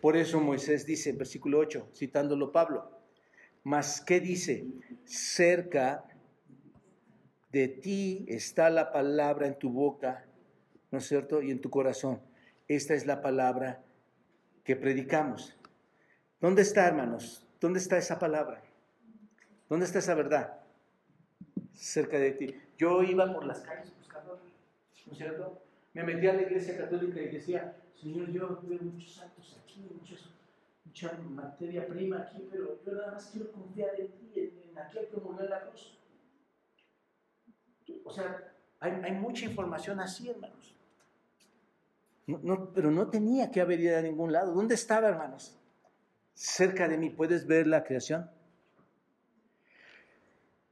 Por 0.01 0.17
eso 0.17 0.41
Moisés 0.41 0.87
dice 0.87 1.13
versículo 1.13 1.59
8, 1.59 1.91
citándolo 1.95 2.53
Pablo, 2.53 2.91
mas 3.63 4.01
¿qué 4.01 4.21
dice? 4.21 4.67
Cerca 5.05 6.05
de 7.51 7.69
ti 7.69 8.25
está 8.29 8.71
la 8.71 8.93
palabra 8.93 9.47
en 9.47 9.59
tu 9.59 9.71
boca, 9.71 10.27
¿no 10.91 10.99
es 10.99 11.07
cierto? 11.07 11.43
Y 11.43 11.51
en 11.51 11.61
tu 11.61 11.71
corazón. 11.71 12.21
Esta 12.69 12.95
es 12.95 13.07
la 13.07 13.23
palabra 13.23 13.83
que 14.69 14.77
predicamos. 14.77 15.57
¿Dónde 16.43 16.61
está, 16.61 16.87
hermanos? 16.87 17.43
¿Dónde 17.59 17.79
está 17.79 17.97
esa 17.97 18.19
palabra? 18.19 18.61
¿Dónde 19.67 19.87
está 19.87 20.01
esa 20.01 20.15
verdad? 20.15 20.61
Cerca 21.73 22.19
de 22.19 22.33
ti. 22.33 22.55
Yo 22.77 23.03
iba 23.03 23.33
por 23.33 23.47
las 23.47 23.61
calles 23.61 23.97
buscando, 23.97 24.39
¿no 25.07 25.13
es 25.13 25.17
cierto? 25.17 25.63
Me 25.95 26.05
metí 26.05 26.27
a 26.27 26.35
la 26.35 26.43
iglesia 26.43 26.77
católica 26.77 27.19
y 27.19 27.29
decía, 27.29 27.77
Señor, 27.99 28.31
yo 28.31 28.61
veo 28.65 28.79
muchos 28.83 29.15
santos 29.15 29.59
aquí, 29.65 29.89
mucha 30.85 31.13
materia 31.17 31.89
prima 31.89 32.19
aquí, 32.19 32.47
pero 32.51 32.79
yo 32.85 32.93
nada 32.93 33.13
más 33.13 33.31
quiero 33.33 33.51
confiar 33.51 33.99
en 33.99 34.09
ti, 34.09 34.53
en, 34.69 34.79
aquel 34.79 35.09
que 35.09 35.17
murió 35.17 35.45
en 35.45 35.51
la 35.51 35.61
cruz. 35.63 35.99
O 38.05 38.11
sea, 38.11 38.53
hay 38.81 39.13
mucha 39.13 39.47
información 39.47 39.99
así, 39.99 40.29
hermanos. 40.29 40.78
Pero 42.75 42.91
no 42.91 43.09
tenía 43.09 43.51
que 43.51 43.61
haber 43.61 43.81
ido 43.81 43.97
a 43.97 44.03
ningún 44.03 44.33
lado. 44.33 44.53
¿Dónde 44.53 44.75
estaba, 44.75 45.09
hermanos? 45.09 45.59
Cerca 46.35 46.87
de 46.87 46.99
mí. 46.99 47.09
¿Puedes 47.09 47.47
ver 47.47 47.67
la 47.67 47.85
creación? 47.85 48.31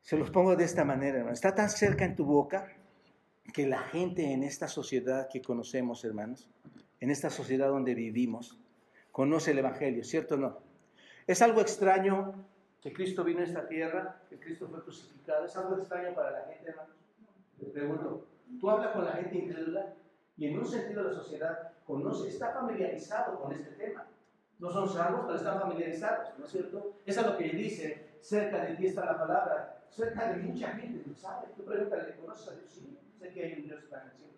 Se 0.03 0.17
los 0.17 0.31
pongo 0.31 0.55
de 0.55 0.65
esta 0.65 0.85
manera, 0.85 1.19
hermanos. 1.19 1.39
Está 1.39 1.55
tan 1.55 1.71
cerca 1.71 2.05
en 2.05 2.15
tu 2.15 2.27
boca 2.27 2.69
que 3.53 3.67
la 3.67 3.81
gente 3.81 4.33
en 4.33 4.43
esta 4.43 4.69
sociedad 4.69 5.29
que 5.29 5.41
conocemos, 5.41 6.05
hermanos, 6.05 6.49
en 7.01 7.11
esta 7.11 7.31
sociedad 7.31 7.69
donde 7.69 7.95
vivimos, 7.95 8.59
conoce 9.11 9.53
el 9.53 9.59
Evangelio, 9.59 10.05
¿cierto 10.05 10.35
o 10.35 10.39
no? 10.39 10.59
Es 11.27 11.43
algo 11.43 11.61
extraño 11.61 12.35
que 12.83 12.93
Cristo 12.93 13.25
vino 13.25 13.41
a 13.41 13.45
esta 13.45 13.67
tierra, 13.67 14.21
que 14.29 14.39
Cristo 14.39 14.69
fue 14.69 14.83
crucificado. 14.83 15.47
¿Es 15.47 15.57
algo 15.57 15.79
extraño 15.79 16.15
para 16.15 16.31
la 16.33 16.45
gente, 16.47 16.71
hermanos? 16.71 16.95
Les 17.59 17.71
pregunto, 17.71 18.29
¿tú 18.61 18.71
hablas 18.71 18.93
con 18.93 19.05
la 19.07 19.13
gente 19.13 19.39
incrédula? 19.39 19.95
Y 20.37 20.47
en 20.47 20.59
un 20.59 20.66
sentido 20.66 21.03
la 21.03 21.14
sociedad 21.14 21.72
conoce, 21.84 22.28
está 22.28 22.53
familiarizado 22.53 23.41
con 23.41 23.53
este 23.53 23.70
tema. 23.72 24.07
No 24.59 24.70
son 24.70 24.89
salvos, 24.89 25.22
pero 25.26 25.37
están 25.37 25.61
familiarizados, 25.61 26.39
¿no 26.39 26.45
es 26.45 26.51
cierto? 26.51 26.97
Eso 27.05 27.20
es 27.20 27.26
lo 27.26 27.37
que 27.37 27.51
dice, 27.51 28.16
cerca 28.20 28.64
de 28.64 28.74
ti 28.74 28.87
está 28.87 29.05
la 29.05 29.18
palabra, 29.18 29.84
cerca 29.91 30.32
de 30.32 30.43
mucha 30.43 30.68
gente, 30.68 31.03
¿no 31.07 31.14
sabe? 31.14 31.49
Tú 31.57 31.64
pregúntale, 31.64 32.16
¿conoces 32.16 32.49
a 32.49 32.53
Dios? 32.53 32.70
Sí, 32.70 32.99
sé 33.18 33.32
que 33.32 33.45
hay 33.45 33.53
un 33.61 33.62
Dios 33.64 33.89
tan 33.89 34.11
cielo. 34.11 34.32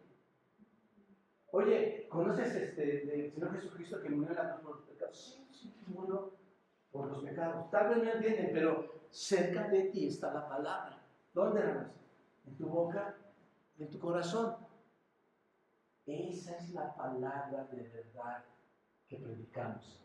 Oye, 1.50 2.06
¿conoces 2.08 2.54
este, 2.54 3.06
del 3.06 3.32
Señor 3.32 3.52
Jesucristo 3.54 4.02
que 4.02 4.10
murió 4.10 4.30
en 4.30 4.36
la 4.36 4.50
cruz 4.50 4.62
por 4.62 4.76
los 4.76 4.84
pecados? 4.86 5.16
Sí, 5.16 5.48
sí, 5.50 5.72
que 5.72 5.92
murió 5.92 6.32
por 6.92 7.06
los 7.06 7.22
pecados. 7.22 7.70
Tal 7.70 7.88
vez 7.88 8.04
no 8.04 8.12
entienden, 8.12 8.50
pero 8.52 9.02
cerca 9.10 9.68
de 9.68 9.84
ti 9.84 10.08
está 10.08 10.32
la 10.32 10.48
palabra. 10.48 10.98
¿Dónde, 11.32 11.60
hermanos? 11.60 11.92
En 12.46 12.56
tu 12.56 12.66
boca, 12.66 13.14
en 13.78 13.90
tu 13.90 13.98
corazón. 13.98 14.67
Esa 16.08 16.56
es 16.56 16.70
la 16.70 16.94
palabra 16.94 17.68
de 17.70 17.82
verdad 17.82 18.42
que 19.06 19.18
predicamos. 19.18 20.02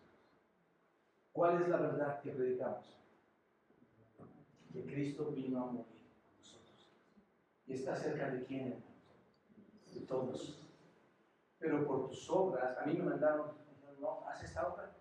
¿Cuál 1.31 1.61
es 1.61 1.69
la 1.69 1.77
verdad 1.77 2.21
que 2.21 2.31
predicamos? 2.31 2.99
Que 4.73 4.85
Cristo 4.85 5.31
vino 5.31 5.63
a 5.63 5.71
morir 5.71 6.11
por 6.25 6.39
nosotros. 6.39 6.91
¿Y 7.65 7.73
está 7.73 7.95
cerca 7.95 8.31
de 8.31 8.43
quién? 8.43 8.83
De 9.93 10.01
todos. 10.01 10.59
Pero 11.57 11.87
por 11.87 12.09
tus 12.09 12.29
obras, 12.29 12.77
a 12.77 12.85
mí 12.85 12.95
me 12.95 13.05
mandaron, 13.05 13.53
no, 14.01 14.27
haz 14.27 14.43
esta 14.43 14.67
obra, 14.67 14.93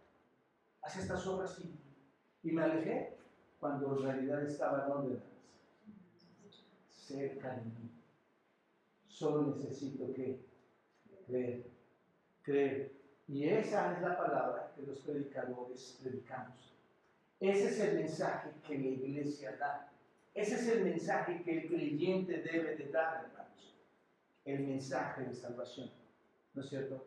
haz 0.83 0.97
estas 0.99 1.27
obras 1.27 1.59
y, 1.59 2.49
y 2.49 2.53
me 2.53 2.63
alejé 2.63 3.19
cuando 3.59 3.97
en 3.97 4.03
realidad 4.05 4.45
estaba 4.45 4.87
donde 4.87 5.21
cerca 6.87 7.57
de 7.57 7.65
mí. 7.65 7.91
Solo 9.09 9.57
necesito 9.57 10.15
que 10.15 10.52
creer, 11.33 11.65
creer. 12.43 12.93
Y 13.29 13.49
esa 13.49 13.95
es 13.95 14.03
la 14.03 14.17
palabra 14.17 14.73
que 14.77 14.83
los 14.83 14.99
predicadores 14.99 15.99
predicamos. 16.03 16.75
Ese 17.41 17.69
es 17.69 17.81
el 17.81 17.97
mensaje 17.97 18.51
que 18.67 18.79
la 18.79 18.87
iglesia 18.87 19.57
da. 19.57 19.91
Ese 20.35 20.57
es 20.57 20.69
el 20.69 20.85
mensaje 20.85 21.43
que 21.43 21.59
el 21.59 21.69
creyente 21.69 22.43
debe 22.43 22.77
de 22.77 22.89
dar, 22.91 23.25
hermanos. 23.25 23.75
El 24.45 24.67
mensaje 24.67 25.25
de 25.25 25.35
salvación. 25.35 25.91
¿No 26.55 26.63
es 26.63 26.69
cierto? 26.69 27.07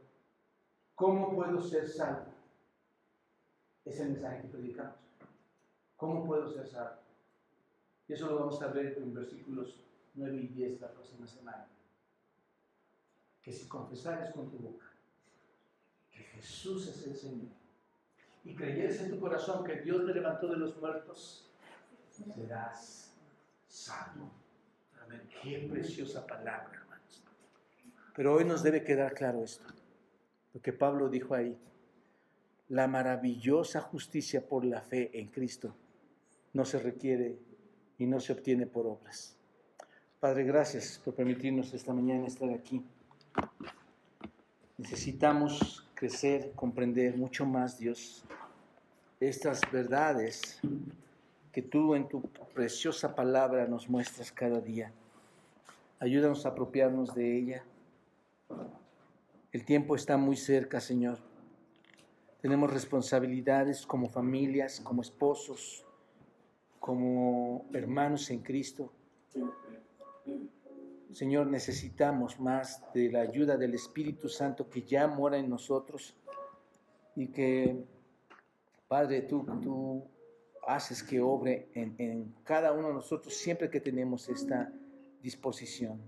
¿Cómo 0.96 1.36
puedo 1.36 1.62
ser 1.62 1.88
salvo? 1.88 2.34
Es 3.84 4.00
el 4.00 4.12
mensaje 4.12 4.42
que 4.42 4.48
predicamos. 4.48 4.96
¿Cómo 5.96 6.26
puedo 6.26 6.52
ser 6.52 6.68
salvo? 6.68 7.02
Y 8.08 8.14
eso 8.14 8.28
lo 8.28 8.40
vamos 8.40 8.62
a 8.62 8.68
ver 8.68 8.98
en 8.98 9.14
versículos 9.14 9.80
9 10.16 10.38
y 10.38 10.48
10 10.48 10.82
la 10.82 10.92
próxima 10.92 11.28
semana 11.28 11.68
que 13.46 13.54
si 13.54 13.68
confesares 13.68 14.32
con 14.32 14.50
tu 14.50 14.58
boca 14.58 14.88
que 16.12 16.24
Jesús 16.24 16.88
es 16.88 17.06
el 17.06 17.16
Señor 17.16 17.52
y 18.44 18.56
creyeres 18.56 19.00
en 19.02 19.12
tu 19.12 19.20
corazón 19.20 19.64
que 19.64 19.82
Dios 19.82 20.04
le 20.04 20.16
levantó 20.16 20.48
de 20.48 20.58
los 20.58 20.76
muertos, 20.78 21.52
serás 22.10 23.14
salvo. 23.68 24.32
Amén. 25.04 25.30
Qué 25.44 25.68
preciosa 25.70 26.26
palabra, 26.26 26.72
hermanos. 26.74 27.24
Pero 28.16 28.34
hoy 28.34 28.46
nos 28.46 28.64
debe 28.64 28.84
quedar 28.84 29.14
claro 29.14 29.44
esto, 29.44 29.66
lo 30.54 30.62
que 30.62 30.74
Pablo 30.74 31.08
dijo 31.08 31.36
ahí. 31.36 31.56
La 32.70 32.88
maravillosa 32.88 33.80
justicia 33.80 34.48
por 34.48 34.66
la 34.66 34.82
fe 34.82 35.20
en 35.20 35.28
Cristo 35.28 35.76
no 36.54 36.66
se 36.66 36.80
requiere 36.80 37.38
y 38.00 38.08
no 38.08 38.20
se 38.20 38.34
obtiene 38.34 38.66
por 38.66 38.88
obras. 38.88 39.38
Padre, 40.20 40.46
gracias 40.46 41.00
por 41.04 41.14
permitirnos 41.14 41.72
esta 41.76 41.94
mañana 41.94 42.26
estar 42.26 42.50
aquí. 42.50 42.84
Necesitamos 44.78 45.88
crecer, 45.96 46.52
comprender 46.56 47.18
mucho 47.18 47.46
más, 47.46 47.78
Dios, 47.78 48.26
estas 49.20 49.62
verdades 49.72 50.60
que 51.52 51.62
tú 51.62 51.96
en 51.96 52.08
tu 52.08 52.22
preciosa 52.54 53.16
palabra 53.16 53.66
nos 53.66 53.90
muestras 53.90 54.32
cada 54.32 54.60
día. 54.60 54.92
Ayúdanos 56.00 56.46
a 56.46 56.50
apropiarnos 56.50 57.16
de 57.16 57.38
ella. 57.38 57.64
El 59.54 59.64
tiempo 59.64 59.96
está 59.96 60.18
muy 60.18 60.36
cerca, 60.36 60.82
Señor. 60.82 61.18
Tenemos 62.42 62.72
responsabilidades 62.72 63.86
como 63.86 64.10
familias, 64.10 64.82
como 64.82 65.02
esposos, 65.02 65.86
como 66.80 67.66
hermanos 67.74 68.30
en 68.30 68.40
Cristo. 68.40 68.92
Señor, 71.12 71.48
necesitamos 71.48 72.40
más 72.40 72.84
de 72.94 73.12
la 73.12 73.22
ayuda 73.22 73.58
del 73.58 73.74
Espíritu 73.74 74.28
Santo 74.28 74.70
que 74.70 74.82
ya 74.82 75.08
mora 75.08 75.38
en 75.38 75.50
nosotros 75.50 76.16
y 77.16 77.28
que, 77.28 77.86
Padre, 78.88 79.22
tú, 79.22 79.46
tú 79.62 80.04
haces 80.68 81.04
que 81.04 81.22
obre 81.22 81.70
en, 81.74 81.96
en 81.98 82.36
cada 82.44 82.74
uno 82.74 82.90
de 82.90 82.96
nosotros 82.96 83.34
siempre 83.34 83.70
que 83.70 83.80
tenemos 83.80 84.28
esta 84.30 84.72
disposición. 85.22 86.02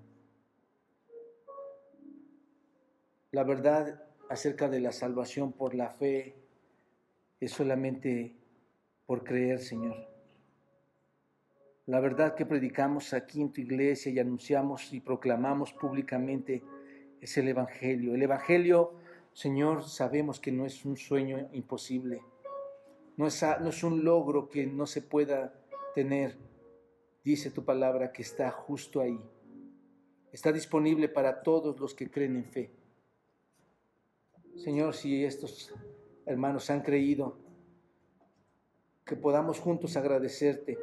La 3.31 3.43
verdad 3.43 4.03
acerca 4.29 4.67
de 4.67 4.79
la 4.79 4.91
salvación 4.91 5.53
por 5.53 5.73
la 5.73 5.89
fe 5.89 6.35
es 7.39 7.51
solamente 7.51 8.35
por 9.05 9.23
creer, 9.23 9.59
Señor. 9.59 10.16
La 11.87 12.01
verdad 12.01 12.35
que 12.35 12.45
predicamos 12.45 13.13
aquí 13.13 13.41
en 13.41 13.53
tu 13.53 13.61
iglesia 13.61 14.11
y 14.11 14.19
anunciamos 14.19 14.91
y 14.91 14.99
proclamamos 14.99 15.71
públicamente 15.71 16.61
es 17.21 17.37
el 17.37 17.47
Evangelio. 17.47 18.13
El 18.13 18.21
Evangelio, 18.21 18.95
Señor, 19.31 19.87
sabemos 19.87 20.41
que 20.41 20.51
no 20.51 20.65
es 20.65 20.83
un 20.83 20.97
sueño 20.97 21.47
imposible, 21.53 22.21
no 23.15 23.25
es, 23.25 23.41
no 23.61 23.69
es 23.69 23.83
un 23.85 24.03
logro 24.03 24.49
que 24.49 24.67
no 24.67 24.85
se 24.85 25.01
pueda 25.01 25.53
tener. 25.95 26.37
Dice 27.23 27.51
tu 27.51 27.63
palabra 27.63 28.11
que 28.11 28.21
está 28.21 28.51
justo 28.51 28.99
ahí. 28.99 29.21
Está 30.33 30.51
disponible 30.51 31.07
para 31.07 31.41
todos 31.41 31.79
los 31.79 31.93
que 31.93 32.11
creen 32.11 32.35
en 32.35 32.45
fe. 32.45 32.69
Señor, 34.57 34.93
si 34.93 35.23
estos 35.23 35.73
hermanos 36.25 36.69
han 36.69 36.81
creído, 36.81 37.39
que 39.05 39.15
podamos 39.15 39.61
juntos 39.61 39.95
agradecerte 39.95 40.77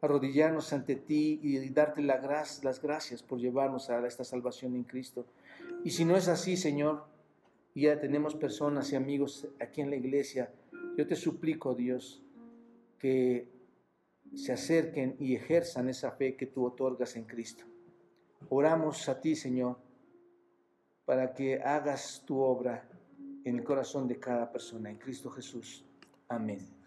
arrodillarnos 0.00 0.72
ante 0.72 0.96
ti 0.96 1.40
y 1.42 1.68
darte 1.70 2.02
las 2.02 2.82
gracias 2.82 3.22
por 3.22 3.38
llevarnos 3.38 3.90
a 3.90 4.06
esta 4.06 4.24
salvación 4.24 4.74
en 4.74 4.84
Cristo. 4.84 5.26
Y 5.84 5.90
si 5.90 6.04
no 6.04 6.16
es 6.16 6.28
así, 6.28 6.56
Señor, 6.56 7.04
ya 7.74 8.00
tenemos 8.00 8.34
personas 8.34 8.92
y 8.92 8.96
amigos 8.96 9.46
aquí 9.60 9.80
en 9.80 9.90
la 9.90 9.96
iglesia, 9.96 10.50
yo 10.96 11.06
te 11.06 11.16
suplico, 11.16 11.74
Dios, 11.74 12.22
que 12.98 13.48
se 14.34 14.52
acerquen 14.52 15.16
y 15.18 15.34
ejerzan 15.34 15.88
esa 15.88 16.10
fe 16.12 16.36
que 16.36 16.46
tú 16.46 16.64
otorgas 16.64 17.16
en 17.16 17.24
Cristo. 17.24 17.64
Oramos 18.48 19.08
a 19.08 19.20
ti, 19.20 19.34
Señor, 19.36 19.78
para 21.04 21.32
que 21.32 21.60
hagas 21.60 22.22
tu 22.26 22.38
obra 22.38 22.88
en 23.44 23.56
el 23.56 23.64
corazón 23.64 24.06
de 24.08 24.18
cada 24.18 24.50
persona, 24.50 24.90
en 24.90 24.98
Cristo 24.98 25.30
Jesús. 25.30 25.84
Amén. 26.28 26.77